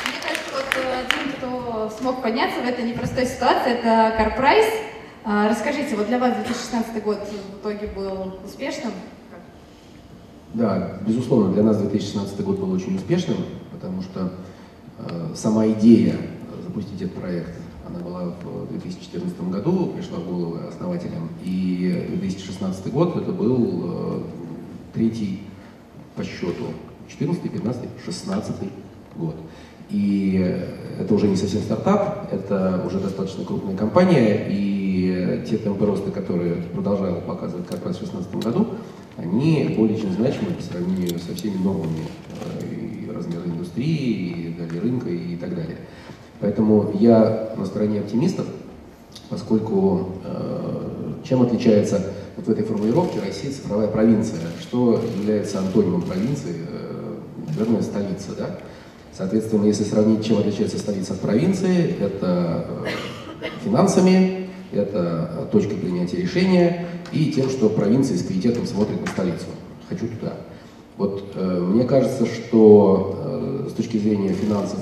Мне 0.06 0.20
кажется, 0.22 0.52
вот 0.54 0.66
один, 0.78 1.34
кто 1.34 1.92
смог 1.98 2.22
подняться 2.22 2.62
в 2.62 2.66
этой 2.66 2.86
непростой 2.86 3.26
ситуации, 3.26 3.72
это 3.72 4.16
CarPrice. 4.20 4.72
А, 5.24 5.50
расскажите, 5.50 5.96
вот 5.96 6.08
для 6.08 6.20
вас 6.20 6.36
2016 6.36 7.04
год 7.04 7.18
в 7.18 7.62
итоге 7.62 7.88
был 7.88 8.40
успешным? 8.46 8.92
Да, 10.54 11.00
безусловно, 11.06 11.52
для 11.52 11.64
нас 11.64 11.78
2016 11.78 12.40
год 12.42 12.60
был 12.60 12.72
очень 12.72 12.96
успешным, 12.96 13.38
потому 13.72 14.04
что 14.04 14.32
э, 15.00 15.32
сама 15.34 15.68
идея 15.68 16.16
запустить 16.64 17.02
этот 17.02 17.16
проект, 17.16 17.52
она 17.96 18.04
была 18.04 18.24
в 18.44 18.72
2014 18.72 19.50
году, 19.50 19.94
пришла 19.96 20.20
в 20.20 20.28
голову 20.28 20.58
основателям, 20.68 21.30
и 21.44 22.08
2016 22.18 22.92
год 22.92 23.16
это 23.18 23.32
был 23.32 23.84
э, 23.84 24.22
третий 24.94 25.42
по 26.16 26.24
счету, 26.24 26.66
14, 27.08 27.52
15, 27.52 27.82
16 28.06 28.56
год. 29.16 29.36
И 29.90 30.62
это 31.00 31.14
уже 31.14 31.28
не 31.28 31.36
совсем 31.36 31.62
стартап, 31.62 32.34
это 32.34 32.84
уже 32.86 33.00
достаточно 33.00 33.46
крупная 33.46 33.78
компания, 33.78 34.48
и 34.50 35.44
те 35.48 35.58
темпы 35.58 35.86
роста, 35.86 36.12
которые 36.12 36.56
продолжал 36.74 37.22
показывать 37.22 37.68
как 37.68 37.86
раз 37.86 37.98
в 37.98 38.00
2016 38.00 38.36
году, 38.44 38.68
они 39.18 39.76
более 39.78 39.98
чем 39.98 40.12
значимы 40.12 40.52
по 40.52 40.62
сравнению 40.62 41.20
со 41.20 41.34
всеми 41.36 41.58
новыми 41.58 42.06
э, 42.42 43.06
и 43.06 43.12
размерами 43.12 43.54
индустрии, 43.54 44.50
и 44.50 44.56
далее 44.58 44.82
рынка 44.82 45.10
и 45.10 45.36
так 45.36 45.56
далее. 45.56 45.78
Поэтому 46.40 46.92
я 47.00 47.54
на 47.58 47.66
стороне 47.66 48.00
оптимистов, 48.00 48.46
поскольку 49.30 50.10
э, 50.24 50.76
чем 51.24 51.42
отличается 51.42 52.02
вот 52.36 52.48
в 52.48 52.50
этой 52.50 52.64
формулировке 52.64 53.20
Россия 53.26 53.52
цифровая 53.52 53.88
провинция, 53.88 54.42
что 54.62 55.02
является 55.18 55.60
антонимом 55.60 56.02
провинции, 56.02 56.56
э, 56.68 57.16
наверное, 57.48 57.82
столица, 57.82 58.32
да? 58.38 58.58
Соответственно, 59.14 59.66
если 59.66 59.84
сравнить, 59.84 60.26
чем 60.26 60.40
отличается 60.40 60.78
столица 60.78 61.14
от 61.14 61.22
провинции, 61.22 61.96
это 62.02 62.66
э, 63.42 63.48
финансами, 63.64 64.50
это 64.74 65.30
э, 65.32 65.46
точкой 65.52 65.76
принятия 65.76 66.18
решения 66.18 66.86
и 67.12 67.32
тем, 67.32 67.50
что 67.50 67.70
провинция 67.70 68.18
с 68.18 68.24
пиететом 68.24 68.66
смотрит 68.66 69.00
на 69.02 69.08
столицу. 69.08 69.46
Хочу 69.88 70.08
туда. 70.08 70.34
Вот 70.98 71.32
э, 71.36 71.60
мне 71.60 71.86
кажется, 71.86 72.26
что 72.26 73.20
э, 73.66 73.70
с 73.70 73.74
точки 73.74 73.98
зрения 73.98 74.30
финансов 74.30 74.80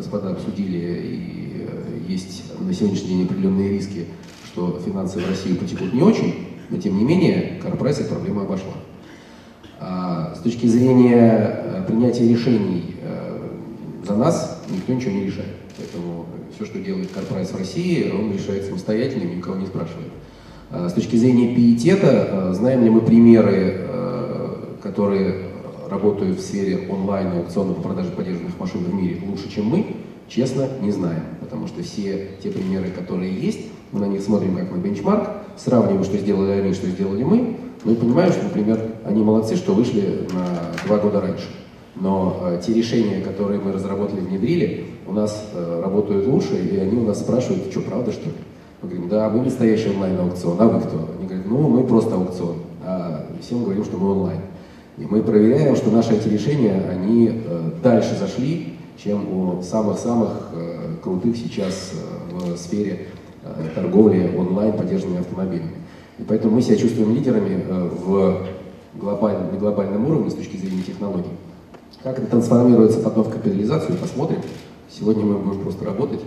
господа 0.00 0.30
обсудили 0.30 0.78
и 0.78 1.66
э, 1.68 1.98
есть 2.08 2.58
на 2.58 2.72
сегодняшний 2.72 3.08
день 3.08 3.24
определенные 3.24 3.68
риски, 3.68 4.06
что 4.46 4.80
финансы 4.84 5.20
в 5.20 5.28
России 5.28 5.52
потекут 5.52 5.92
не 5.92 6.02
очень, 6.02 6.46
но 6.70 6.78
тем 6.78 6.96
не 6.96 7.04
менее 7.04 7.60
корпорация 7.62 8.08
проблема 8.08 8.42
обошла. 8.42 8.72
А 9.78 10.34
с 10.34 10.40
точки 10.40 10.66
зрения 10.66 11.60
э, 11.64 11.84
принятия 11.86 12.26
решений 12.26 12.94
э, 13.02 13.48
за 14.06 14.16
нас 14.16 14.62
никто 14.70 14.94
ничего 14.94 15.12
не 15.12 15.26
решает. 15.26 15.56
Поэтому 15.76 16.24
все, 16.54 16.64
что 16.64 16.78
делает 16.78 17.10
корпорация 17.12 17.56
в 17.56 17.58
России, 17.58 18.10
он 18.10 18.32
решает 18.32 18.64
самостоятельно 18.64 19.24
никого 19.24 19.56
не 19.56 19.66
спрашивает. 19.66 20.08
А 20.70 20.88
с 20.88 20.94
точки 20.94 21.16
зрения 21.16 21.54
пиетета, 21.54 22.54
знаем 22.54 22.84
ли 22.84 22.90
мы 22.90 23.00
примеры, 23.02 23.86
которые 24.82 25.49
работают 25.90 26.38
в 26.38 26.42
сфере 26.42 26.88
онлайн-аукциона 26.88 27.74
по 27.74 27.82
продаже 27.82 28.10
поддержанных 28.10 28.58
машин 28.58 28.84
в 28.84 28.94
мире 28.94 29.20
лучше, 29.26 29.50
чем 29.50 29.66
мы, 29.66 29.96
честно, 30.28 30.68
не 30.80 30.92
знаем. 30.92 31.22
Потому 31.40 31.66
что 31.66 31.82
все 31.82 32.28
те 32.42 32.50
примеры, 32.50 32.90
которые 32.90 33.34
есть, 33.34 33.60
мы 33.92 34.00
на 34.00 34.06
них 34.06 34.22
смотрим 34.22 34.56
как 34.56 34.70
на 34.70 34.76
бенчмарк, 34.76 35.28
сравниваем, 35.56 36.04
что 36.04 36.16
сделали 36.16 36.52
они, 36.52 36.72
что 36.72 36.86
сделали 36.86 37.24
мы, 37.24 37.56
ну 37.84 37.92
и 37.92 37.96
понимаем, 37.96 38.32
что, 38.32 38.44
например, 38.44 38.80
они 39.04 39.22
молодцы, 39.22 39.56
что 39.56 39.74
вышли 39.74 40.26
на 40.32 40.86
два 40.86 40.98
года 40.98 41.20
раньше. 41.20 41.48
Но 41.96 42.38
э, 42.42 42.60
те 42.64 42.72
решения, 42.72 43.20
которые 43.20 43.60
мы 43.60 43.72
разработали, 43.72 44.20
внедрили, 44.20 44.86
у 45.06 45.12
нас 45.12 45.50
э, 45.52 45.80
работают 45.82 46.26
лучше, 46.26 46.56
и 46.56 46.78
они 46.78 46.96
у 46.96 47.06
нас 47.06 47.20
спрашивают, 47.20 47.70
что, 47.70 47.80
правда, 47.80 48.12
что 48.12 48.26
ли? 48.26 48.34
Мы 48.82 48.88
говорим, 48.88 49.08
да, 49.08 49.28
мы 49.28 49.42
настоящий 49.42 49.90
онлайн-аукцион, 49.90 50.56
а 50.60 50.68
вы 50.68 50.80
кто? 50.80 51.08
Они 51.18 51.26
говорят, 51.26 51.46
ну, 51.46 51.68
мы 51.68 51.84
просто 51.84 52.14
аукцион, 52.14 52.56
а 52.84 53.26
всем 53.42 53.64
говорим, 53.64 53.84
что 53.84 53.98
мы 53.98 54.12
онлайн. 54.12 54.40
И 55.00 55.06
мы 55.06 55.22
проверяем, 55.22 55.76
что 55.76 55.90
наши 55.90 56.12
эти 56.12 56.28
решения, 56.28 56.74
они 56.90 57.30
э, 57.32 57.70
дальше 57.82 58.16
зашли, 58.16 58.74
чем 59.02 59.32
у 59.32 59.62
самых-самых 59.62 60.50
э, 60.52 60.96
крутых 61.02 61.38
сейчас 61.38 61.92
э, 61.94 62.54
в 62.54 62.58
сфере 62.58 63.06
торговли 63.74 64.30
онлайн 64.36 64.74
поддержанными 64.74 65.20
автомобилями. 65.20 65.70
И 66.18 66.22
поэтому 66.22 66.56
мы 66.56 66.60
себя 66.60 66.76
чувствуем 66.76 67.14
лидерами 67.14 67.64
в 68.04 68.46
глобальном, 68.94 69.50
на 69.52 69.58
глобальном 69.58 70.06
уровне 70.06 70.30
с 70.30 70.34
точки 70.34 70.58
зрения 70.58 70.82
технологий. 70.82 71.30
Как 72.02 72.18
это 72.18 72.26
трансформируется 72.26 73.00
потом 73.00 73.24
в 73.24 73.30
капитализацию, 73.30 73.96
посмотрим. 73.96 74.40
Сегодня 74.90 75.24
мы 75.24 75.38
будем 75.38 75.62
просто 75.62 75.86
работать, 75.86 76.20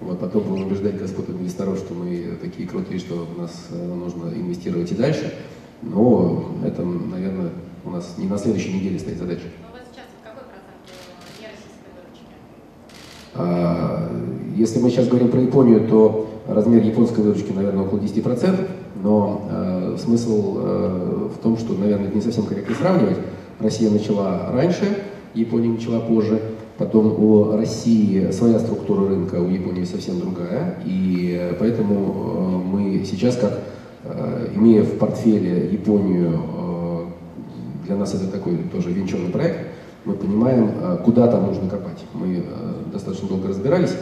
вот, 0.00 0.18
потом 0.18 0.42
будем 0.42 0.66
убеждать 0.66 0.98
господ 0.98 1.30
инвесторов, 1.30 1.78
что 1.78 1.94
мы 1.94 2.36
такие 2.42 2.68
крутые, 2.68 2.98
что 2.98 3.28
у 3.36 3.40
нас 3.40 3.68
нужно 3.70 4.34
инвестировать 4.34 4.90
и 4.90 4.96
дальше. 4.96 5.32
Но 5.82 6.46
это, 6.64 6.82
наверное, 6.82 7.50
у 7.86 7.90
нас 7.90 8.14
не 8.18 8.26
на 8.26 8.36
следующей 8.36 8.72
неделе 8.72 8.98
стоит 8.98 9.18
задача. 9.18 9.44
А, 13.34 14.10
если 14.56 14.80
мы 14.80 14.90
сейчас 14.90 15.08
говорим 15.08 15.28
про 15.28 15.40
Японию, 15.40 15.86
то 15.88 16.28
размер 16.48 16.82
японской 16.82 17.20
выручки, 17.20 17.52
наверное, 17.52 17.84
около 17.84 17.98
10%, 17.98 18.68
но 19.02 19.46
э, 19.50 19.96
смысл 20.02 20.58
э, 20.58 21.28
в 21.34 21.38
том, 21.42 21.58
что, 21.58 21.74
наверное, 21.74 22.08
это 22.08 22.16
не 22.16 22.22
совсем 22.22 22.46
корректно 22.46 22.74
сравнивать. 22.74 23.18
Россия 23.60 23.90
начала 23.90 24.50
раньше, 24.52 24.84
Япония 25.34 25.68
начала 25.68 26.00
позже, 26.00 26.40
потом 26.78 27.22
у 27.22 27.56
России 27.56 28.30
своя 28.30 28.58
структура 28.58 29.08
рынка, 29.08 29.36
у 29.36 29.48
Японии 29.48 29.84
совсем 29.84 30.18
другая, 30.20 30.78
и 30.84 31.54
поэтому 31.58 31.94
э, 31.94 32.74
мы 32.74 33.04
сейчас, 33.04 33.36
как 33.36 33.60
э, 34.04 34.48
имея 34.54 34.82
в 34.82 34.98
портфеле 34.98 35.68
Японию, 35.70 36.32
э, 36.32 36.55
для 37.86 37.96
нас 37.96 38.14
это 38.14 38.26
такой 38.26 38.58
тоже 38.72 38.90
венчурный 38.90 39.30
проект, 39.30 39.68
мы 40.04 40.14
понимаем, 40.14 40.70
э, 40.80 40.98
куда 41.04 41.26
там 41.28 41.46
нужно 41.46 41.68
копать. 41.68 42.04
Мы 42.12 42.44
э, 42.44 42.72
достаточно 42.92 43.28
долго 43.28 43.48
разбирались, 43.48 43.94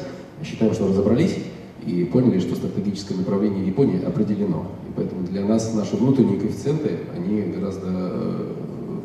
считаем, 0.42 0.74
что 0.74 0.88
разобрались, 0.88 1.36
и 1.86 2.04
поняли, 2.04 2.40
что 2.40 2.54
стратегическое 2.54 3.14
направление 3.14 3.66
Японии 3.66 4.02
определено. 4.04 4.66
И 4.88 4.92
поэтому 4.96 5.26
для 5.26 5.42
нас 5.42 5.72
наши 5.74 5.96
внутренние 5.96 6.40
коэффициенты, 6.40 6.98
они 7.14 7.42
гораздо 7.42 7.86
э, 7.88 8.48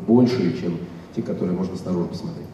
больше, 0.06 0.60
чем 0.60 0.78
те, 1.14 1.22
которые 1.22 1.56
можно 1.56 1.76
снаружи 1.76 2.08
посмотреть. 2.08 2.46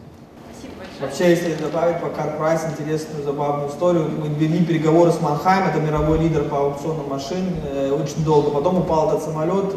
Вообще, 0.99 1.29
если 1.29 1.53
добавить 1.53 2.01
по 2.01 2.07
CarPrice 2.07 2.71
интересную, 2.71 3.23
забавную 3.23 3.69
историю, 3.69 4.09
мы 4.19 4.29
вели 4.29 4.65
переговоры 4.65 5.11
с 5.11 5.21
Манхайм, 5.21 5.67
это 5.67 5.79
мировой 5.79 6.17
лидер 6.17 6.45
по 6.45 6.57
аукционам 6.57 7.07
машин, 7.07 7.45
э, 7.71 7.91
очень 7.91 8.25
долго. 8.25 8.49
Потом 8.49 8.79
упал 8.79 9.09
этот 9.09 9.23
самолет, 9.23 9.75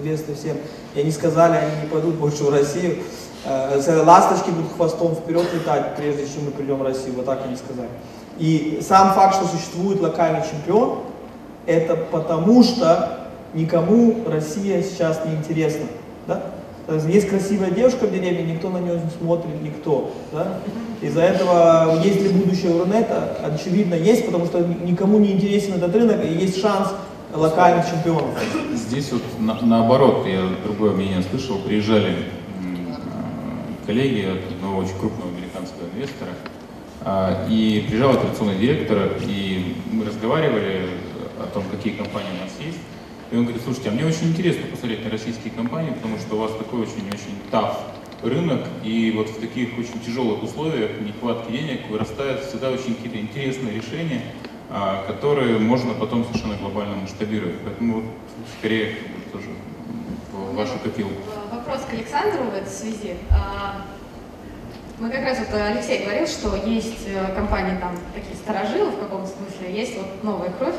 э, 0.00 0.02
известный 0.02 0.34
всем, 0.34 0.56
и 0.94 1.00
они 1.00 1.10
сказали, 1.10 1.56
они 1.56 1.82
не 1.82 1.88
пойдут 1.88 2.14
больше 2.16 2.44
в 2.44 2.50
Россию. 2.50 2.98
Э, 3.44 4.02
ласточки 4.04 4.50
будут 4.50 4.72
хвостом 4.72 5.14
вперед 5.14 5.46
летать, 5.54 5.96
прежде 5.96 6.26
чем 6.26 6.46
мы 6.46 6.50
придем 6.50 6.76
в 6.76 6.82
Россию, 6.82 7.14
вот 7.16 7.26
так 7.26 7.40
они 7.46 7.56
сказали. 7.56 7.88
И 8.38 8.80
сам 8.86 9.14
факт, 9.14 9.36
что 9.36 9.46
существует 9.46 10.00
локальный 10.00 10.42
чемпион, 10.42 11.00
это 11.66 11.96
потому 11.96 12.62
что 12.62 13.28
никому 13.54 14.24
Россия 14.26 14.82
сейчас 14.82 15.20
не 15.24 15.34
интересна. 15.34 15.86
Да? 16.26 16.42
Есть 17.06 17.28
красивая 17.28 17.70
девушка 17.70 18.06
в 18.06 18.12
деревне, 18.12 18.54
никто 18.54 18.68
на 18.68 18.78
нее 18.78 18.94
не 18.94 19.10
смотрит, 19.10 19.62
никто. 19.62 20.10
Да? 20.32 20.58
Из-за 21.00 21.22
этого 21.22 22.00
есть 22.02 22.20
ли 22.20 22.28
будущее 22.30 22.74
у 22.74 22.80
Рунета? 22.80 23.36
Очевидно, 23.44 23.94
есть, 23.94 24.26
потому 24.26 24.46
что 24.46 24.58
никому 24.60 25.18
не 25.18 25.32
интересен 25.32 25.74
этот 25.74 25.94
рынок, 25.94 26.24
и 26.24 26.28
есть 26.28 26.60
шанс 26.60 26.88
локальных 27.34 27.86
чемпионов. 27.88 28.38
Здесь 28.74 29.12
вот 29.12 29.22
на, 29.38 29.60
наоборот, 29.62 30.26
я 30.26 30.48
другое 30.64 30.92
мнение 30.92 31.22
слышал, 31.22 31.58
приезжали 31.58 32.16
коллеги 33.86 34.26
от 34.26 34.52
одного 34.52 34.78
очень 34.78 34.98
крупного 34.98 35.30
американского 35.30 35.86
инвестора, 35.94 36.30
а, 37.02 37.46
и 37.48 37.84
приезжал 37.88 38.12
операционный 38.12 38.56
директор, 38.56 39.12
и 39.26 39.76
мы 39.90 40.04
разговаривали 40.04 40.88
о 41.38 41.46
том, 41.52 41.64
какие 41.70 41.94
компании 41.94 42.30
у 42.38 42.44
нас 42.44 42.52
есть. 42.64 42.78
И 43.32 43.36
он 43.36 43.44
говорит, 43.44 43.62
слушайте, 43.62 43.90
а 43.90 43.92
мне 43.92 44.04
очень 44.04 44.28
интересно 44.28 44.66
посмотреть 44.70 45.04
на 45.04 45.10
российские 45.10 45.52
компании, 45.52 45.90
потому 45.90 46.18
что 46.18 46.36
у 46.36 46.38
вас 46.40 46.52
такой 46.52 46.80
очень-очень 46.80 47.34
таф 47.50 47.78
рынок, 48.22 48.60
и 48.84 49.12
вот 49.16 49.30
в 49.30 49.40
таких 49.40 49.78
очень 49.78 49.98
тяжелых 50.04 50.42
условиях 50.42 50.90
нехватки 51.00 51.50
денег 51.52 51.88
вырастают 51.88 52.44
всегда 52.44 52.70
очень 52.70 52.94
какие-то 52.94 53.18
интересные 53.18 53.74
решения, 53.74 54.22
которые 55.06 55.58
можно 55.58 55.94
потом 55.94 56.24
совершенно 56.24 56.56
глобально 56.56 56.96
масштабировать. 56.96 57.56
Поэтому 57.64 57.94
вот 58.02 58.04
скорее 58.58 58.96
тоже 59.32 59.48
в 60.32 60.54
вашу 60.54 60.78
копилку. 60.82 61.14
Вопрос 61.50 61.80
к 61.90 61.92
Александру 61.92 62.44
в 62.44 62.54
этой 62.54 62.70
связи. 62.70 63.16
А, 63.30 63.82
мы 64.98 65.10
как 65.10 65.24
раз 65.24 65.38
вот 65.38 65.48
Алексей 65.58 66.04
говорил, 66.04 66.26
что 66.26 66.54
есть 66.56 67.06
э, 67.08 67.34
компании 67.34 67.76
там 67.80 67.96
такие 68.14 68.36
старожилы 68.36 68.90
в 68.90 69.00
каком 69.00 69.26
смысле, 69.26 69.74
есть 69.74 69.96
вот 69.96 70.22
новая 70.22 70.50
кровь. 70.50 70.74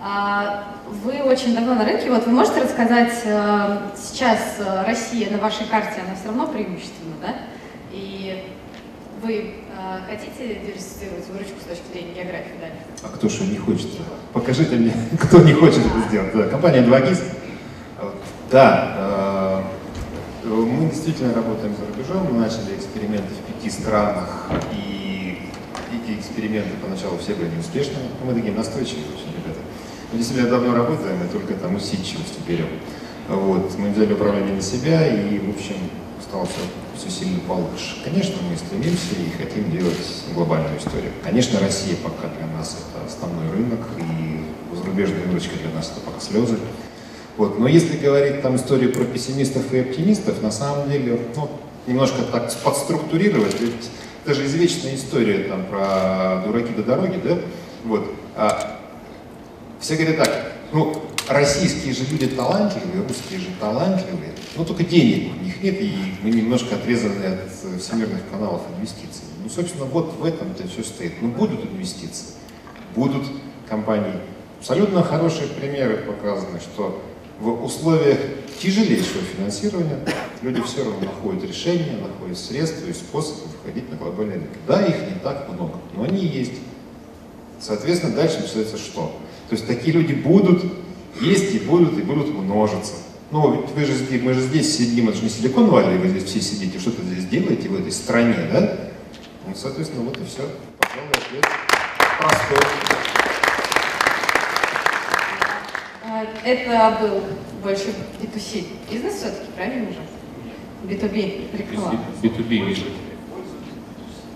А, 0.00 0.74
вы 0.86 1.22
очень 1.22 1.54
давно 1.54 1.74
на 1.74 1.84
рынке, 1.84 2.08
вот 2.08 2.24
вы 2.24 2.32
можете 2.32 2.62
рассказать, 2.62 3.12
э, 3.24 3.78
сейчас 3.96 4.56
э, 4.58 4.84
Россия 4.86 5.30
на 5.30 5.38
вашей 5.38 5.66
карте, 5.66 6.00
она 6.06 6.14
все 6.14 6.28
равно 6.28 6.46
преимущественна, 6.46 7.14
да? 7.20 7.34
И 7.92 8.17
вы 9.22 9.34
э, 9.34 10.00
хотите 10.08 10.60
диверсифицировать 10.60 11.26
выручку 11.28 11.60
с 11.60 11.68
точки 11.68 11.92
зрения 11.92 12.14
географии 12.14 12.58
далее? 12.60 12.82
А 13.02 13.08
кто 13.08 13.28
же 13.28 13.44
не 13.44 13.58
хочет? 13.58 13.88
Покажите 14.32 14.76
мне, 14.76 14.92
кто 15.20 15.38
не 15.42 15.52
хочет 15.52 15.80
это 15.84 16.08
сделать. 16.08 16.32
Да, 16.34 16.48
компания 16.48 16.82
Двагиз. 16.82 17.22
Да, 18.50 18.98
мы 20.44 20.88
действительно 20.88 21.34
работаем 21.34 21.74
за 21.76 21.86
рубежом, 21.86 22.32
мы 22.32 22.40
начали 22.40 22.76
эксперименты 22.76 23.28
в 23.34 23.52
пяти 23.52 23.70
странах, 23.70 24.48
и 24.72 25.38
эти 25.92 26.18
эксперименты 26.18 26.70
поначалу 26.82 27.18
все 27.18 27.34
были 27.34 27.50
неуспешными. 27.50 28.08
Мы 28.24 28.34
такие 28.34 28.54
настойчивые 28.54 29.06
очень 29.06 29.34
ребята. 29.36 29.60
Мы 30.12 30.18
действительно 30.18 30.50
давно 30.50 30.74
работаем, 30.74 31.22
и 31.22 31.28
только 31.28 31.54
там 31.54 31.74
усидчивостью 31.76 32.42
берем. 32.46 32.68
Вот, 33.28 33.76
мы 33.78 33.90
взяли 33.90 34.14
управление 34.14 34.54
на 34.54 34.62
себя, 34.62 35.06
и, 35.06 35.38
в 35.38 35.50
общем, 35.50 35.76
стало 36.28 36.46
все, 36.46 36.60
все 36.96 37.10
сильно 37.10 37.40
получше. 37.40 37.96
Конечно, 38.04 38.36
мы 38.48 38.56
стремимся 38.56 39.14
и 39.16 39.42
хотим 39.42 39.70
делать 39.70 39.96
глобальную 40.34 40.78
историю. 40.78 41.12
Конечно, 41.24 41.58
Россия 41.60 41.96
пока 41.96 42.28
для 42.28 42.46
нас 42.56 42.76
это 42.76 43.06
основной 43.06 43.50
рынок, 43.50 43.80
и 43.96 44.76
зарубежная 44.76 45.24
выручка 45.26 45.56
для 45.56 45.70
нас 45.74 45.90
это 45.90 46.00
пока 46.00 46.20
слезы. 46.20 46.58
Вот. 47.36 47.58
Но 47.58 47.68
если 47.68 47.96
говорить 47.96 48.42
там 48.42 48.56
историю 48.56 48.92
про 48.92 49.04
пессимистов 49.04 49.72
и 49.72 49.78
оптимистов, 49.78 50.42
на 50.42 50.50
самом 50.50 50.90
деле, 50.90 51.18
ну, 51.34 51.50
немножко 51.86 52.22
так 52.30 52.52
подструктурировать, 52.62 53.58
ведь 53.60 53.88
это 54.24 54.34
же 54.34 54.44
извечная 54.44 54.96
история 54.96 55.44
там 55.44 55.64
про 55.66 56.42
дураки 56.44 56.74
до 56.74 56.82
дороги, 56.82 57.20
да? 57.24 57.38
Вот. 57.84 58.12
А 58.36 58.80
все 59.80 59.94
говорят 59.96 60.18
так, 60.18 60.52
ну, 60.72 61.02
российские 61.28 61.94
же 61.94 62.04
люди 62.10 62.26
талантливые, 62.26 63.06
русские 63.06 63.40
же 63.40 63.48
талантливые, 63.60 64.32
но 64.56 64.64
только 64.64 64.84
денег 64.84 65.32
у 65.34 65.44
них 65.44 65.62
нет, 65.62 65.80
и 65.80 65.94
мы 66.22 66.30
немножко 66.30 66.74
отрезаны 66.74 67.24
от 67.24 67.80
всемирных 67.80 68.22
каналов 68.30 68.62
инвестиций. 68.76 69.24
Ну, 69.42 69.48
собственно, 69.50 69.84
вот 69.84 70.14
в 70.18 70.24
этом-то 70.24 70.66
все 70.68 70.82
стоит. 70.82 71.14
Ну, 71.20 71.28
будут 71.28 71.64
инвестиции, 71.64 72.28
будут 72.94 73.24
компании. 73.68 74.14
Абсолютно 74.58 75.02
хорошие 75.02 75.48
примеры 75.48 75.98
показаны, 75.98 76.58
что 76.60 77.02
в 77.40 77.64
условиях 77.64 78.18
тяжелейшего 78.60 79.22
финансирования 79.36 80.00
люди 80.42 80.60
все 80.62 80.84
равно 80.84 81.00
находят 81.00 81.44
решения, 81.44 81.96
находят 82.00 82.36
средства 82.36 82.86
и 82.86 82.92
способы 82.92 83.42
входить 83.62 83.88
на 83.90 83.96
глобальный 83.96 84.34
рынок. 84.34 84.48
Да, 84.66 84.84
их 84.84 84.96
не 85.08 85.20
так 85.22 85.48
много, 85.48 85.74
но 85.94 86.02
они 86.02 86.24
есть. 86.26 86.54
Соответственно, 87.60 88.14
дальше 88.14 88.40
начинается 88.40 88.76
что? 88.76 89.16
То 89.48 89.54
есть 89.54 89.66
такие 89.66 89.92
люди 89.92 90.12
будут, 90.12 90.64
есть 91.20 91.54
и 91.54 91.58
будут, 91.58 91.98
и 91.98 92.02
будут 92.02 92.28
множиться. 92.34 92.94
Ну, 93.30 93.66
вы 93.74 93.84
же 93.84 93.92
мы 94.22 94.32
же 94.32 94.40
здесь 94.40 94.74
сидим, 94.74 95.08
это 95.08 95.18
же 95.18 95.24
не 95.24 95.28
Силикон 95.28 95.66
Валли, 95.68 95.98
вы 95.98 96.08
здесь 96.08 96.24
все 96.24 96.40
сидите, 96.40 96.78
что-то 96.78 97.02
здесь 97.02 97.26
делаете 97.26 97.68
в 97.68 97.78
этой 97.78 97.92
стране, 97.92 98.36
да? 98.50 98.90
Ну, 99.46 99.54
соответственно, 99.54 100.04
вот 100.04 100.16
и 100.16 100.24
все. 100.24 100.48
Пожалуй, 100.78 101.10
ответ 101.10 101.44
простой. 102.18 102.58
А, 106.04 106.24
это 106.42 106.98
был 107.02 107.22
больше 107.62 107.94
B2C 108.22 108.64
бизнес 108.90 109.14
все-таки, 109.14 109.50
правильно 109.54 109.90
же? 109.90 109.98
B2B 110.84 111.58
реклама. 111.58 112.00
B2B 112.22 112.78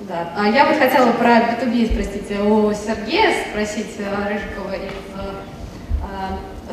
Да. 0.03 0.35
А 0.37 0.49
я 0.49 0.66
бы 0.66 0.75
хотела 0.75 1.12
про 1.12 1.39
B2B 1.39 1.93
спросить 1.93 2.31
у 2.41 2.73
Сергея, 2.75 3.47
спросить 3.49 3.97
э, 3.99 4.29
Рыжикова 4.29 4.75
из 4.75 4.93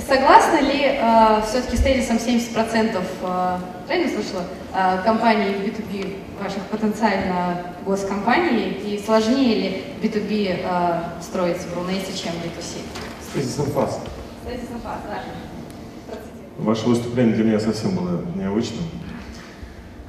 Согласны 0.07 0.59
ли 0.65 0.81
э, 0.83 1.41
все-таки 1.47 1.75
с 1.75 1.81
тезисом 1.81 2.17
70%, 2.17 2.95
э, 2.95 3.57
правильно 3.85 4.09
слышала, 4.09 4.43
э, 4.73 5.03
компаний 5.03 5.55
B2B, 5.65 6.15
ваших 6.41 6.63
потенциально 6.63 7.73
госкомпаний, 7.85 8.69
и 8.71 9.01
сложнее 9.03 9.55
ли 9.55 9.83
B2B 10.01 10.61
э, 10.63 11.01
строить 11.21 11.57
в 11.57 11.75
Рунете, 11.75 12.15
чем 12.15 12.31
B2C? 12.33 12.77
С 13.21 13.33
тезисом 13.33 13.65
ФАС. 13.67 13.99
С 14.43 14.47
тезисом 14.47 14.79
ФАС, 14.81 14.99
да. 15.07 16.15
Ваше 16.59 16.87
выступление 16.87 17.35
для 17.35 17.43
меня 17.43 17.59
совсем 17.59 17.95
было 17.95 18.21
необычным. 18.35 18.83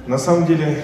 На 0.07 0.17
самом 0.17 0.45
деле, 0.45 0.83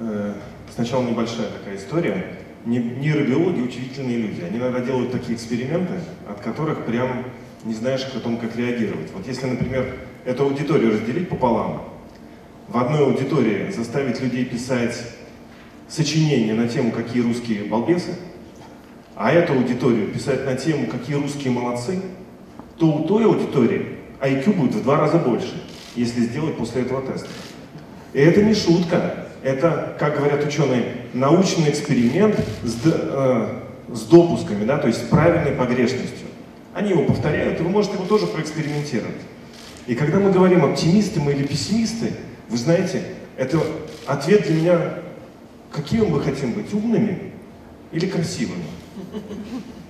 э, 0.00 0.34
сначала 0.74 1.02
небольшая 1.02 1.48
такая 1.48 1.76
история. 1.76 2.38
Нейробиологи 2.64 3.60
удивительные 3.60 4.18
люди. 4.18 4.42
Они 4.42 4.58
иногда 4.58 4.80
делают 4.80 5.12
такие 5.12 5.34
эксперименты, 5.36 5.94
от 6.28 6.40
которых 6.40 6.84
прям 6.84 7.24
не 7.68 7.74
знаешь 7.74 8.06
о 8.16 8.20
том, 8.20 8.38
как 8.38 8.56
реагировать. 8.56 9.10
Вот 9.14 9.26
если, 9.26 9.46
например, 9.46 9.94
эту 10.24 10.44
аудиторию 10.44 10.92
разделить 10.92 11.28
пополам, 11.28 11.82
в 12.66 12.78
одной 12.78 13.04
аудитории 13.04 13.70
заставить 13.70 14.22
людей 14.22 14.46
писать 14.46 14.96
сочинения 15.86 16.54
на 16.54 16.66
тему 16.66 16.92
«Какие 16.92 17.22
русские 17.22 17.64
балбесы», 17.64 18.14
а 19.14 19.32
эту 19.32 19.52
аудиторию 19.52 20.08
писать 20.08 20.46
на 20.46 20.54
тему 20.54 20.86
«Какие 20.86 21.16
русские 21.16 21.52
молодцы», 21.52 22.00
то 22.78 22.86
у 22.86 23.04
той 23.04 23.26
аудитории 23.26 23.96
IQ 24.20 24.54
будет 24.54 24.74
в 24.74 24.82
два 24.82 24.96
раза 24.96 25.18
больше, 25.18 25.62
если 25.94 26.22
сделать 26.22 26.56
после 26.56 26.82
этого 26.82 27.02
теста. 27.02 27.28
И 28.14 28.18
это 28.18 28.42
не 28.42 28.54
шутка, 28.54 29.26
это, 29.42 29.94
как 29.98 30.16
говорят 30.16 30.42
ученые, 30.46 30.96
научный 31.12 31.68
эксперимент 31.68 32.38
с, 32.64 32.80
э, 32.86 33.48
с 33.92 34.02
допусками, 34.06 34.64
да, 34.64 34.78
то 34.78 34.86
есть 34.86 35.04
с 35.04 35.08
правильной 35.08 35.52
погрешностью. 35.52 36.27
Они 36.74 36.90
его 36.90 37.04
повторяют, 37.04 37.60
и 37.60 37.62
вы 37.62 37.70
можете 37.70 37.94
его 37.94 38.04
тоже 38.04 38.26
проэкспериментировать. 38.26 39.16
И 39.86 39.94
когда 39.94 40.18
мы 40.20 40.30
говорим, 40.30 40.64
оптимисты 40.64 41.20
мы 41.20 41.32
или 41.32 41.46
пессимисты, 41.46 42.12
вы 42.48 42.58
знаете, 42.58 43.02
это 43.36 43.58
ответ 44.06 44.46
для 44.46 44.54
меня, 44.54 44.94
какими 45.72 46.04
мы 46.04 46.20
хотим 46.20 46.52
быть, 46.52 46.72
умными 46.74 47.32
или 47.92 48.06
красивыми. 48.06 48.64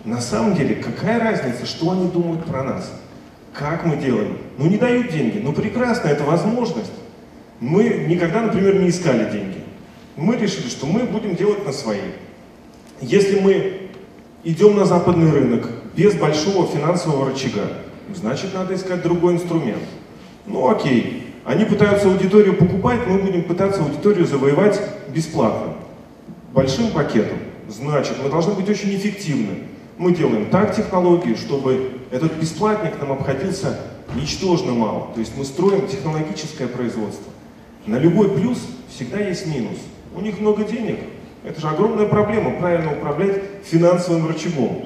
На 0.05 0.21
самом 0.21 0.55
деле, 0.55 0.77
какая 0.77 1.19
разница, 1.19 1.67
что 1.67 1.91
они 1.91 2.09
думают 2.09 2.45
про 2.45 2.63
нас? 2.63 2.93
Как 3.53 3.85
мы 3.85 3.97
делаем? 3.97 4.39
Ну 4.57 4.67
не 4.69 4.77
дают 4.77 5.11
деньги, 5.11 5.39
ну 5.39 5.53
прекрасно, 5.53 6.09
это 6.09 6.25
возможность. 6.25 6.93
Мы 7.61 8.07
никогда, 8.09 8.43
например, 8.43 8.79
не 8.81 8.89
искали 8.89 9.31
деньги. 9.31 9.65
Мы 10.17 10.37
решили, 10.37 10.69
что 10.69 10.87
мы 10.87 11.05
будем 11.05 11.35
делать 11.35 11.67
на 11.67 11.73
свои. 11.73 12.13
Если 13.01 13.41
мы 13.41 13.89
идем 14.45 14.77
на 14.77 14.85
западный 14.85 15.31
рынок 15.31 15.69
без 15.99 16.15
большого 16.15 16.69
финансового 16.69 17.29
рычага, 17.29 17.73
значит 18.15 18.55
надо 18.55 18.77
искать 18.77 19.03
другой 19.03 19.35
инструмент. 19.35 19.83
Ну 20.47 20.71
окей, 20.71 21.35
они 21.45 21.65
пытаются 21.65 22.07
аудиторию 22.07 22.55
покупать, 22.55 23.01
мы 23.09 23.19
будем 23.19 23.43
пытаться 23.43 23.83
аудиторию 23.83 24.25
завоевать 24.25 24.81
бесплатно, 25.09 25.75
большим 26.55 26.93
пакетом. 26.93 27.39
Значит, 27.69 28.15
мы 28.23 28.31
должны 28.31 28.55
быть 28.55 28.71
очень 28.71 28.95
эффективны. 28.95 29.65
Мы 29.99 30.15
делаем 30.15 30.47
так 30.51 30.75
технологии, 30.75 31.35
чтобы 31.35 31.91
этот 32.13 32.33
бесплатник 32.35 33.01
нам 33.01 33.13
обходился 33.13 33.81
ничтожно 34.15 34.73
мало. 34.75 35.09
То 35.15 35.21
есть 35.21 35.37
мы 35.37 35.45
строим 35.45 35.89
технологическое 35.89 36.69
производство. 36.69 37.33
На 37.87 37.99
любой 37.99 38.31
плюс 38.31 38.59
всегда 38.89 39.19
есть 39.19 39.47
минус. 39.49 39.79
У 40.15 40.21
них 40.21 40.39
много 40.39 40.63
денег. 40.63 41.01
Это 41.43 41.61
же 41.61 41.67
огромная 41.67 42.07
проблема, 42.07 42.53
правильно 42.53 42.93
управлять 42.93 43.43
финансовым 43.65 44.29
рычагом. 44.29 44.85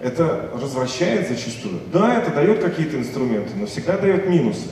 Это 0.00 0.50
развращает 0.54 1.28
зачастую. 1.28 1.80
Да, 1.92 2.16
это 2.16 2.32
дает 2.32 2.62
какие-то 2.62 2.98
инструменты, 2.98 3.50
но 3.54 3.66
всегда 3.66 3.98
дает 3.98 4.28
минусы. 4.28 4.68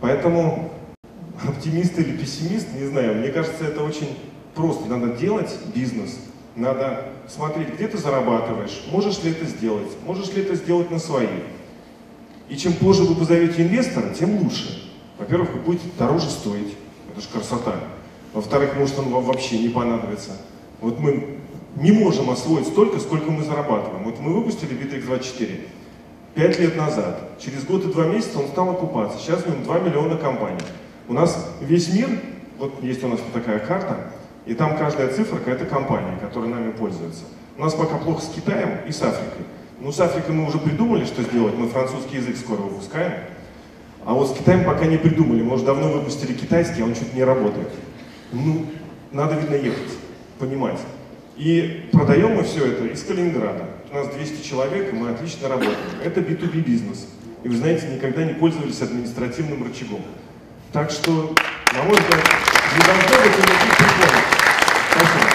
Поэтому 0.00 0.72
оптимист 1.46 1.98
или 1.98 2.16
пессимист, 2.16 2.66
не 2.74 2.86
знаю, 2.86 3.16
мне 3.16 3.28
кажется, 3.28 3.64
это 3.64 3.82
очень 3.84 4.18
просто. 4.54 4.86
Надо 4.86 5.16
делать 5.16 5.56
бизнес, 5.72 6.18
надо 6.56 7.08
смотреть, 7.28 7.74
где 7.74 7.86
ты 7.86 7.96
зарабатываешь, 7.96 8.82
можешь 8.90 9.22
ли 9.22 9.30
это 9.30 9.44
сделать, 9.44 9.88
можешь 10.04 10.32
ли 10.32 10.42
это 10.42 10.56
сделать 10.56 10.90
на 10.90 10.98
свои. 10.98 11.28
И 12.48 12.56
чем 12.56 12.72
позже 12.74 13.04
вы 13.04 13.14
позовете 13.14 13.62
инвестора, 13.62 14.12
тем 14.12 14.36
лучше. 14.38 14.90
Во-первых, 15.18 15.52
вы 15.54 15.60
будете 15.60 15.84
дороже 15.96 16.28
стоить, 16.28 16.74
это 17.12 17.20
же 17.20 17.28
красота. 17.28 17.76
Во-вторых, 18.34 18.74
может 18.76 18.98
он 18.98 19.10
вам 19.10 19.24
вообще 19.24 19.58
не 19.58 19.68
понадобится. 19.68 20.32
Вот 20.80 20.98
мы 20.98 21.38
не 21.76 21.92
можем 21.92 22.30
освоить 22.30 22.66
столько, 22.66 23.00
сколько 23.00 23.30
мы 23.30 23.44
зарабатываем. 23.44 24.04
Вот 24.04 24.20
мы 24.20 24.32
выпустили 24.34 24.76
Bittrex 24.76 25.04
24. 25.04 25.60
пять 26.34 26.58
лет 26.58 26.76
назад. 26.76 27.30
Через 27.38 27.64
год 27.64 27.84
и 27.84 27.92
два 27.92 28.06
месяца 28.06 28.38
он 28.38 28.48
стал 28.48 28.70
окупаться. 28.70 29.18
Сейчас 29.18 29.42
в 29.42 29.48
нем 29.48 29.64
2 29.64 29.78
миллиона 29.80 30.16
компаний. 30.16 30.60
У 31.08 31.12
нас 31.12 31.50
весь 31.60 31.92
мир, 31.92 32.08
вот 32.58 32.82
есть 32.82 33.02
у 33.04 33.08
нас 33.08 33.20
вот 33.20 33.32
такая 33.32 33.58
карта, 33.58 34.12
и 34.46 34.54
там 34.54 34.76
каждая 34.76 35.08
циферка 35.08 35.50
это 35.50 35.66
компания, 35.66 36.18
которая 36.20 36.50
нами 36.50 36.72
пользуется. 36.72 37.24
У 37.56 37.62
нас 37.62 37.74
пока 37.74 37.96
плохо 37.98 38.22
с 38.22 38.28
Китаем 38.28 38.78
и 38.86 38.92
с 38.92 39.02
Африкой. 39.02 39.44
Ну, 39.80 39.92
с 39.92 40.00
Африкой 40.00 40.34
мы 40.34 40.46
уже 40.46 40.58
придумали, 40.58 41.04
что 41.04 41.22
сделать, 41.22 41.54
мы 41.56 41.68
французский 41.68 42.16
язык 42.16 42.36
скоро 42.36 42.58
выпускаем. 42.58 43.14
А 44.04 44.14
вот 44.14 44.30
с 44.30 44.32
Китаем 44.32 44.64
пока 44.64 44.86
не 44.86 44.96
придумали. 44.96 45.42
Может, 45.42 45.66
давно 45.66 45.88
выпустили 45.88 46.32
китайский, 46.34 46.82
а 46.82 46.84
он 46.84 46.94
чуть 46.94 47.14
не 47.14 47.24
работает. 47.24 47.68
Ну, 48.32 48.66
надо, 49.10 49.34
видно, 49.34 49.54
ехать, 49.54 49.92
понимать. 50.38 50.78
И 51.36 51.88
продаем 51.92 52.34
мы 52.36 52.44
все 52.44 52.66
это 52.66 52.84
из 52.86 53.02
Калининграда. 53.04 53.64
У 53.90 53.94
нас 53.94 54.08
200 54.08 54.46
человек, 54.46 54.92
и 54.92 54.96
мы 54.96 55.10
отлично 55.10 55.48
работаем. 55.48 55.76
Это 56.04 56.20
B2B 56.20 56.60
бизнес. 56.60 57.06
И 57.42 57.48
вы 57.48 57.56
знаете, 57.56 57.88
никогда 57.88 58.24
не 58.24 58.34
пользовались 58.34 58.80
административным 58.82 59.64
рычагом. 59.64 60.02
Так 60.72 60.90
что, 60.90 61.34
на 61.74 61.82
мой 61.82 61.96
взгляд, 61.96 62.24
не 62.74 62.84
должно 62.84 63.16
быть 63.16 63.38
никаких 63.38 63.76
приколов. 63.76 64.24
Спасибо. 64.90 65.30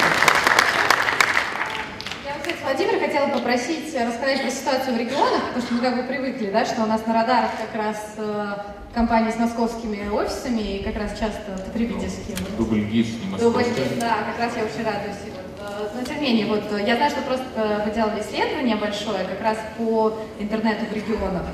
Я, 2.26 2.34
кстати, 2.40 2.56
Владимир 2.64 3.00
хотела 3.00 3.28
попросить 3.28 3.94
рассказать 3.96 4.42
про 4.42 4.52
ситуацию 4.52 4.96
в 4.96 5.00
регионах, 5.00 5.42
потому 5.48 5.66
что 5.66 5.74
мы 5.76 5.82
как 5.82 5.96
бы 5.98 6.04
привыкли, 6.04 6.50
да, 6.52 6.66
что 6.66 6.84
у 6.84 6.88
нас 6.88 7.06
на 7.06 7.14
радарах 7.14 7.52
как 7.60 7.82
раз 7.82 8.14
э, 8.18 8.54
компании 8.94 9.32
с 9.32 9.38
московскими 9.38 10.08
офисами 10.10 10.78
и 10.78 10.84
как 10.84 10.96
раз 10.96 11.12
часто 11.20 11.58
потребительские. 11.66 12.38
Дубль 12.58 12.82
ГИС, 12.82 13.08
не 13.08 13.38
Дубль 13.38 13.58
московский. 13.64 13.82
ГИС, 13.84 14.00
да, 14.00 14.18
как 14.32 14.40
раз 14.40 14.54
я 14.58 14.64
очень 14.64 14.86
радуюсь. 14.86 15.37
Э, 15.78 15.88
Но 15.96 16.04
тем 16.04 16.16
не 16.22 16.22
менее, 16.22 16.46
вот 16.48 16.64
э, 16.72 16.84
я 16.86 16.96
знаю, 16.96 17.12
что 17.12 17.22
просто 17.22 17.46
э, 17.56 17.86
вы 17.86 17.94
делали 17.94 18.22
исследование 18.22 18.76
большое 18.76 19.24
как 19.26 19.42
раз 19.42 19.58
по 19.78 20.14
интернету 20.40 20.86
в 20.92 20.96
регионах, 20.96 21.46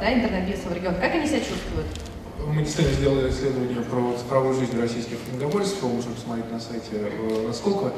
да, 0.00 0.12
интернет-бизнесу 0.12 0.68
в 0.68 0.74
регионах. 0.74 1.00
Как 1.00 1.14
они 1.14 1.26
себя 1.26 1.38
чувствуют? 1.38 1.86
Мы 2.46 2.62
действительно 2.62 2.96
сделали 2.96 3.30
исследование 3.30 3.80
про 3.82 4.14
цифровую 4.18 4.54
жизнь 4.54 4.78
российских 4.80 5.16
книгобольств, 5.28 5.82
вы 5.82 5.88
можете 5.90 6.14
посмотреть 6.14 6.50
на 6.50 6.58
сайте 6.58 7.12
«Насколько». 7.46 7.92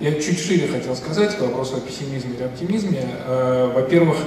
Я 0.00 0.12
чуть 0.20 0.38
шире 0.38 0.68
хотел 0.68 0.94
сказать 0.94 1.36
к 1.36 1.40
вопросу 1.40 1.76
о 1.76 1.80
пессимизме 1.80 2.34
или 2.34 2.44
оптимизме. 2.44 3.04
Во-первых, 3.74 4.18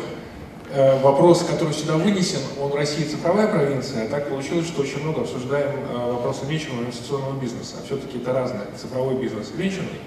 вопрос, 1.01 1.45
который 1.49 1.73
сюда 1.73 1.95
вынесен, 1.95 2.39
он 2.61 2.73
Россия 2.73 3.07
цифровая 3.07 3.47
провинция, 3.47 4.05
а 4.05 4.09
так 4.09 4.27
получилось, 4.27 4.67
что 4.67 4.81
очень 4.81 5.01
много 5.01 5.21
обсуждаем 5.21 5.71
вопросы 5.93 6.45
венчурного 6.45 6.83
инвестиционного 6.83 7.39
бизнеса. 7.39 7.77
Все-таки 7.85 8.17
это 8.17 8.33
разное, 8.33 8.67
цифровой 8.79 9.15
бизнес 9.15 9.51
и 9.55 9.61
венчурный, 9.61 10.01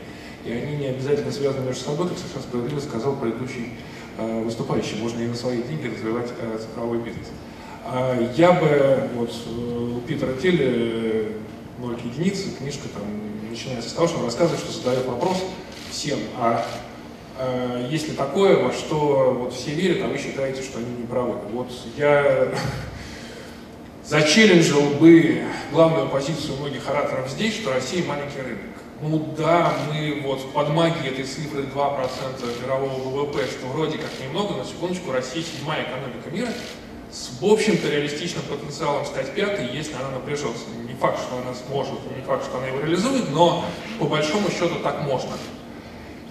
и 0.45 0.53
они 0.53 0.77
не 0.77 0.87
обязательно 0.87 1.33
связаны 1.33 1.67
между 1.67 1.85
собой, 1.85 2.09
как 2.09 2.19
совершенно 2.19 2.43
справедливо 2.43 2.81
сказал 2.81 3.17
предыдущий 3.17 3.71
э, 4.19 4.43
выступающий. 4.43 4.97
Можно 4.97 5.21
и 5.23 5.27
на 5.27 5.35
свои 5.35 5.63
деньги 5.63 5.89
развивать 5.89 6.31
э, 6.39 6.59
цифровой 6.61 6.99
бизнес. 6.99 7.29
А 7.87 8.19
Я 8.37 8.53
бы, 8.53 9.09
вот 9.15 9.31
э, 9.31 9.97
у 9.97 10.01
Питера 10.01 10.33
Телли 10.35 10.67
э, 10.67 11.33
«Ноль 11.79 11.97
к 11.97 12.05
единице», 12.05 12.51
книжка 12.57 12.89
там 12.89 13.03
начинается 13.51 13.91
с 13.91 13.93
того, 13.93 14.09
что 14.09 14.19
он 14.19 14.25
рассказывает, 14.25 14.61
что 14.63 14.73
задает 14.73 15.07
вопрос 15.07 15.43
всем, 15.91 16.19
а 16.39 16.67
э, 17.39 17.89
есть 17.91 18.09
ли 18.09 18.15
такое, 18.15 18.57
во 18.57 18.73
что 18.73 19.37
вот 19.39 19.55
все 19.55 19.73
верят, 19.73 20.03
а 20.03 20.09
вы 20.09 20.19
считаете, 20.19 20.63
что 20.63 20.79
они 20.79 20.91
не 20.99 21.07
правы. 21.07 21.37
Вот 21.53 21.71
я 21.97 22.49
зачелленджил 24.05 24.83
бы 25.01 25.43
главную 25.73 26.09
позицию 26.09 26.57
многих 26.59 26.89
ораторов 26.89 27.31
здесь, 27.31 27.55
что 27.55 27.73
Россия 27.73 28.05
маленький 28.05 28.41
рынок. 28.41 28.61
Ну 29.01 29.35
да, 29.37 29.77
мы 29.93 30.23
вот 30.25 30.53
под 30.53 30.71
магией 30.71 31.11
этой 31.11 31.25
цифры 31.25 31.63
2% 31.63 32.63
мирового 32.63 32.93
ВВП, 32.93 33.45
что 33.47 33.67
вроде 33.67 33.99
как 33.99 34.11
немного, 34.23 34.55
но 34.55 34.65
секундочку, 34.65 35.13
Россия 35.13 35.43
седьмая 35.43 35.83
экономика 35.83 36.31
мира, 36.31 36.53
с, 37.11 37.41
в 37.41 37.45
общем-то, 37.45 37.89
реалистичным 37.89 38.43
потенциалом 38.45 39.05
стать 39.05 39.35
пятой, 39.35 39.69
если 39.73 39.95
она 39.95 40.11
напряжется. 40.11 40.65
Не 40.89 40.95
факт, 40.95 41.21
что 41.21 41.39
она 41.39 41.55
сможет, 41.55 41.99
не 42.17 42.23
факт, 42.23 42.45
что 42.45 42.59
она 42.59 42.69
его 42.69 42.81
реализует, 42.81 43.31
но 43.31 43.65
по 43.99 44.07
большому 44.07 44.49
счету 44.51 44.77
так 44.83 45.03
можно. 45.03 45.33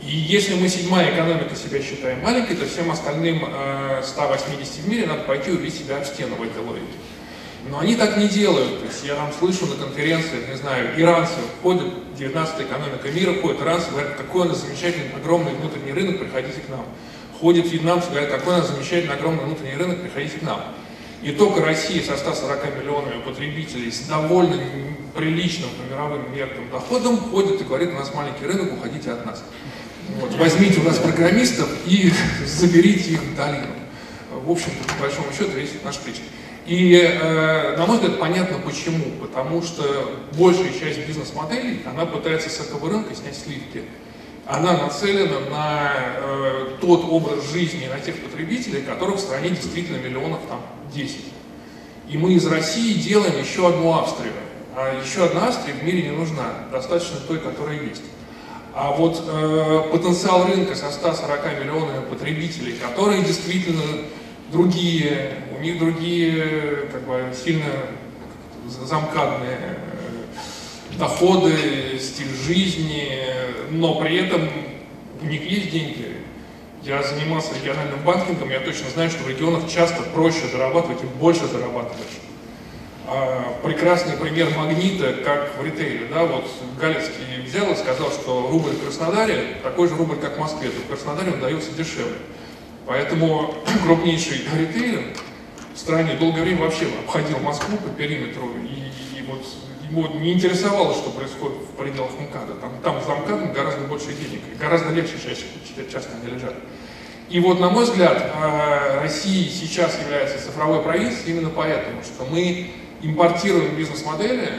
И 0.02 0.16
если 0.16 0.56
мы 0.56 0.68
седьмая 0.68 1.14
экономика 1.14 1.56
себя 1.56 1.82
считаем 1.82 2.22
маленькой, 2.22 2.58
то 2.58 2.66
всем 2.66 2.92
остальным 2.92 3.46
э, 3.48 4.02
180 4.04 4.74
в 4.84 4.88
мире 4.90 5.08
надо 5.08 5.24
пойти 5.24 5.52
убить 5.52 5.74
себя 5.74 5.98
об 5.98 6.06
стену 6.06 6.36
в 6.36 6.44
этой 6.44 6.62
логике. 6.62 6.98
Но 7.70 7.80
они 7.80 7.96
так 7.96 8.18
не 8.18 8.28
делают. 8.28 8.80
То 8.80 8.86
есть 8.86 9.04
я 9.06 9.16
там 9.16 9.32
слышу 9.38 9.66
на 9.68 9.76
конференциях, 9.76 10.50
не 10.50 10.56
знаю, 10.56 10.90
иранцы 11.00 11.34
ходят, 11.62 11.88
19-я 12.18 12.66
экономика 12.66 13.10
мира 13.10 13.34
ходит, 13.42 13.62
иранцы 13.62 13.90
говорят, 13.92 14.16
какой 14.16 14.42
у 14.42 14.50
нас 14.50 14.60
замечательный, 14.60 15.16
огромный 15.16 15.54
внутренний 15.54 15.94
рынок, 15.94 16.20
приходите 16.20 16.60
к 16.60 16.70
нам. 16.70 16.86
Ходят 17.40 17.66
вьетнамцы, 17.72 18.10
говорят, 18.10 18.30
какой 18.30 18.56
у 18.56 18.58
нас 18.58 18.70
замечательный, 18.70 19.14
огромный 19.14 19.46
внутренний 19.46 19.76
рынок, 19.76 20.02
приходите 20.02 20.40
к 20.40 20.42
нам. 20.42 20.62
И 21.22 21.32
только 21.32 21.64
Россия 21.64 22.04
со 22.04 22.18
140 22.18 22.80
миллионами 22.80 23.22
потребителей 23.22 23.92
с 23.92 24.02
довольно 24.02 24.60
приличным 25.16 25.70
по 25.70 25.94
мировым 25.94 26.34
меркам 26.34 26.70
доходом 26.70 27.18
ходит 27.18 27.62
и 27.62 27.64
говорит, 27.64 27.92
у 27.92 27.94
нас 27.94 28.14
маленький 28.14 28.46
рынок, 28.46 28.74
уходите 28.74 29.12
от 29.12 29.26
нас. 29.26 29.42
Вот, 30.20 30.34
возьмите 30.36 30.82
у 30.82 30.84
нас 30.84 30.98
программистов 30.98 31.70
и 31.86 32.12
заберите 32.46 33.12
их 33.12 33.22
в 33.22 33.36
долину. 33.36 33.68
В 34.32 34.52
общем-то, 34.52 34.94
по 34.96 35.02
большому 35.02 35.32
счету, 35.32 35.52
весь 35.52 35.70
наш 35.84 35.98
плечи. 36.00 36.22
И, 36.66 36.96
э, 36.96 37.76
на 37.78 37.86
мой 37.86 37.98
взгляд, 37.98 38.20
понятно 38.20 38.58
почему. 38.60 39.06
Потому 39.22 39.62
что 39.62 39.84
большая 40.38 40.72
часть 40.72 41.06
бизнес-моделей, 41.06 41.82
она 41.86 42.06
пытается 42.06 42.50
с 42.50 42.60
этого 42.60 42.90
рынка 42.90 43.14
снять 43.16 43.36
сливки. 43.36 43.84
Она 44.46 44.78
нацелена 44.78 45.40
на 45.50 45.92
э, 46.18 46.68
тот 46.82 47.06
образ 47.10 47.50
жизни, 47.52 47.88
на 47.88 48.00
тех 48.00 48.18
потребителей, 48.20 48.82
которых 48.82 49.18
в 49.18 49.20
стране 49.20 49.50
действительно 49.50 49.98
миллионов 49.98 50.40
там 50.50 50.62
10. 50.94 51.18
И 52.10 52.18
мы 52.18 52.34
из 52.34 52.46
России 52.46 52.94
делаем 52.94 53.40
еще 53.40 53.68
одну 53.68 53.94
Австрию. 53.94 54.34
А 54.76 55.00
еще 55.02 55.26
одна 55.26 55.48
Австрия 55.48 55.74
в 55.74 55.84
мире 55.84 56.04
не 56.04 56.12
нужна. 56.12 56.46
Достаточно 56.72 57.20
той, 57.28 57.40
которая 57.40 57.80
есть. 57.80 58.04
А 58.76 58.92
вот 58.92 59.24
э, 59.28 59.82
потенциал 59.92 60.46
рынка 60.48 60.76
со 60.76 60.92
140 60.92 61.60
миллионами 61.62 62.06
потребителей, 62.10 62.74
которые 62.74 63.22
действительно 63.22 63.84
другие, 64.54 65.32
у 65.58 65.62
них 65.62 65.80
другие 65.80 66.88
как 66.92 67.02
бы 67.02 67.34
сильно 67.34 67.66
замкадные 68.68 69.58
э, 69.58 70.98
доходы, 70.98 72.00
стиль 72.00 72.34
жизни, 72.34 73.20
но 73.72 74.00
при 74.00 74.18
этом 74.18 74.48
у 75.22 75.26
них 75.26 75.44
есть 75.50 75.72
деньги. 75.72 76.14
Я 76.84 77.02
занимался 77.02 77.56
региональным 77.56 78.00
банкингом, 78.06 78.50
я 78.50 78.60
точно 78.60 78.90
знаю, 78.90 79.10
что 79.10 79.24
в 79.24 79.30
регионах 79.30 79.70
часто 79.70 80.04
проще 80.14 80.48
зарабатывать 80.52 81.02
и 81.02 81.06
больше 81.06 81.48
зарабатываешь. 81.48 82.20
А, 83.08 83.58
прекрасный 83.64 84.18
пример 84.18 84.50
магнита, 84.56 85.14
как 85.26 85.58
в 85.58 85.66
ритейле. 85.66 86.08
Да? 86.14 86.26
Вот 86.26 86.46
Галицкий 86.80 87.42
взял 87.46 87.72
и 87.72 87.76
сказал, 87.76 88.12
что 88.12 88.48
рубль 88.50 88.72
в 88.72 88.84
Краснодаре 88.84 89.58
такой 89.64 89.88
же 89.88 89.96
рубль, 89.96 90.18
как 90.18 90.38
в 90.38 90.40
Москве, 90.40 90.70
то 90.70 90.80
в 90.82 90.88
Краснодаре 90.88 91.32
он 91.32 91.40
дается 91.40 91.72
дешевле. 91.72 92.18
Поэтому 92.86 93.56
крупнейший 93.84 94.42
ритейлер 94.58 95.16
в 95.74 95.78
стране 95.78 96.16
долгое 96.16 96.44
время 96.44 96.62
вообще 96.62 96.88
обходил 97.06 97.40
Москву 97.40 97.78
по 97.78 97.90
периметру, 97.90 98.50
и, 98.62 99.20
и 99.20 99.24
вот 99.28 99.46
ему 99.90 100.20
не 100.20 100.34
интересовало, 100.34 100.94
что 100.94 101.10
происходит 101.12 101.58
в 101.60 101.78
пределах 101.78 102.12
МКАДа. 102.20 102.56
Там, 102.56 102.72
там 102.84 103.02
за 103.06 103.16
МКАДом 103.16 103.54
гораздо 103.54 103.82
больше 103.88 104.08
денег, 104.08 104.42
гораздо 104.60 104.92
легче 104.92 105.14
чаще, 105.24 105.46
часто 105.92 106.12
они 106.22 106.34
лежат. 106.34 106.56
И 107.30 107.40
вот, 107.40 107.60
на 107.60 107.70
мой 107.70 107.86
взгляд, 107.86 108.32
Россия 109.02 109.50
сейчас 109.50 110.00
является 110.02 110.44
цифровой 110.46 110.82
провинцией 110.82 111.32
именно 111.32 111.50
поэтому, 111.50 112.04
что 112.04 112.26
мы 112.26 112.72
импортируем 113.02 113.76
бизнес-модели 113.76 114.50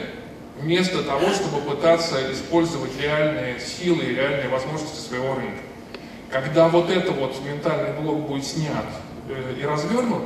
вместо 0.59 1.03
того, 1.03 1.29
чтобы 1.29 1.61
пытаться 1.61 2.31
использовать 2.33 2.91
реальные 2.99 3.59
силы 3.59 4.03
и 4.03 4.15
реальные 4.15 4.49
возможности 4.49 5.07
своего 5.07 5.35
рынка. 5.35 5.61
Когда 6.35 6.67
вот 6.67 6.89
это 6.89 7.13
вот 7.13 7.33
ментальный 7.45 7.93
блок 7.97 8.27
будет 8.27 8.45
снят 8.45 8.83
э, 9.29 9.55
и 9.57 9.63
развернут, 9.63 10.23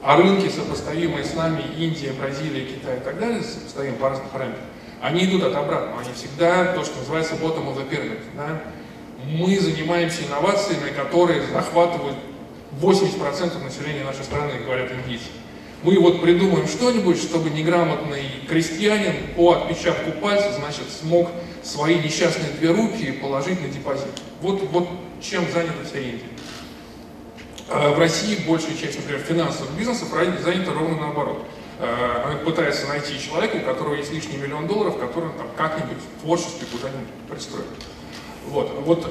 а 0.00 0.16
рынки, 0.16 0.48
сопоставимые 0.48 1.24
с 1.24 1.34
нами, 1.34 1.64
Индия, 1.76 2.12
Бразилия, 2.12 2.64
Китай 2.64 2.98
и 2.98 3.00
так 3.00 3.18
далее, 3.18 3.42
сопоставимые 3.42 3.98
по 3.98 4.10
разным 4.10 4.28
параметрам, 4.28 4.64
они 5.00 5.24
идут 5.24 5.42
от 5.42 5.56
обратного, 5.56 6.00
они 6.00 6.12
всегда 6.14 6.74
то, 6.74 6.84
что 6.84 6.96
называется 7.00 7.34
bottom 7.34 7.66
of 7.66 7.76
the 7.76 7.90
pyramid. 7.90 8.20
Да? 8.36 8.62
Мы 9.26 9.58
занимаемся 9.58 10.22
инновациями, 10.22 10.90
которые 10.90 11.44
захватывают 11.48 12.18
80% 12.80 13.64
населения 13.64 14.04
нашей 14.04 14.22
страны, 14.22 14.52
говорят 14.64 14.92
индийцы. 14.92 15.26
Мы 15.82 15.98
вот 15.98 16.22
придумаем 16.22 16.68
что-нибудь, 16.68 17.20
чтобы 17.20 17.50
неграмотный 17.50 18.26
крестьянин 18.48 19.34
по 19.34 19.54
отпечатку 19.54 20.12
пальца, 20.20 20.52
значит, 20.52 20.84
смог 20.88 21.28
свои 21.64 21.96
несчастные 21.96 22.52
две 22.60 22.70
руки 22.70 23.10
положить 23.10 23.60
на 23.60 23.66
депозит. 23.66 24.06
Вот, 24.40 24.62
вот 24.70 24.88
чем 25.22 25.50
занята 25.52 25.84
вся 25.88 25.98
Индия. 25.98 26.28
А 27.68 27.90
в 27.94 27.98
России 27.98 28.44
большая 28.46 28.74
часть, 28.76 28.98
например, 28.98 29.20
финансовых 29.20 29.70
бизнесов 29.72 30.08
занята 30.10 30.72
ровно 30.72 30.96
наоборот. 31.00 31.46
Она 31.80 32.36
пытается 32.44 32.86
найти 32.86 33.18
человека, 33.18 33.56
у 33.56 33.60
которого 33.60 33.94
есть 33.94 34.12
лишний 34.12 34.36
миллион 34.36 34.66
долларов, 34.66 34.98
который 34.98 35.30
там 35.32 35.48
как-нибудь 35.56 35.98
в 35.98 36.20
творчестве 36.22 36.66
куда-нибудь 36.70 37.08
пристроит. 37.28 37.66
Вот, 38.48 38.70
вот 38.84 39.06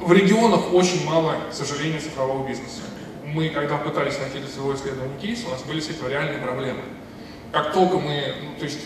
в 0.00 0.12
регионах 0.12 0.72
очень 0.72 1.04
мало, 1.04 1.36
к 1.50 1.54
сожалению, 1.54 2.00
цифрового 2.00 2.46
бизнеса. 2.48 2.80
Мы, 3.24 3.50
когда 3.50 3.76
пытались 3.76 4.18
найти 4.18 4.38
для 4.38 4.48
своего 4.48 4.74
исследования 4.74 5.16
кейс, 5.20 5.44
у 5.46 5.50
нас 5.50 5.62
были 5.62 5.80
с 5.80 5.88
этим 5.90 6.08
реальные 6.08 6.38
проблемы. 6.38 6.80
Как 7.52 7.72
только 7.72 7.98
мы, 7.98 8.34
ну, 8.42 8.56
то 8.58 8.64
есть 8.64 8.80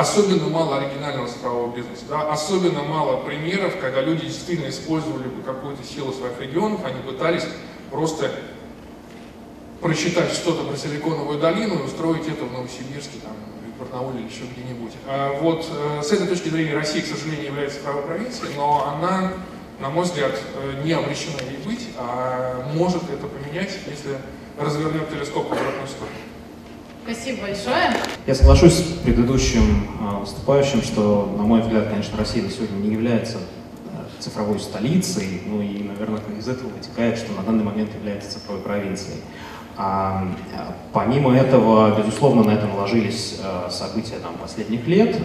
особенно 0.00 0.48
мало 0.48 0.78
оригинального 0.78 1.28
цифрового 1.28 1.74
бизнеса, 1.74 2.04
да, 2.08 2.30
особенно 2.30 2.82
мало 2.82 3.18
примеров, 3.18 3.74
когда 3.80 4.00
люди 4.00 4.26
действительно 4.26 4.68
использовали 4.68 5.24
какую-то 5.44 5.84
силу 5.84 6.12
своих 6.12 6.40
регионов, 6.40 6.80
они 6.84 7.00
пытались 7.02 7.44
просто 7.90 8.30
прочитать 9.80 10.32
что-то 10.32 10.64
про 10.64 10.76
Силиконовую 10.76 11.38
долину 11.38 11.80
и 11.80 11.82
устроить 11.82 12.26
это 12.28 12.44
в 12.44 12.52
Новосибирске, 12.52 13.18
там, 13.22 13.32
в 13.76 13.80
Барнауле 13.80 14.20
или 14.20 14.28
еще 14.28 14.42
где-нибудь. 14.54 14.92
А 15.06 15.38
вот 15.40 15.66
э, 15.70 16.02
с 16.02 16.12
этой 16.12 16.26
точки 16.26 16.48
зрения 16.48 16.74
Россия, 16.74 17.02
к 17.02 17.06
сожалению, 17.06 17.46
является 17.46 17.78
цифровой 17.78 18.02
провинцией, 18.02 18.54
но 18.56 18.86
она, 18.86 19.32
на 19.80 19.90
мой 19.90 20.04
взгляд, 20.04 20.32
э, 20.32 20.82
не 20.84 20.92
обречена 20.92 21.40
ей 21.50 21.58
быть, 21.64 21.88
а 21.96 22.70
может 22.74 23.02
это 23.10 23.26
поменять, 23.26 23.78
если 23.86 24.18
развернет 24.58 25.08
телескоп 25.10 25.48
в 25.48 25.52
обратную 25.52 25.88
сторону. 25.88 26.29
Спасибо 27.04 27.42
большое. 27.42 27.96
Я 28.26 28.34
соглашусь 28.34 28.74
с 28.74 28.82
предыдущим 29.02 29.88
э, 30.00 30.20
выступающим, 30.20 30.82
что, 30.82 31.32
на 31.36 31.42
мой 31.44 31.62
взгляд, 31.62 31.88
конечно, 31.88 32.16
Россия 32.18 32.42
на 32.42 32.50
сегодня 32.50 32.76
не 32.76 32.92
является 32.92 33.38
э, 33.38 34.20
цифровой 34.20 34.60
столицей, 34.60 35.40
ну 35.46 35.62
и, 35.62 35.82
наверное, 35.82 36.20
из 36.38 36.46
этого 36.46 36.68
вытекает, 36.68 37.18
что 37.18 37.32
на 37.32 37.42
данный 37.42 37.64
момент 37.64 37.94
является 37.94 38.32
цифровой 38.32 38.62
провинцией. 38.62 39.20
А, 39.76 40.28
помимо 40.92 41.34
этого, 41.34 41.96
безусловно, 41.96 42.42
на 42.44 42.50
это 42.50 42.66
наложились 42.66 43.40
события 43.70 44.18
там, 44.22 44.34
последних 44.34 44.86
лет, 44.86 45.16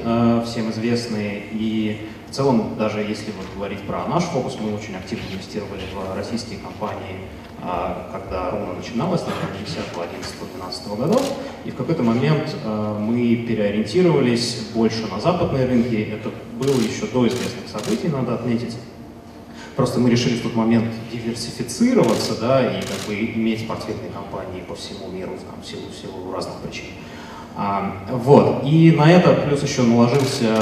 всем 0.46 0.72
известные, 0.72 1.44
и 1.52 2.08
в 2.30 2.34
целом, 2.34 2.76
даже 2.78 3.00
если 3.00 3.32
вот 3.32 3.48
говорить 3.54 3.82
про 3.82 4.06
наш 4.08 4.24
фокус, 4.24 4.58
мы 4.62 4.74
очень 4.74 4.96
активно 4.96 5.24
инвестировали 5.34 5.82
в 5.94 6.16
российские 6.16 6.60
компании, 6.60 7.20
когда 8.12 8.52
ровно 8.52 8.74
начиналось, 8.74 9.22
наверное, 9.22 9.60
10, 9.66 9.78
11, 9.96 10.36
12 10.56 10.88
годов, 11.00 11.34
и 11.66 11.72
в 11.72 11.76
какой-то 11.76 12.04
момент 12.04 12.56
э, 12.64 12.98
мы 13.00 13.36
переориентировались 13.48 14.68
больше 14.74 15.08
на 15.08 15.20
западные 15.20 15.66
рынки, 15.66 16.14
это 16.14 16.32
было 16.60 16.80
еще 16.80 17.08
до 17.08 17.28
известных 17.28 17.68
событий, 17.68 18.08
надо 18.10 18.36
отметить, 18.36 18.76
Просто 19.76 20.00
мы 20.00 20.10
решили 20.10 20.38
в 20.38 20.44
тот 20.44 20.56
момент 20.56 20.86
диверсифицироваться, 21.12 22.40
да, 22.40 22.80
и 22.80 22.82
как 22.82 23.08
бы 23.08 23.14
иметь 23.14 23.68
портфельные 23.68 24.10
компании 24.10 24.62
по 24.62 24.74
всему 24.74 25.10
миру, 25.12 25.34
там, 25.50 25.62
в 25.62 25.68
силу, 25.68 25.90
в 25.92 25.96
силу 25.96 26.32
разных 26.32 26.56
причин. 26.60 26.86
А, 27.58 27.94
вот, 28.10 28.64
и 28.66 28.92
на 28.92 29.12
это 29.12 29.34
плюс 29.34 29.64
еще 29.64 29.84
наложился 29.84 30.58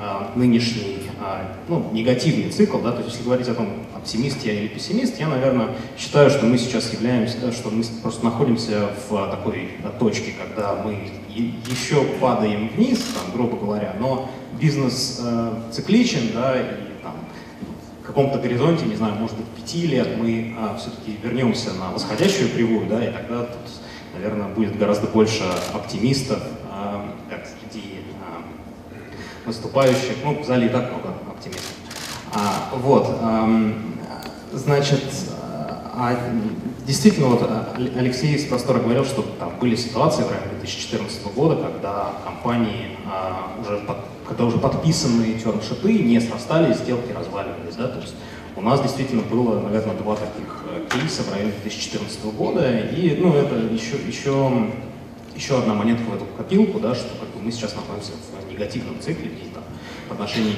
а, 0.00 0.30
нынешний 0.34 0.98
а, 1.20 1.56
ну, 1.68 1.90
негативный 1.92 2.50
цикл, 2.50 2.78
да, 2.78 2.92
то 2.92 2.98
есть 2.98 3.10
если 3.10 3.24
говорить 3.24 3.48
о 3.48 3.54
том, 3.54 3.68
оптимист 3.94 4.44
я 4.44 4.52
или 4.52 4.68
пессимист, 4.68 5.18
я, 5.18 5.28
наверное, 5.28 5.68
считаю, 5.98 6.30
что 6.30 6.46
мы 6.46 6.56
сейчас 6.56 6.92
являемся, 6.92 7.52
что 7.52 7.70
мы 7.70 7.84
просто 8.02 8.24
находимся 8.24 8.88
в 9.08 9.30
такой 9.30 9.72
точке, 9.98 10.32
когда 10.40 10.76
мы 10.82 11.10
еще 11.34 12.04
падаем 12.20 12.70
вниз, 12.74 12.98
там, 13.14 13.34
грубо 13.34 13.56
говоря, 13.56 13.94
но 14.00 14.30
бизнес 14.58 15.20
э, 15.22 15.52
цикличен, 15.72 16.30
да, 16.34 16.54
и 16.60 16.88
каком-то 18.08 18.38
горизонте, 18.38 18.86
не 18.86 18.96
знаю, 18.96 19.14
может 19.14 19.36
быть, 19.36 19.46
пяти 19.48 19.86
лет, 19.86 20.16
мы 20.16 20.54
а, 20.58 20.76
все-таки 20.76 21.18
вернемся 21.22 21.74
на 21.74 21.92
восходящую 21.92 22.50
кривую, 22.50 22.88
да, 22.88 23.04
и 23.04 23.12
тогда 23.12 23.42
тут, 23.44 23.70
наверное, 24.14 24.48
будет 24.48 24.78
гораздо 24.78 25.06
больше 25.06 25.44
оптимистов, 25.74 26.42
среди 27.70 28.00
а, 28.22 28.42
выступающих. 29.46 30.16
Ну, 30.24 30.42
в 30.42 30.46
зале 30.46 30.66
и 30.66 30.68
так 30.68 30.90
много 30.90 31.14
оптимистов. 31.30 31.72
А, 32.32 32.70
вот, 32.76 33.06
а, 33.20 33.72
значит, 34.52 35.04
а, 35.94 36.16
действительно, 36.86 37.28
вот 37.28 37.48
Алексей 37.96 38.34
из 38.34 38.44
простора 38.44 38.80
говорил, 38.80 39.04
что 39.04 39.22
там 39.38 39.52
были 39.60 39.76
ситуации 39.76 40.22
в 40.22 40.30
районе 40.30 40.58
2014 40.60 41.34
года, 41.34 41.56
когда 41.56 42.12
компании 42.24 42.96
а, 43.06 43.52
уже 43.60 43.78
под 43.78 43.96
когда 44.28 44.44
уже 44.44 44.58
подписанные 44.58 45.38
термшиты 45.38 46.00
не 46.00 46.20
срастались, 46.20 46.76
сделки 46.76 47.12
разваливались. 47.12 47.76
Да? 47.76 47.88
То 47.88 47.98
есть 47.98 48.14
у 48.56 48.60
нас 48.60 48.82
действительно 48.82 49.22
было, 49.22 49.58
наверное, 49.58 49.96
два 49.96 50.16
таких 50.16 50.64
кейса 50.90 51.22
в 51.22 51.32
районе 51.32 51.52
2014 51.62 52.24
года, 52.36 52.78
и 52.78 53.16
ну, 53.18 53.34
это 53.34 53.56
еще, 53.56 53.96
еще, 54.06 54.70
еще 55.34 55.58
одна 55.58 55.74
монетка 55.74 56.04
в 56.10 56.14
эту 56.14 56.24
копилку, 56.36 56.80
да, 56.80 56.94
что 56.94 57.08
как 57.20 57.28
бы, 57.30 57.40
мы 57.42 57.50
сейчас 57.52 57.74
находимся 57.74 58.12
в 58.12 58.52
негативном 58.52 59.00
цикле 59.00 59.30
там, 59.54 59.62
в 60.08 60.12
отношении 60.12 60.54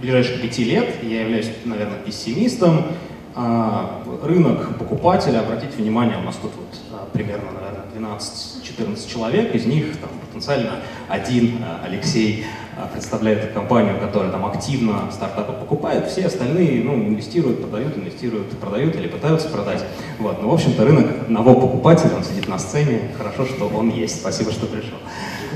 ближайших 0.00 0.42
пяти 0.42 0.64
лет. 0.64 1.02
Я 1.02 1.22
являюсь, 1.22 1.50
наверное, 1.64 1.98
пессимистом. 1.98 2.86
А, 3.34 4.02
рынок 4.22 4.76
покупателя, 4.78 5.40
обратите 5.40 5.76
внимание, 5.78 6.18
у 6.18 6.22
нас 6.22 6.36
тут 6.36 6.52
вот 6.54 6.78
а, 6.92 7.08
примерно, 7.12 7.50
наверное, 7.52 7.81
12-14 8.02 9.12
человек, 9.12 9.54
из 9.54 9.64
них 9.66 9.96
там, 9.98 10.10
потенциально 10.26 10.80
один 11.08 11.58
а, 11.62 11.84
Алексей 11.86 12.44
а, 12.76 12.88
представляет 12.88 13.52
компанию, 13.52 13.98
которая 14.00 14.30
там 14.30 14.44
активно 14.44 15.10
стартапы 15.12 15.52
покупает, 15.52 16.08
все 16.08 16.26
остальные 16.26 16.82
ну, 16.82 16.94
инвестируют, 16.94 17.60
продают, 17.60 17.96
инвестируют, 17.96 18.50
продают 18.58 18.96
или 18.96 19.06
пытаются 19.06 19.48
продать. 19.48 19.84
Вот. 20.18 20.42
Но, 20.42 20.48
в 20.48 20.54
общем-то, 20.54 20.84
рынок 20.84 21.22
одного 21.22 21.54
покупателя, 21.54 22.16
он 22.16 22.24
сидит 22.24 22.48
на 22.48 22.58
сцене, 22.58 23.10
хорошо, 23.16 23.46
что 23.46 23.68
он 23.68 23.90
есть. 23.90 24.20
Спасибо, 24.20 24.50
что 24.50 24.66
пришел. 24.66 24.98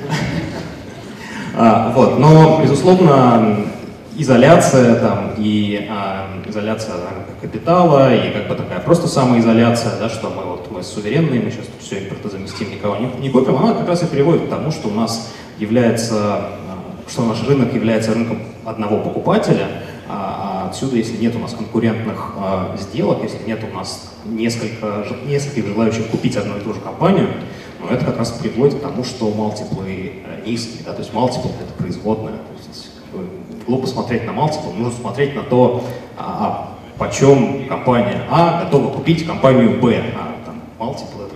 А, 1.59 1.90
вот. 1.94 2.18
Но, 2.18 2.61
безусловно, 2.62 3.64
изоляция 4.14 4.97
там, 4.97 5.30
и 5.38 5.86
а, 5.90 6.26
изоляция 6.47 6.97
капитала, 7.40 8.14
и 8.14 8.30
как 8.30 8.49
бы 8.49 8.55
такая 8.55 8.80
просто 8.80 9.09
самоизоляция, 9.09 9.99
да, 9.99 10.09
что 10.09 10.28
мы 10.30 10.44
мы 10.77 10.83
суверенные, 10.83 11.41
мы 11.41 11.51
сейчас 11.51 11.66
тут 11.66 11.81
все 11.81 12.05
импортозаместим, 12.05 12.70
никого 12.70 12.97
не, 12.97 13.07
не 13.20 13.31
купим, 13.31 13.57
она 13.57 13.74
как 13.74 13.89
раз 13.89 14.03
и 14.03 14.07
приводит 14.07 14.47
к 14.47 14.49
тому, 14.49 14.70
что 14.70 14.89
у 14.89 14.93
нас 14.93 15.33
является 15.59 16.57
что 17.09 17.24
наш 17.24 17.47
рынок 17.47 17.72
является 17.72 18.14
рынком 18.14 18.41
одного 18.64 18.99
покупателя, 18.99 19.68
а, 20.09 20.64
а 20.64 20.68
отсюда, 20.68 20.97
если 20.97 21.16
нет 21.16 21.35
у 21.37 21.39
нас 21.39 21.55
конкурентных 21.55 22.33
а, 22.37 22.77
сделок, 22.79 23.22
если 23.22 23.43
нет 23.47 23.61
у 23.70 23.74
нас 23.74 24.12
несколько, 24.24 25.07
нескольких 25.24 25.66
желающих 25.66 26.09
купить 26.09 26.37
одну 26.37 26.57
и 26.57 26.61
ту 26.61 26.74
же 26.74 26.81
компанию, 26.81 27.29
ну, 27.81 27.89
это 27.89 28.05
как 28.05 28.18
раз 28.18 28.31
приводит 28.31 28.79
к 28.79 28.83
тому, 28.83 29.05
что 29.05 29.31
мультиплы 29.31 30.12
э, 30.24 30.47
низкие, 30.47 30.83
да, 30.85 30.93
то 30.93 31.01
есть 31.01 31.12
мультипл 31.12 31.49
это 31.49 31.72
производная, 31.77 32.33
то 32.33 32.53
есть 32.57 32.91
как 33.12 33.20
бы, 33.20 33.29
глупо 33.66 33.87
смотреть 33.87 34.24
на 34.24 34.33
мультипл, 34.33 34.72
нужно 34.72 34.99
смотреть 34.99 35.35
на 35.35 35.43
то, 35.43 35.85
а, 36.16 36.77
почем 36.99 37.68
компания 37.68 38.22
А 38.31 38.64
готова 38.64 38.93
купить 38.93 39.27
компанию 39.27 39.81
Б, 39.81 40.03
а 40.16 40.26
это 40.79 41.35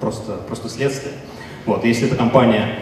просто, 0.00 0.32
просто 0.46 0.68
следствие. 0.68 1.14
Вот, 1.64 1.84
если 1.84 2.06
эта 2.06 2.16
компания 2.16 2.78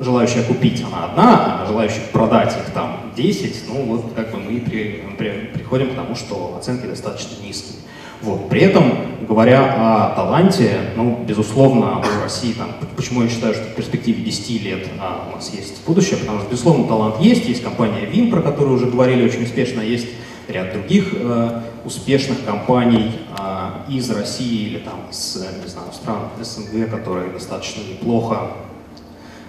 желающая 0.00 0.42
купить, 0.44 0.84
она 0.84 1.06
одна, 1.06 1.62
а 1.62 1.66
желающих 1.66 2.10
продать 2.12 2.56
их 2.56 2.72
там 2.72 3.12
10, 3.16 3.68
ну 3.68 3.84
вот 3.84 4.12
как 4.14 4.30
бы 4.30 4.38
мы 4.38 4.60
при, 4.60 5.04
при, 5.18 5.50
приходим 5.52 5.90
к 5.90 5.94
тому, 5.94 6.14
что 6.14 6.56
оценки 6.58 6.86
достаточно 6.86 7.42
низкие. 7.44 7.78
Вот. 8.20 8.48
При 8.48 8.62
этом, 8.62 9.26
говоря 9.28 9.74
о 9.76 10.14
таланте, 10.16 10.72
ну, 10.96 11.24
безусловно, 11.26 12.02
в 12.02 12.22
России, 12.24 12.52
там, 12.52 12.70
почему 12.96 13.22
я 13.22 13.28
считаю, 13.28 13.54
что 13.54 13.62
в 13.62 13.74
перспективе 13.74 14.24
10 14.24 14.62
лет 14.62 14.88
а, 14.98 15.28
у 15.30 15.36
нас 15.36 15.52
есть 15.54 15.84
будущее, 15.86 16.18
потому 16.18 16.40
что, 16.40 16.50
безусловно, 16.50 16.88
талант 16.88 17.20
есть, 17.20 17.48
есть 17.48 17.62
компания 17.62 18.06
Vim, 18.12 18.30
про 18.30 18.42
которую 18.42 18.74
уже 18.74 18.86
говорили 18.86 19.24
очень 19.24 19.44
успешно, 19.44 19.82
есть 19.82 20.08
ряд 20.48 20.72
других 20.72 21.10
э, 21.12 21.60
успешных 21.84 22.44
компаний 22.44 23.12
э, 23.38 23.70
из 23.88 24.10
России 24.10 24.68
или 24.68 24.78
там 24.78 25.00
из, 25.10 25.36
не 25.62 25.68
знаю, 25.68 25.92
стран 25.92 26.28
СНГ, 26.40 26.90
которые 26.90 27.30
достаточно 27.30 27.80
неплохо 27.82 28.50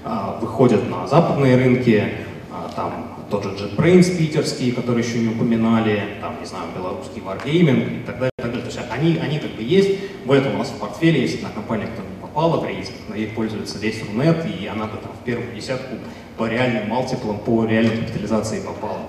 а, 0.04 0.40
выходят 0.42 0.90
на 0.90 1.08
западные 1.08 1.58
рынки, 1.58 2.14
а, 2.52 2.72
там 2.74 3.18
тот 3.30 3.44
же 3.44 3.50
JetBrains 3.50 4.18
питерский, 4.18 4.72
который 4.72 5.04
еще 5.04 5.20
не 5.20 5.28
упоминали, 5.28 6.18
там, 6.22 6.40
не 6.40 6.46
знаю, 6.46 6.66
белорусский 6.76 7.22
Wargaming 7.22 8.02
и 8.02 8.06
так 8.06 8.16
далее. 8.16 8.32
И 8.38 8.42
так 8.42 8.52
далее. 8.52 8.62
То 8.62 8.68
есть 8.68 8.80
они, 8.92 9.18
они 9.18 9.40
как 9.40 9.52
бы 9.52 9.62
есть, 9.62 10.00
в 10.26 10.32
этом 10.32 10.56
у 10.56 10.58
нас 10.58 10.70
в 10.70 10.80
портфеле 10.80 11.22
есть 11.22 11.36
одна 11.36 11.50
компания, 11.50 11.88
которая 11.88 12.12
не 12.12 12.22
попала 12.22 12.60
в 12.60 12.66
рейтинг, 12.66 12.96
но 13.10 13.16
ей 13.16 13.28
пользуется 13.28 13.78
весь 13.78 14.02
Рунет, 14.08 14.46
и 14.46 14.66
она 14.68 14.86
бы 14.86 14.98
там 14.98 15.12
в 15.12 15.26
первую 15.26 15.54
десятку 15.54 15.96
по 16.38 16.48
реальным 16.48 16.88
мультиплам, 16.88 17.38
по 17.40 17.66
реальной 17.66 17.98
капитализации 17.98 18.62
попала. 18.62 19.02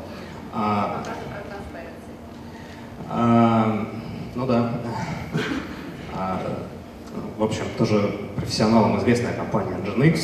А, 0.52 1.04
ну 3.10 4.46
да. 4.46 4.72
А, 6.14 6.40
в 7.38 7.42
общем, 7.42 7.64
тоже 7.76 8.14
профессионалам 8.36 8.98
известная 9.00 9.32
компания 9.32 9.76
Nginx, 9.84 10.20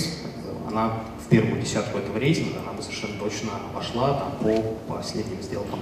она 0.69 0.93
в 1.25 1.29
первую 1.29 1.61
десятку 1.61 1.99
этого 1.99 2.19
рейтинга, 2.19 2.61
она 2.63 2.73
бы 2.73 2.83
совершенно 2.83 3.15
точно 3.19 3.51
вошла 3.75 4.15
там, 4.15 4.33
по 4.41 4.95
последним 4.95 5.43
сделкам. 5.43 5.81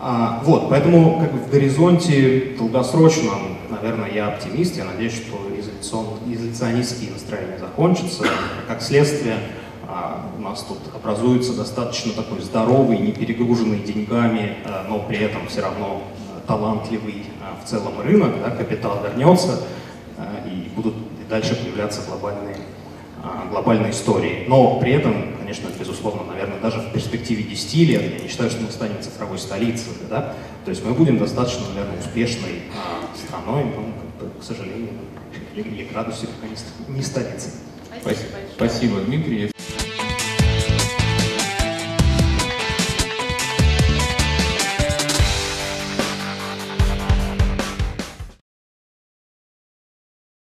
А, 0.00 0.42
вот, 0.44 0.68
поэтому 0.68 1.20
как 1.20 1.32
бы 1.32 1.38
в 1.38 1.50
горизонте 1.50 2.54
долгосрочном, 2.56 3.58
наверное, 3.68 4.10
я 4.10 4.28
оптимист, 4.28 4.76
я 4.76 4.84
надеюсь, 4.84 5.14
что 5.14 5.36
изоляцион, 5.58 6.18
изоляционистские 6.26 7.10
настроения 7.12 7.58
закончатся, 7.58 8.24
как 8.66 8.80
следствие 8.80 9.38
а, 9.88 10.30
у 10.36 10.42
нас 10.42 10.62
тут 10.64 10.78
образуется 10.94 11.54
достаточно 11.54 12.12
такой 12.12 12.40
здоровый, 12.42 12.98
не 12.98 13.12
перегруженный 13.12 13.78
деньгами, 13.80 14.56
а, 14.66 14.86
но 14.86 14.98
при 15.00 15.18
этом 15.18 15.48
все 15.48 15.62
равно 15.62 16.02
а, 16.36 16.46
талантливый 16.46 17.24
в 17.64 17.66
целом 17.66 17.98
рынок, 18.02 18.34
да, 18.42 18.50
капитал 18.50 19.02
вернется, 19.02 19.62
и 20.46 20.68
будут 20.76 20.94
дальше 21.28 21.56
появляться 21.56 22.02
глобальные, 22.06 22.56
глобальные 23.50 23.90
истории. 23.92 24.44
Но 24.46 24.78
при 24.78 24.92
этом, 24.92 25.14
конечно, 25.38 25.68
безусловно, 25.78 26.24
наверное, 26.24 26.60
даже 26.60 26.80
в 26.80 26.92
перспективе 26.92 27.42
10 27.44 27.74
лет 27.88 28.02
я 28.02 28.22
не 28.22 28.28
считаю, 28.28 28.50
что 28.50 28.62
мы 28.62 28.70
станем 28.70 29.00
цифровой 29.02 29.38
столицей. 29.38 29.92
Да? 30.10 30.34
То 30.64 30.70
есть 30.70 30.84
мы 30.84 30.92
будем 30.92 31.18
достаточно, 31.18 31.62
наверное, 31.74 31.98
успешной 31.98 32.62
страной, 33.16 33.64
но, 33.64 34.30
к 34.40 34.44
сожалению, 34.44 34.90
или 35.54 35.84
к 35.84 35.94
радости, 35.94 36.26
пока 36.26 36.48
не 36.48 36.56
ст- 36.56 36.88
не 36.88 37.02
столицей. 37.02 37.52
Спасибо, 38.56 39.00
Дмитрий. 39.00 39.50